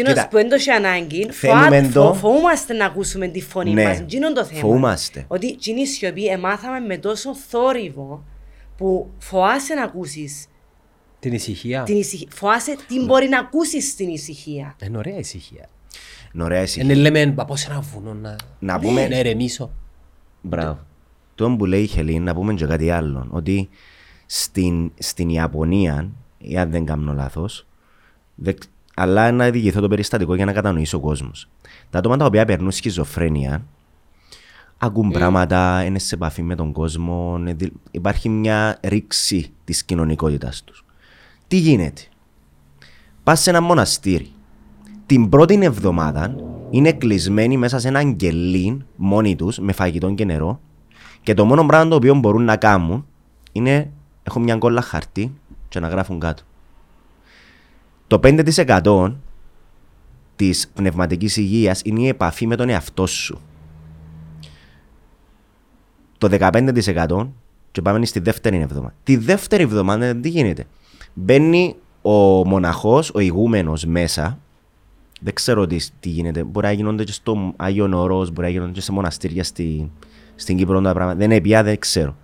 [0.00, 3.26] Ε, Κοινός κοίτα, που δεν το έχει ανάγκη, θέλουμε φοά- το- φο- φοβούμαστε να ακούσουμε
[3.28, 4.04] τη φωνή Ναι, μας.
[4.06, 4.60] Τι είναι το θέμα.
[4.60, 5.24] φοβούμαστε.
[5.28, 8.24] Ότι εκείνη η σιωπή εμάθαμε με τόσο θόρυβο
[8.76, 10.46] που φοάσαι να ακούσεις
[11.18, 11.82] Την ησυχία.
[11.82, 12.28] την ησυχία.
[12.32, 14.76] Φοάσαι τι μπορεί να ακούσεις στην ησυχία.
[14.86, 15.68] Είναι ωραία ησυχία.
[16.34, 16.82] είναι ωραία ησυχία.
[16.84, 19.70] Είναι λέμε, «Πα πάω σε ένα βουνό να, Να πούμε- να ερεμήσω.
[20.40, 20.78] Μπράβο.
[21.34, 23.26] Το που λέει η Χελήν, να πούμε και κάτι άλλο.
[23.30, 23.68] Ότι
[24.26, 27.66] στην, στην Ιαπωνία, ή αν δεν κάνω λάθος,
[28.94, 31.48] αλλά να διηγηθώ το περιστατικό για να κατανοήσει ο κόσμος.
[31.90, 33.64] Τα άτομα τα οποία περνούν σχιζοφρένεια,
[34.78, 40.62] ακούν πράγματα, είναι σε επαφή με τον κόσμο, είναι δι- υπάρχει μια ρήξη της κοινωνικότητας
[40.64, 40.84] τους.
[41.48, 42.02] Τι γίνεται;
[43.22, 44.30] Πας σε ένα μοναστήρι.
[45.06, 46.34] Την πρώτη εβδομάδα
[46.70, 50.60] είναι κλεισμένοι μέσα σε ένα αγγελί μόνοι τους με φαγητό και νερό
[51.22, 53.06] και το μόνο πράγμα το οποίο μπορούν να κάνουν
[53.52, 53.90] είναι
[54.22, 55.34] έχουν μια κόλλα χαρτί
[55.68, 56.42] και να γράφουν κάτω.
[58.06, 59.14] Το 5%
[60.36, 63.40] της πνευματικής υγείας είναι η επαφή με τον εαυτό σου.
[66.18, 67.28] Το 15%
[67.70, 68.94] και πάμε στη δεύτερη εβδομάδα.
[69.02, 70.66] Τη δεύτερη εβδομάδα τι γίνεται;
[71.14, 74.38] Μπαίνει ο μοναχός, ο ηγούμενος μέσα
[75.20, 76.44] δεν ξέρω τι, τι γίνεται.
[76.44, 79.90] Μπορεί να γίνονται και στο Άγιον Όρος, μπορεί να γίνονται και σε μοναστήρια στη,
[80.34, 81.18] στην Κύπρο τα πράγματα.
[81.18, 82.16] Δεν είναι πια, δεν ξέρω.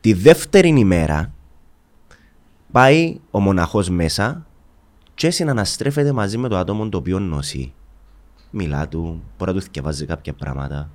[0.00, 1.33] Τη δεύτερη ημέρα
[2.74, 4.46] πάει ο μοναχός μέσα
[5.14, 7.72] και συναναστρέφεται μαζί με το άτομο το οποίο νοσεί.
[8.50, 10.90] Μιλά του, μπορεί να του θυκευάζει κάποια πράγματα.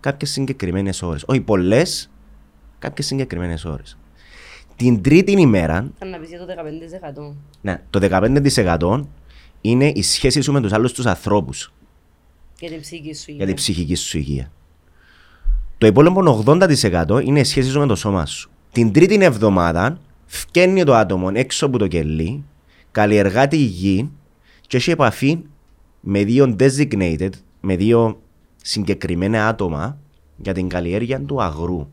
[0.00, 1.24] Κάποιες συγκεκριμένες ώρες.
[1.26, 2.10] Όχι πολλές,
[2.78, 3.98] κάποιες συγκεκριμένες ώρες.
[4.76, 7.34] Την τρίτη ημέρα Ήταν να πεις για το 15%.
[7.60, 9.04] ναι, το 15%
[9.60, 11.72] είναι η σχέση σου με τους άλλους τους ανθρώπους
[12.58, 13.46] Για την ψυχική σου για υγεία.
[13.46, 14.50] την ψυχική σου υγεία.
[15.78, 18.50] Το υπόλοιπο 80% είναι η σχέση σου με το σώμα σου.
[18.72, 22.44] Την τρίτη εβδομάδα φκένει το άτομο έξω από το κελί,
[22.90, 24.10] καλλιεργά τη γη
[24.66, 25.38] και έχει επαφή
[26.00, 27.30] με δύο designated,
[27.60, 28.20] με δύο
[28.56, 29.98] συγκεκριμένα άτομα
[30.36, 31.88] για την καλλιέργεια του αγρού.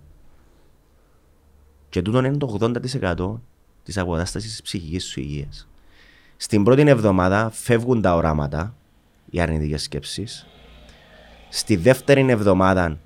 [1.89, 3.39] Και τούτο είναι το 80%
[3.83, 5.67] της αποκατάστασης της ψυχικής σου υγείας.
[6.37, 8.75] Στην πρώτη εβδομάδα φεύγουν τα οράματα,
[9.29, 10.47] οι αρνητικές σκέψεις.
[11.49, 12.99] Στη δεύτερη εβδομάδα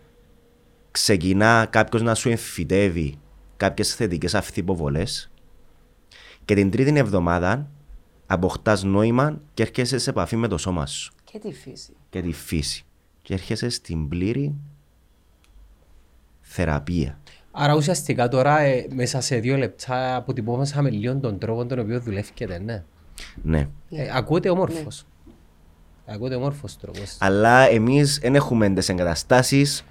[0.92, 3.18] ξεκινά κάποιος να σου εμφυτεύει
[3.58, 5.30] κάποιες θετικές αυθυποβολές
[6.46, 7.70] και την τρίτη εβδομάδα
[8.26, 11.94] αποκτάς νόημα και έρχεσαι σε επαφή με το σώμα σου Και τη φύση.
[12.10, 12.84] και τη φύση
[13.22, 14.56] και έρχεσαι στην πλήρη
[16.42, 17.20] θεραπεία.
[17.52, 22.60] Άρα ουσιαστικά τώρα ε, μέσα σε δύο λεπτά αποτυπώσαμε λίγο τον τρόπο τον οποίο δουλεύετε,
[22.60, 22.84] ναι.
[23.44, 23.68] Ναι.
[23.90, 25.06] Ε, ακούτε όμορφος.
[26.06, 27.18] Ακούτε όμορφος τρόπος.
[27.20, 29.86] Αλλά εμείς δεν έχουμε τις εγκαταστάσεις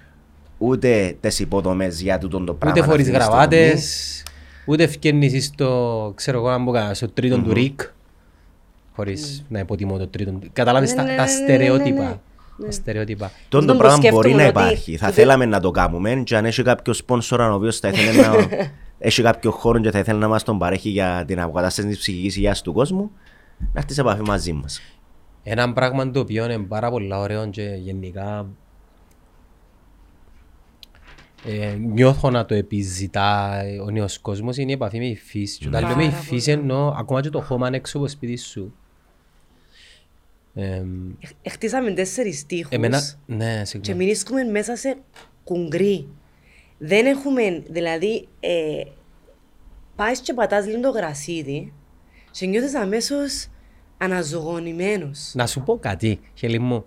[0.57, 2.79] ούτε τις υποδομές για τούτο το πράγμα.
[2.81, 3.37] Ούτε φορείς αυτή τη στιγμή.
[3.47, 4.23] γραβάτες,
[4.65, 7.81] ούτε φκένεις στο, ξέρω εγώ να μπω κανένα, στο τρίτο του ρίκ.
[8.95, 12.03] Χωρίς να υποτιμώ το τρίτο του Κατάλαβες Ναι, τα, ναι, τα ναι, ναι, ναι, στερεότυπα.
[12.57, 12.65] ναι.
[12.65, 13.31] Τα στερεότυπα.
[13.49, 14.97] Τον το Τον πράγμα που μπορεί να σκέφτομαι ότι υπάρχει.
[14.97, 18.21] Θα ούτε- θέλαμε να το κάνουμε και αν έχει κάποιο σπόνσορα ο οποίος θα ήθελε
[18.21, 18.33] να
[19.07, 22.35] έχει κάποιο χώρο και θα ήθελε να μας τον παρέχει για την αποκατάσταση της ψυχικής
[22.35, 23.11] υγείας του κόσμου
[23.57, 24.81] να έρθει σε επαφή μαζί μας.
[25.43, 28.45] Ένα πράγμα το οποίο είναι πάρα πολύ ωραίο και γενικά
[31.47, 35.57] ε, νιώθω να το επιζητά ο νέος κόσμος είναι η επαφή με η φύση.
[35.57, 36.21] Και όταν Πάρα λέμε η πολύ.
[36.21, 38.73] φύση εννοώ ακόμα και το χώμα έξω από το σπίτι σου.
[40.53, 40.83] Ε,
[41.41, 44.05] Ε, Χτίσαμε τέσσερις τείχους εμένα, ναι, και συγγνώμη.
[44.05, 44.97] μείνουμε μέσα σε
[45.43, 46.07] κουγκρί.
[46.77, 48.83] Δεν έχουμε, δηλαδή, ε,
[49.95, 51.73] πάεις και πατάς λίγο το γρασίδι
[52.31, 53.47] και νιώθεις αμέσως
[53.97, 55.31] αναζωογονημένος.
[55.35, 56.85] Να σου πω κάτι, χελί μου.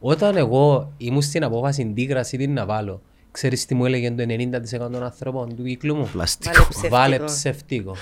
[0.00, 3.02] Όταν εγώ ήμουν στην απόφαση τι γρασίδι να βάλω,
[3.32, 6.52] ξέρεις τι μου έλεγε το 90% των ανθρώπων του κύκλου μου; Πλαστικό.
[6.52, 6.96] Βάλε ψεύτικο.
[6.96, 7.96] Βάλε ψεύτικο.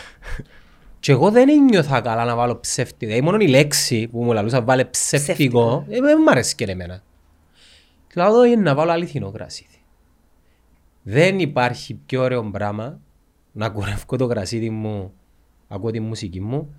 [1.00, 3.12] Και εγώ δεν ένιωθα καλά να βάλω ψεύτικο.
[3.12, 7.02] Ε, μόνο η λέξη που μου λαλούσα βάλε ψεύτικο, ε, δεν μ' αρέσει και εμένα.
[8.06, 9.78] Και λέω είναι να βάλω αληθινό γρασίδι.
[11.02, 13.00] Δεν υπάρχει πιο ωραίο πράγμα
[13.52, 15.12] να κουρεύω το γρασίδι μου,
[15.68, 16.74] ακούω τη μουσική μου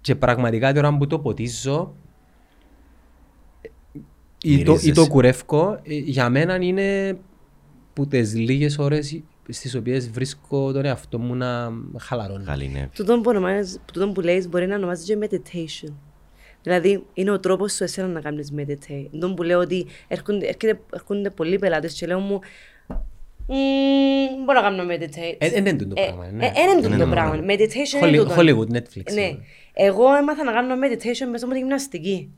[0.00, 1.94] και πραγματικά τώρα που το ποτίζω
[4.42, 4.92] ή το, ή Μυρίζεσαι.
[4.92, 7.18] το κουρεύω, ε, για μένα είναι
[7.94, 12.44] που τις λίγες ώρες στις οποίες βρίσκω τον εαυτό μου να χαλαρώνει.
[12.44, 12.88] Γαλινεύει.
[12.94, 15.92] Τούτον που, ονομάζεις- τούτον που λέεις μπορεί να ονομάζεται και meditation.
[16.62, 19.06] Δηλαδή, είναι ο τρόπος σου εσένα να κάνεις meditate.
[19.10, 22.40] Τούτον που λέω ότι έρχονται, έρχεται, έρχονται πολλοί πελάτες και λέω μου
[23.48, 25.36] «Μμμ, μπορώ να κάνω meditate.
[25.38, 26.44] Ε, ε, δεν είναι το Ε, πράγμα, ναι.
[26.44, 27.36] ε, ε, είναι Ναι, το ναι, πράγμα.
[27.36, 27.54] ναι.
[27.54, 28.34] Meditation Holly- είναι τούτο.
[28.38, 29.12] Hollywood, Netflix.
[29.14, 29.36] Ναι.
[29.72, 32.30] Εγώ έμαθα να κάνω meditation μέσα από τη γυμναστική.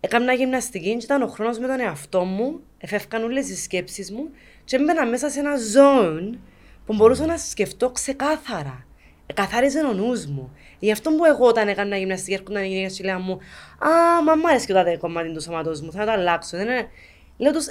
[0.00, 4.30] Έκανα γυμναστική και ήταν ο χρόνος με τον εαυτό μου, εφεύκαν όλες οι σκέψεις μου
[4.64, 6.38] και έμπαινα μέσα σε ένα zone
[6.86, 8.86] που μπορούσα να σκεφτώ ξεκάθαρα.
[9.26, 10.52] Εκαθάριζε ο νους μου.
[10.78, 13.38] Γι' αυτό που εγώ όταν έκανα γυμναστική έρχονταν οι γυναίκες και λέγαν μου
[13.78, 16.56] «Α, μα μ' άρεσε και το τάδε κομμάτι του σώματος μου, θα το αλλάξω».
[16.56, 16.88] Δεν είναι...
[17.36, 17.66] Λέω τους,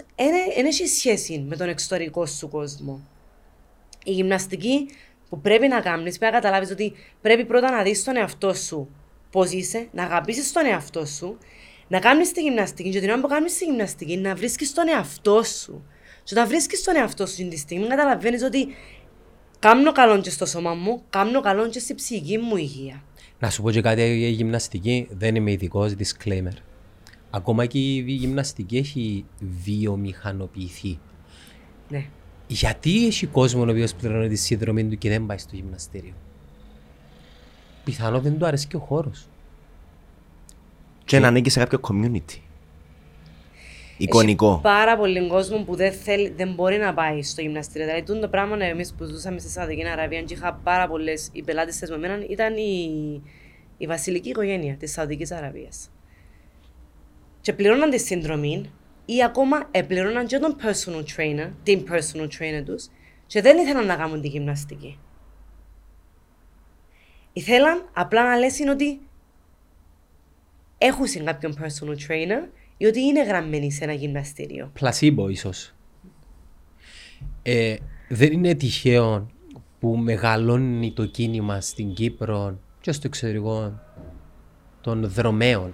[0.55, 3.07] δεν έχει σχέση με τον εξωτερικό σου κόσμο
[4.07, 4.89] η γυμναστική
[5.29, 8.89] που πρέπει να κάνεις, πρέπει να καταλάβεις ότι πρέπει πρώτα να δεις τον εαυτό σου
[9.31, 11.37] πώς είσαι, να αγαπήσεις τον εαυτό σου,
[11.87, 12.89] να κάνεις τη γυμναστική.
[12.89, 15.83] Και την ώρα που κάνεις τη γυμναστική, να βρίσκεις τον εαυτό σου.
[16.23, 18.67] Και όταν βρίσκεις τον εαυτό σου την τη στιγμή, καταλαβαίνεις ότι
[19.59, 23.03] κάνω καλό και στο σώμα μου, κάνω καλό και στη ψυχική μου υγεία.
[23.39, 26.57] Να σου πω και κάτι για γυμναστική, δεν είμαι ειδικός disclaimer.
[27.29, 29.25] Ακόμα και η γυμναστική έχει
[29.63, 30.99] βιομηχανοποιηθεί.
[31.89, 32.05] Ναι.
[32.47, 36.13] Γιατί έχει κόσμο ο οποίος πληρώνει τη σύνδρομη του και δεν πάει στο γυμναστήριο;
[37.83, 39.27] Πιθανό δεν του αρέσει και ο χώρος.
[41.07, 42.39] Και να ανήκει σε κάποιο community.
[43.97, 44.51] Εικονικό.
[44.51, 47.87] Έχει πάρα πολύ κόσμο που δεν, θέλει, δεν μπορεί να πάει στο γυμναστήριο.
[47.87, 51.29] Δηλαδή, τούτο το πράγμα εμείς που ζούσαμε στη Σαουδική Αραβία και είχα πάρα πολλές.
[51.31, 53.21] Οι πελάτες τη με εμένα ήταν η,
[53.77, 55.89] η βασιλική οικογένεια της Σαουδικής Αραβίας.
[57.41, 58.71] Και πληρώναν τη συνδρομή
[59.05, 62.87] ή ακόμα επληρώναν και τον personal trainer, την personal trainer τους,
[63.25, 64.99] και δεν ήθελαν να κάνουν τη γυμναστική.
[67.33, 68.99] Ήθελαν απλά να λέσουν ότι
[70.77, 74.71] έχουν κάποιον personal trainer ή ότι είναι γραμμένοι σε ένα γυμναστήριο.
[74.73, 75.73] Πλασίμπο ίσως.
[77.41, 77.75] Ε,
[78.09, 79.31] δεν είναι τυχαίο
[79.79, 83.79] που μεγαλώνει το κίνημα στην Κύπρο και στο εξωτερικό
[84.81, 85.73] των δρομέων.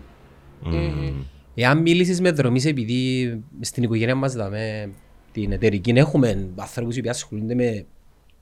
[1.56, 4.92] Εάν μιλήσεις με δρομείς επειδή στην οικογένεια μας δαμε,
[5.32, 7.86] την εταιρική έχουμε ανθρώπους που ασχολούνται με,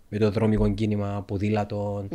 [0.09, 2.07] με το δρομικό κίνημα, ποδήλατο,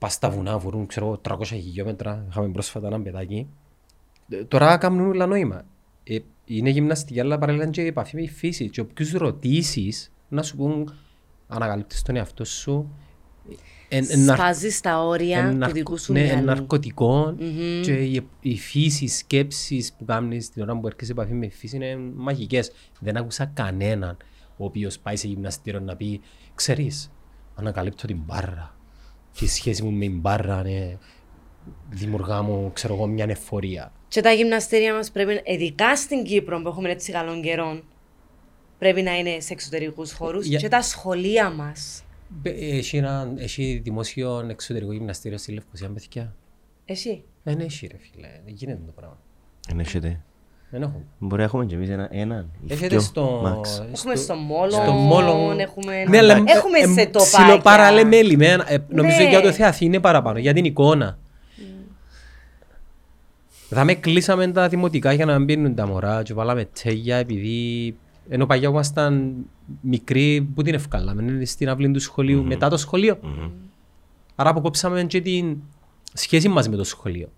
[0.00, 3.46] πας στα βουνά, βουρούν ξέρω, εγώ, 300 χιλιόμετρα, είχαμε πρόσφατα ένα παιδάκι.
[4.28, 5.62] Ε, Τώρα κάνουν όλα νόημα.
[6.04, 8.68] Ε, είναι γυμναστική, αλλά παράλληλα είναι και η επαφή με τη φύση.
[8.70, 10.94] Και όποιους ρωτήσεις, να σου πούν,
[11.48, 12.90] ανακαλύπτεις τον εαυτό σου.
[13.88, 16.44] Ε, ε, να- Σπάζεις τα όρια ένα του ναρκο- δικού σου ναι, ένα μυαλού.
[16.46, 17.34] ναρκωτικό
[17.82, 21.46] και η, η φύση, οι σκέψεις που κάνεις την ώρα που έρχεσαι σε επαφή με
[21.46, 22.72] τη φύση είναι μαγικές.
[23.00, 24.16] Δεν άκουσα κανέναν
[24.56, 26.20] ο οποίος πάει σε γυμναστήριο να πει
[26.54, 27.10] «Ξέρεις,
[27.54, 28.74] ανακαλύπτω την μπάρα
[29.40, 30.98] και η σχέση μου με την μπάρα είναι
[31.90, 33.92] δημιουργά μου, ξέρω εγώ, μια εφορία».
[34.08, 37.84] Και τα γυμναστήρια μας πρέπει, ειδικά στην Κύπρο που έχουμε έτσι καλών καιρών,
[38.78, 42.04] πρέπει να είναι σε εξωτερικούς χώρους Για- και τα σχολεία μας.
[42.28, 46.34] Μπε- Έχει, ένα, έχει δημόσιο εξωτερικό γυμναστήριο στη Λευκοσία, παιδιά.
[46.84, 47.24] Εσύ.
[47.42, 49.18] Δεν έχει ρε φίλε, δεν γίνεται το πράγμα.
[49.68, 50.24] Δεν έχετε.
[50.70, 51.04] Δεν έχουμε.
[51.18, 53.42] Μπορεί να έχουμε κι εμείς ένα, έναν ή Έχετε δυο, στο...
[53.44, 53.84] max.
[53.94, 55.54] Έχουμε στο Μόλο, στο Μόλο.
[55.58, 57.38] έχουμε, Ναι, αλλά έχουμε ε, σε ε, τοπάκια.
[57.44, 58.72] ψιλοπαραλεμέλημένα.
[58.72, 59.28] Ε, νομίζω Ναι.
[59.28, 61.18] για το Θεαθή είναι παραπάνω, για την εικόνα.
[63.68, 67.96] Θα με κλείσαμε τα δημοτικά για να μην πίνουν τα μωρά και βάλαμε τσέγια επειδή
[68.28, 69.32] ενώ παλιά ήμασταν
[69.80, 73.18] μικροί που την ευκάλαμε στην αυλή του σχολείου μετά το σχολείο.
[74.34, 75.56] Άρα αποκόψαμε και την
[76.12, 77.28] σχέση μας με το σχολείο.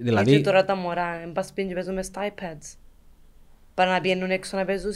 [0.00, 0.24] Δηλαδή...
[0.24, 2.76] Δηλαδή, τώρα τα μωρά, εν πας πίνει και παίζουν μες στα iPads.
[3.74, 4.92] Παρά να πιένουν έξω να παίζουν.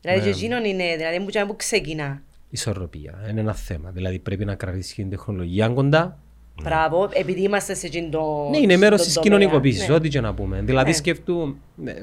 [0.00, 0.24] Δηλαδή Ναι.
[0.24, 2.22] και εκείνον είναι, δηλαδή που, και που ξεκινά.
[2.50, 3.90] ισορροπία είναι ένα θέμα.
[3.90, 6.18] Δηλαδή πρέπει να κρατήσει την τεχνολογία κοντά.
[6.62, 9.38] Μπράβο, επειδή είμαστε σε εκείνο το Ναι, είναι μέρος στον της τομέα.
[9.38, 9.94] κοινωνικοποίησης, Ναι.
[9.94, 10.60] ό,τι και να πούμε.
[10.62, 10.96] Δηλαδή, Ναι.
[10.96, 11.56] σκεφτού,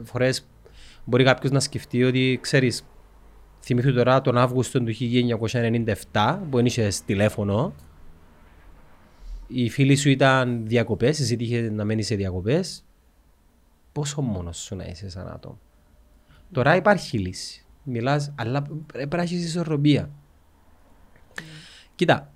[0.03, 0.47] φορές
[1.03, 2.85] μπορεί κάποιος να σκεφτεί ότι ξέρεις,
[3.61, 7.73] θυμήθου τώρα τον Αύγουστο του 1997 που είχε τηλέφωνο.
[9.51, 12.85] Οι φίλοι σου ήταν διακοπές, εσύ είχε να μένεις σε διακοπές.
[13.91, 15.59] Πόσο μόνος σου να είσαι σαν άτομο;
[16.51, 17.65] Τώρα υπάρχει λύση.
[17.83, 20.11] Μιλάς, αλλά πρέπει να έχεις ισορροπία.
[21.95, 22.33] Κοίτα,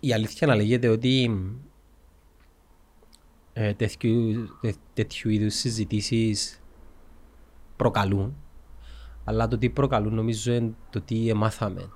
[0.00, 1.40] η αλήθεια να λέγεται ότι
[3.52, 6.62] ε, τέτοιου, τέ, τέτοιου είδους συζητήσεις
[7.76, 8.36] προκαλούν
[9.30, 11.88] αλλά το τι προκαλούν νομίζω είναι το τι εμάθαμε.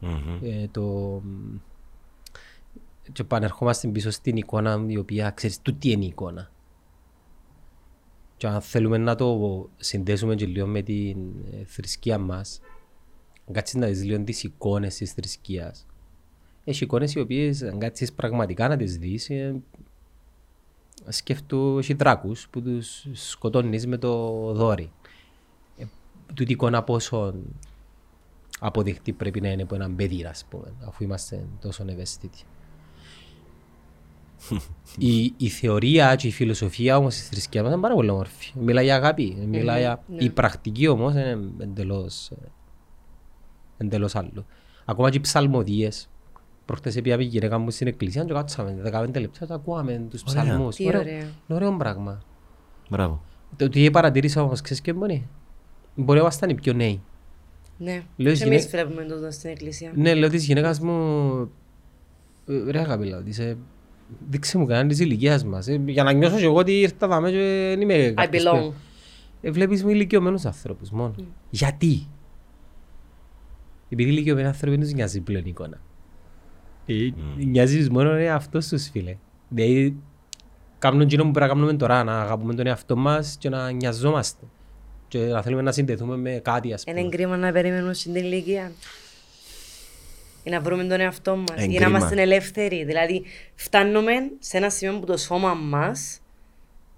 [0.00, 0.38] Μμμ.
[0.42, 1.22] Ε, το...
[3.12, 6.50] Και επανερχόμαστε πίσω στην εικόνα η οποία ξέρεις τούτη είναι η εικόνα.
[8.36, 11.16] Και αν θέλουμε να το συνδέσουμε και λίγο με την
[11.52, 12.60] ε, θρησκεία μας,
[13.46, 15.86] αν κάτσεις να δεις λίγο τις εικόνες της θρησκείας,
[16.64, 19.62] έχει εικόνες οι οποίες αν κάτσεις πραγματικά να τις δεις, ε,
[21.08, 24.92] σκέφτου, έχει δράκους που τους σκοτώνεις με το δόρυ.
[25.78, 25.84] Ε,
[26.34, 27.34] τούτη εικόνα πόσο
[28.60, 32.44] αποδεικτή πρέπει να είναι από έναν παιδί, ας πούμε, αφού είμαστε τόσο ευαίσθητοι.
[34.98, 38.52] Η, η θεωρία και η φιλοσοφία όμως της θρησκείας μας είναι πάρα πολύ όμορφη.
[38.58, 40.02] Μιλάει για αγάπη, μιλάει για...
[40.08, 40.24] ναι.
[40.24, 42.34] Η πρακτική όμως είναι εντελώς, ε,
[43.76, 44.46] εντελώς άλλο.
[44.84, 46.08] Ακόμα και οι ψαλμοδίες.
[46.64, 50.42] Προχτές πήγαμε η γυναίκα μου στην εκκλησία και κάτσαμε 15 λεπτά και ακούαμε τους Ωραία.
[50.42, 50.76] ψαλμούς.
[50.76, 51.16] Τι Ωραίο- ωραία.
[51.18, 52.20] είναι ωραίο πράγμα.
[52.90, 53.22] Μπράβο.
[53.56, 55.28] Το τι παρατήρησα όμως, ξέρεις και μπορεί;
[55.94, 57.00] Μπορεί να ήμασταν οι πιο νέοι.
[57.78, 58.02] Ναι.
[58.16, 59.92] Λέω Και στις εμείς γυναί- βλέπουμε τούτο στην εκκλησία.
[59.94, 60.92] Ναι, λέω της γυναίκας μου,
[62.46, 63.56] «Ε, ρε αγάπη, λέω της, ε,
[64.28, 65.68] δείξε μου κανέναν της ηλικίας μας.
[65.68, 67.36] ε, Για να νιώσω και εγώ ότι ήρθα δάμε και
[67.68, 68.58] δεν είμαι I κάποιος belong.
[68.60, 68.74] που-
[69.40, 71.14] Ε, Βλέπεις με ηλικιωμένους ανθρώπους μόνο.
[71.50, 72.06] Γιατί;
[73.90, 75.80] Επειδή οι ηλικιωμένοι άνθρωποι δεν τους νοιάζει πλέον η εικόνα.
[76.86, 76.94] Ε,
[77.36, 79.16] Νοιάζεις μόνο είναι αυτός τους φίλε.
[79.48, 79.96] Δηλαδή,
[80.78, 84.44] κάνουν εκείνο που πρέπει να κάνουμε τώρα, να αγαπούμε τον εαυτό μας και να νοιαζόμαστε.
[85.08, 87.00] Και να θέλουμε να συνδεθούμε με κάτι, ας πούμε.
[87.00, 88.72] Είναι κρίμα να περιμένουμε στην ηλικία.
[90.48, 91.50] Ή να βρούμε τον εαυτό μας.
[91.56, 91.98] Εν Ή να κρίμα.
[91.98, 92.84] είμαστε ελεύθεροι.
[92.84, 96.20] Δηλαδή, φτάνουμε σε ένα σημείο που το σώμα μας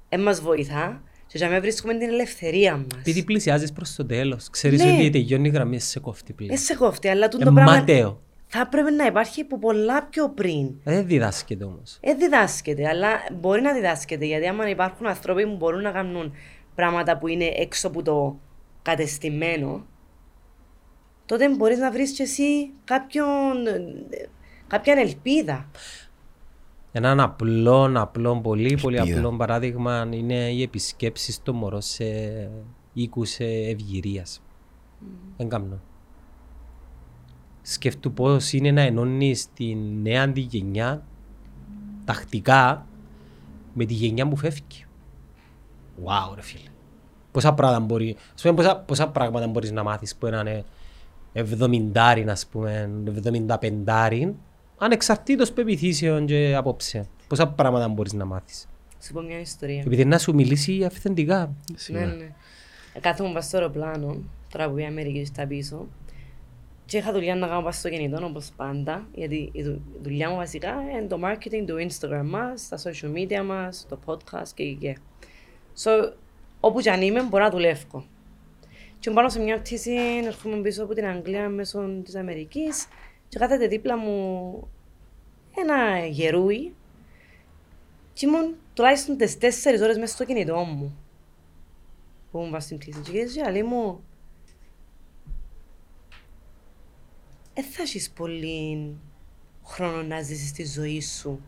[0.09, 2.87] δεν μας βοηθά και για να βρίσκουμε την ελευθερία μας.
[3.01, 4.93] Επειδή πλησιάζεις προς το τέλος, ξέρεις Ναι.
[4.93, 6.51] ότι τελειώνει η γραμμή σε κόφτη πλέον.
[6.51, 8.21] Δεν σε κόφτει, αλλά τούτο Ε, το πράγμα ματέο.
[8.47, 10.67] θα έπρεπε να υπάρχει από πολλά πιο πριν.
[10.85, 11.99] Ε, Δεν διδάσκεται όμως.
[12.03, 13.09] Δεν διδάσκεται, αλλά
[13.41, 14.25] μπορεί να διδάσκεται.
[14.25, 16.33] Γιατί άμα υπάρχουν άνθρωποι που μπορούν να κάνουν
[16.75, 18.39] πράγματα που είναι έξω από το
[18.83, 19.87] κατεστημένο,
[21.31, 24.29] τότε μπορείς να βρεις και εσύ κάποιον, ε,
[24.67, 25.71] κάποια ελπίδα.
[26.93, 29.19] Ένα απλό, απλό, πολύ πολύ Ελπίδα.
[29.19, 32.05] απλό παράδειγμα είναι οι επισκέψεις των μωρών σε
[32.93, 34.43] οίκους ευγυρίας.
[35.37, 35.81] Δεν κάνω.
[37.63, 41.03] Σκέφτου πώς είναι να ενώνεις τη νέα τη γενιά
[42.05, 42.87] τακτικά
[43.75, 44.85] με τη γενιά που φεύγει.
[46.05, 46.69] Wow, ρε φίλε.
[47.31, 50.65] Πόσα πράγματα μπορεί, ας πούμε, πόσα, πόσα πράγματα μπορείς να μάθεις που έναν
[51.33, 54.35] εβδομηντάρι, ας πούμε, εβδομηνταπεντάρι,
[54.79, 57.07] ανεξαρτήτως πεπιθήσεων και απόψε.
[57.29, 58.69] Πόσα πράγματα μπορείς να μάθεις.
[59.03, 59.83] Σου πω μια ιστορία.
[59.87, 61.55] Επειδή να σου μιλήσει αυθεντικά.
[61.89, 62.33] Ναι, ναι.
[62.93, 64.17] Ε, Κάθομαι πας στο αεροπλάνο,
[64.53, 65.87] τώρα που η Αμερική στα πίσω,
[66.85, 70.31] και είχα δουλειά να κάνω πας στο κινητό, όπως πάντα, γιατί η δου- η δουλειά
[70.31, 74.65] μου βασικά είναι το marketing, το Instagram μας, τα social media μας, το podcast και
[74.73, 74.97] και.
[75.85, 75.91] So,
[76.61, 78.05] όπου και αν είμαι, μπορώ να δουλεύω.
[79.01, 79.93] Και πάνω σε μια πτήση,
[80.25, 82.87] έρχομαι πίσω από την Αγγλία μέσω της Αμερικής.
[83.29, 84.71] Και κάθεται δίπλα μου
[85.57, 86.75] ένα γερούι.
[88.13, 90.97] Και ήμουν τουλάχιστον τις τέσσερις ώρες μέσα στο κινητό μου
[92.31, 93.01] που ήμουν πας στην πτήση.
[93.01, 94.05] Και γυρίζει και λέει μου
[97.55, 98.97] «Ε, θα έχεις πολύ
[99.65, 101.41] χρόνο να ζήσεις τη ζωή σου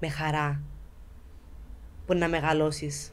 [0.00, 0.62] με χαρά
[2.06, 3.12] που να μεγαλώσεις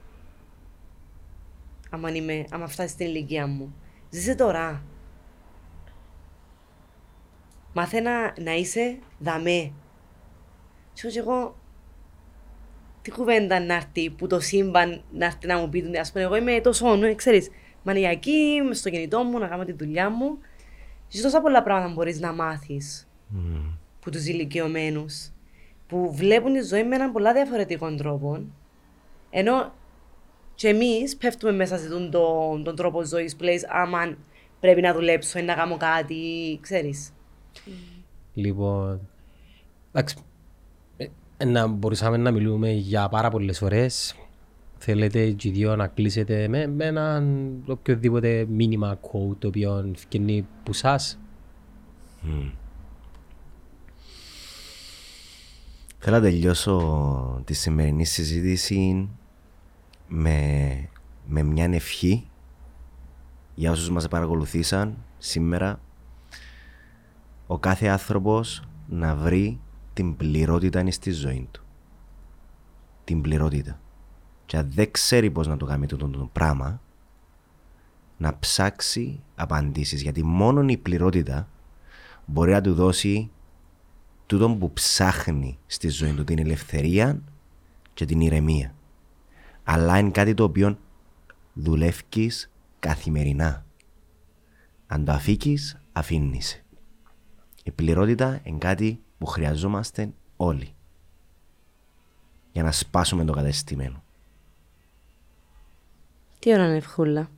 [1.90, 3.76] άμα, είμαι, άμα φτάσεις στην ηλικία μου.
[4.10, 4.84] Ζήσε τώρα.
[7.74, 9.72] Μάθε να, να είσαι δαμέ.
[10.94, 11.56] Και εγώ, και εγώ
[13.02, 16.36] τι κουβέντα να έρθει που το σύμπαν να έρθει να μου πει, ας πούμε, εγώ
[16.36, 17.49] είμαι τόσο, ναι, ξέρεις,
[17.84, 20.38] μανιακή, είμαι στο κινητό μου, να κάνω τη δουλειά μου.
[21.07, 23.72] Και τόσα πολλά πράγματα μπορείς να μάθεις Μμμ.
[23.99, 25.32] που τους ηλικιωμένους
[25.88, 28.44] που βλέπουν τη ζωή με έναν πολλά διαφορετικό τρόπο
[29.30, 29.74] ενώ
[30.60, 34.18] και εμείς πέφτουμε μέσα σε τον, τον, τον τρόπο ζωής που λες άμα
[34.60, 36.15] πρέπει να δουλέψω ή να κάνω κάτι,
[36.61, 37.11] ξέρεις.
[38.34, 38.99] Λοιπόν,
[39.91, 40.15] εντάξει,
[41.38, 44.15] ε, να μπορούσαμε να μιλούμε για πάρα πολλές ώρες.
[44.77, 50.48] Θέλετε και οι δύο να κλείσετε με, με έναν οποιοδήποτε μήνυμα quote το οποίο βγαίνει
[50.64, 51.19] που σας.
[52.22, 52.49] Μμ.
[55.98, 59.10] Θέλω να τελειώσω τη σημερινή συζήτηση
[60.10, 60.90] με,
[61.26, 62.27] με μια ευχή
[63.56, 65.80] για όσους μας παρακολουθήσαν σήμερα
[67.48, 69.60] ο κάθε άνθρωπος να βρει
[69.94, 71.64] την πληρότητα στη ζωή του.
[73.03, 73.80] Την πληρότητα.
[74.45, 76.81] Και αν δεν ξέρει πώς να το κάνει τούτο το πράγμα,
[78.18, 80.02] να ψάξει απαντήσεις.
[80.02, 81.49] Γιατί μόνο η πληρότητα
[82.26, 83.31] μπορεί να του δώσει
[84.26, 87.22] τούτο που ψάχνει στη ζωή του την ελευθερία
[87.94, 88.73] και την ηρεμία.
[89.71, 90.77] Αλλά είναι κάτι το οποίο
[91.53, 93.65] δουλεύεις καθημερινά.
[94.87, 96.63] Αν το αφήκεις, αφήνεις.
[97.63, 100.75] Η πληρότητα είναι κάτι που χρειαζόμαστε όλοι
[102.51, 104.03] για να σπάσουμε το κατεστημένο.
[106.39, 107.29] Τι ώρα είναι ευχούλα;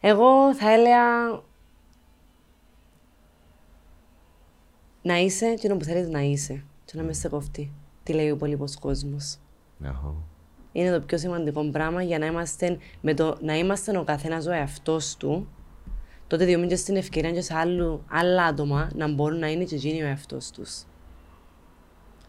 [0.00, 1.42] Εγώ θα έλεγα
[5.02, 7.72] να είσαι εκείνο που θέλεις να είσαι και να με σε κοφτεί.
[8.02, 9.36] Τι λέει ο υπόλοιπος κόσμος.
[9.84, 10.22] Αχω.
[10.72, 14.52] Είναι το πιο σημαντικό πράγμα για να είμαστε, με το, να είμαστε ο καθένας ο
[14.52, 15.48] εαυτός του
[16.32, 19.74] τότε διόμουν και στην ευκαιρία και σε άλλου, άλλα άτομα να μπορούν να είναι και
[19.74, 20.82] εκείνοι ο εαυτός τους.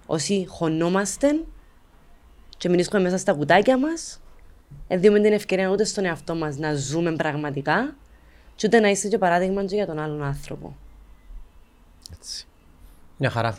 [0.06, 1.28] Όσοι χωνόμαστε
[2.58, 4.22] και μείνουμε μέσα στα κουτάκια μας,
[4.88, 7.96] δεν δίνουμε την ευκαιρία ούτε στον εαυτό μας να ζούμε πραγματικά
[8.56, 10.76] και ούτε να είσαι και παράδειγμα και για τον άλλον άνθρωπο.
[12.14, 12.48] Έτσι.
[13.18, 13.58] Μια χαρά.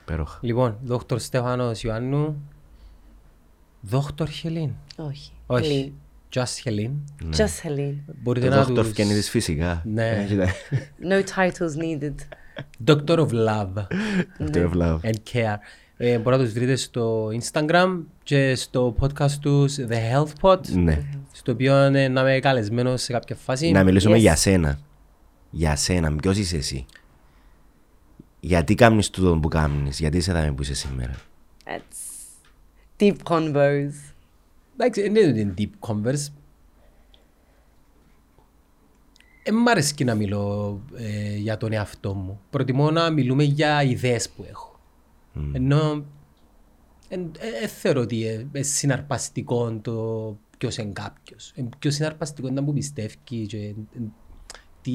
[0.00, 0.38] Υπέροχα.
[0.42, 2.50] Λοιπόν, δόκτωρ Στέφανος Ιωάννου.
[3.86, 4.70] Δόκτωρ Χελίν.
[4.96, 5.32] Όχι.
[5.46, 5.92] Όχι.
[6.34, 6.92] Just Χελίν.
[7.36, 7.94] Just Helene.
[8.22, 8.92] Μπορείτε Το να δόκτωρ τους...
[8.92, 9.82] Φκένιδης φυσικά.
[9.84, 10.08] Ναι.
[10.08, 10.46] Ε, κοίτα.
[11.10, 12.14] No titles needed.
[12.86, 13.86] Doctor of Love
[14.38, 14.98] Doctor of Love.
[15.00, 15.56] and Care.
[15.96, 20.66] Ε, μπορείτε να τους βρείτε στο Instagram και στο podcast τους The Health Pod.
[20.68, 21.02] Ναι.
[21.32, 23.70] Στο οποίο ε, να είμαι καλεσμένος σε κάποια φάση.
[23.70, 24.20] Να μιλήσουμε Yes.
[24.20, 24.78] για σένα.
[25.50, 26.16] Για σένα.
[26.16, 26.86] Ποιος είσαι εσύ;
[28.40, 31.14] Γιατί κάνεις τούτο που κάνεις; Γιατί είσαι εδώ που είσαι σήμερα;
[31.64, 32.03] That's
[33.00, 33.90] deep convos.
[34.74, 36.32] Εντάξει, δεν είναι deep converse.
[39.44, 42.40] Δεν μ' αρέσει να μιλώ ε, για τον εαυτό μου.
[42.50, 44.78] Προτιμώ να μιλούμε για ιδέες που έχω.
[45.52, 46.04] Ενώ
[47.08, 47.30] δεν
[47.68, 51.52] θεωρώ ότι είναι συναρπαστικό το ποιος είναι κάποιος.
[51.56, 53.74] Ε, πιο συναρπαστικό είναι να μου πιστεύει και ε,
[54.82, 54.92] τι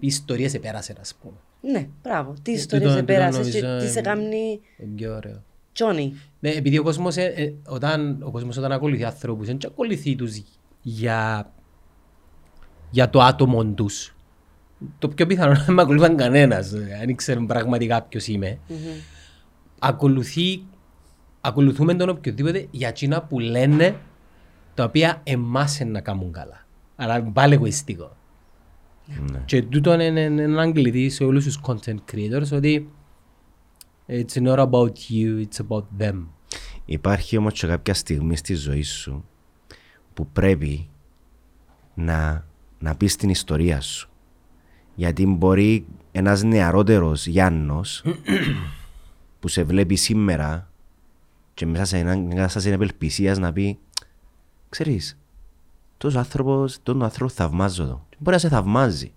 [0.00, 1.34] ιστορίες επέρασες, ας πούμε.
[1.60, 2.34] Ναι, μπράβο.
[2.42, 5.42] Τι Ε, ιστορίες τούτο- τούτο επέρασες και νομίζω, τι σε ε, κάνει Είναι πιο ωραίο.
[5.82, 6.20] Τζόνι.
[6.40, 10.42] Ναι, επειδή ο κόσμος, ε, ε, όταν, ο κόσμος όταν ακολουθεί ανθρώπους, δεν ακολουθεί τους
[10.82, 11.50] για,
[12.90, 14.14] για το άτομο τους.
[14.98, 18.58] Το πιο πιθανό είναι να με ακολουθάν κανένας, ε, αν ξέρουν πραγματικά ποιος είμαι.
[19.78, 20.62] Ακολουθεί,
[21.40, 23.96] ακολουθούμε τον οποιοδήποτε για εκείνα που λένε
[24.74, 26.66] τα οποία εμάς είναι να κάνουν καλά.
[26.96, 28.16] Αλλά είναι πάλι εγωιστικό.
[29.06, 29.42] Ναι.
[29.44, 32.90] Και τούτο είναι είναι έναν κλειδί σε όλους τους content creators ότι
[34.08, 36.26] it's not about you, it's about them.
[36.84, 39.24] Υπάρχει όμως και κάποια στιγμή στη ζωή σου
[40.14, 40.88] που πρέπει
[41.94, 42.46] να,
[42.78, 44.10] να πεις την ιστορία σου.
[44.94, 48.04] Γιατί μπορεί ένας νεαρότερος Γιάννος
[49.40, 50.70] που σε βλέπει σήμερα
[51.54, 53.78] και μέσα σε έναν κατάσταση απελπισίας να πει
[54.68, 55.18] ξέρεις,
[55.96, 58.06] τόσος άνθρωπος, τον άνθρωπο θαυμάζω το.
[58.18, 59.12] Μπορεί να σε θαυμάζει.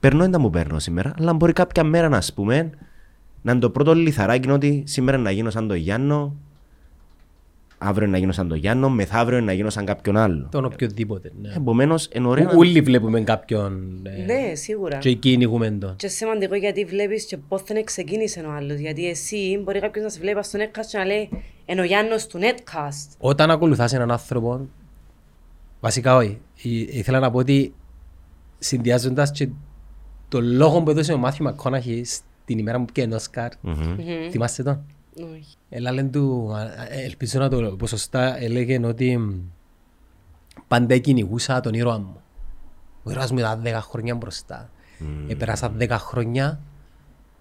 [0.00, 2.70] Περνώ δεν τα μου παίρνω σήμερα, αλλά μπορεί κάποια μέρα να ας πούμε
[3.42, 6.36] να είναι το πρώτο λιθαράκι είναι ότι σήμερα να γίνω σαν τον Γιάννο,
[7.78, 10.48] αύριο να γίνω σαν τον Γιάννο, μεθαύριο να γίνω σαν κάποιον άλλο.
[10.50, 11.32] Τον οποιοδήποτε.
[11.40, 11.52] Ναι.
[11.56, 14.98] Επομένως, είναι ωραίο να- Όλοι βλέπουμε κάποιον ε, Ναι, σίγουρα.
[14.98, 15.96] και κυνηγούμε τον.
[15.96, 18.78] Και σημαντικό γιατί βλέπεις και πώς δεν ξεκίνησε ο άλλος.
[18.78, 21.28] Γιατί εσύ μπορεί κάποιος να σε βλέπει στο netcast και να λέει
[21.66, 23.16] «Εν ο Γιάννος του netcast».
[23.18, 24.68] Όταν ακολουθάς έναν άνθρωπο,
[25.80, 27.74] βασικά όχι, Ή- ήθελα να πω ότι
[28.58, 29.48] συνδυάζοντας και
[30.28, 32.04] το λόγο που έδωσε ο Μάθιου Μακόναχη
[32.50, 33.50] στην ημέρα που πήγαινε Όσκαρ,
[34.30, 34.84] θυμάστε τον;
[35.34, 35.56] Όχι.
[35.68, 39.34] Έλα λένε του, α, α, ελπίζω να το πω σωστά, έλεγε ότι μ,
[40.68, 42.20] πάντα κυνηγούσα τον ήρωα μου.
[43.02, 44.70] Ο ήρωας μου ήταν 10 χρόνια μπροστά.
[45.28, 46.60] Επέρασα 10 χρόνια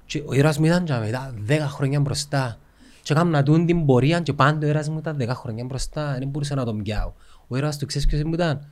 [0.05, 2.57] και ο ήρωας μου ήταν και μετά 10 χρόνια μπροστά.
[3.03, 6.15] Και έκανα τούν την πορεία και πάντα ο ήρωας μου ήταν 10 χρόνια μπροστά.
[6.19, 7.13] Δεν μπορούσα να τον πιάω.
[7.47, 8.67] Ο ήρωας του ξέρεις ποιος μου ήταν;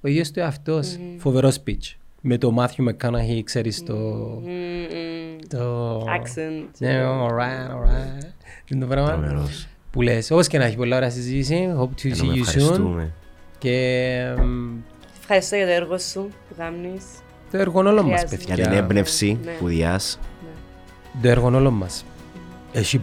[0.00, 0.98] Ο ίδιος του εαυτός.
[1.18, 1.96] Φοβερός speech.
[2.24, 3.94] Με το Μάθιου Μεκάναχη, ξέρεις το...
[5.48, 5.98] Το...
[5.98, 6.68] Accent.
[6.78, 8.26] Ναι, alright, alright.
[8.68, 9.66] Είναι το πράγμα Τρομερός.
[9.90, 10.30] που λες.
[10.30, 11.68] Όπως και να έχει πολλά ωραία συζήτηση.
[11.78, 12.40] Hope to Να see με you soon.
[12.40, 13.12] ευχαριστούμε.
[13.58, 14.76] Και μ,
[15.20, 17.04] Ευχαριστώ για το έργο σου που κάνεις.
[17.50, 18.36] το έργο όλων μας, Χρειάζεται.
[18.44, 18.70] Για παιδιά.
[18.70, 19.50] την έμπνευση Ναι.
[19.52, 20.18] που διάς.
[21.22, 22.04] Το έργο όλων μας.
[22.72, 23.00] Έχει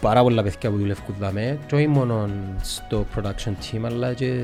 [0.00, 1.58] πάρα πολλά παιδιά που δουλεύουν δαμέ.
[1.66, 2.28] Και όχι μόνο
[2.62, 4.42] στο production team, αλλά και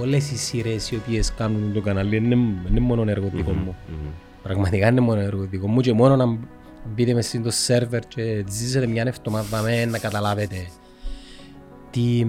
[0.00, 2.34] όλες οι σειρές οι οποίες κάνουν το κανάλι είναι,
[2.70, 3.76] είναι μόνο έργο δικό μου.
[4.42, 6.38] Πραγματικά είναι μόνο έργο δικό μου και μόνο να
[6.94, 10.56] μπείτε μες στο σερβερ και ζήσετε μια εβδομάδα με να καταλάβετε
[11.90, 12.26] τι,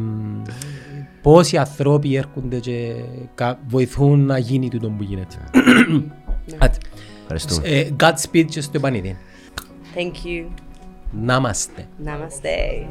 [1.22, 2.94] πόσοι ανθρώποι έρχονται και
[3.36, 5.36] κα- βοηθούν να γίνει τούτο που γίνεται.
[6.58, 6.78] Άτε.
[7.22, 7.68] Ευχαριστούμε.
[7.68, 9.18] Ε, Godspeed και στο επανειδή.
[9.96, 10.46] Thank you.
[11.12, 11.88] Να είμαστε.
[12.06, 12.86] Namaste.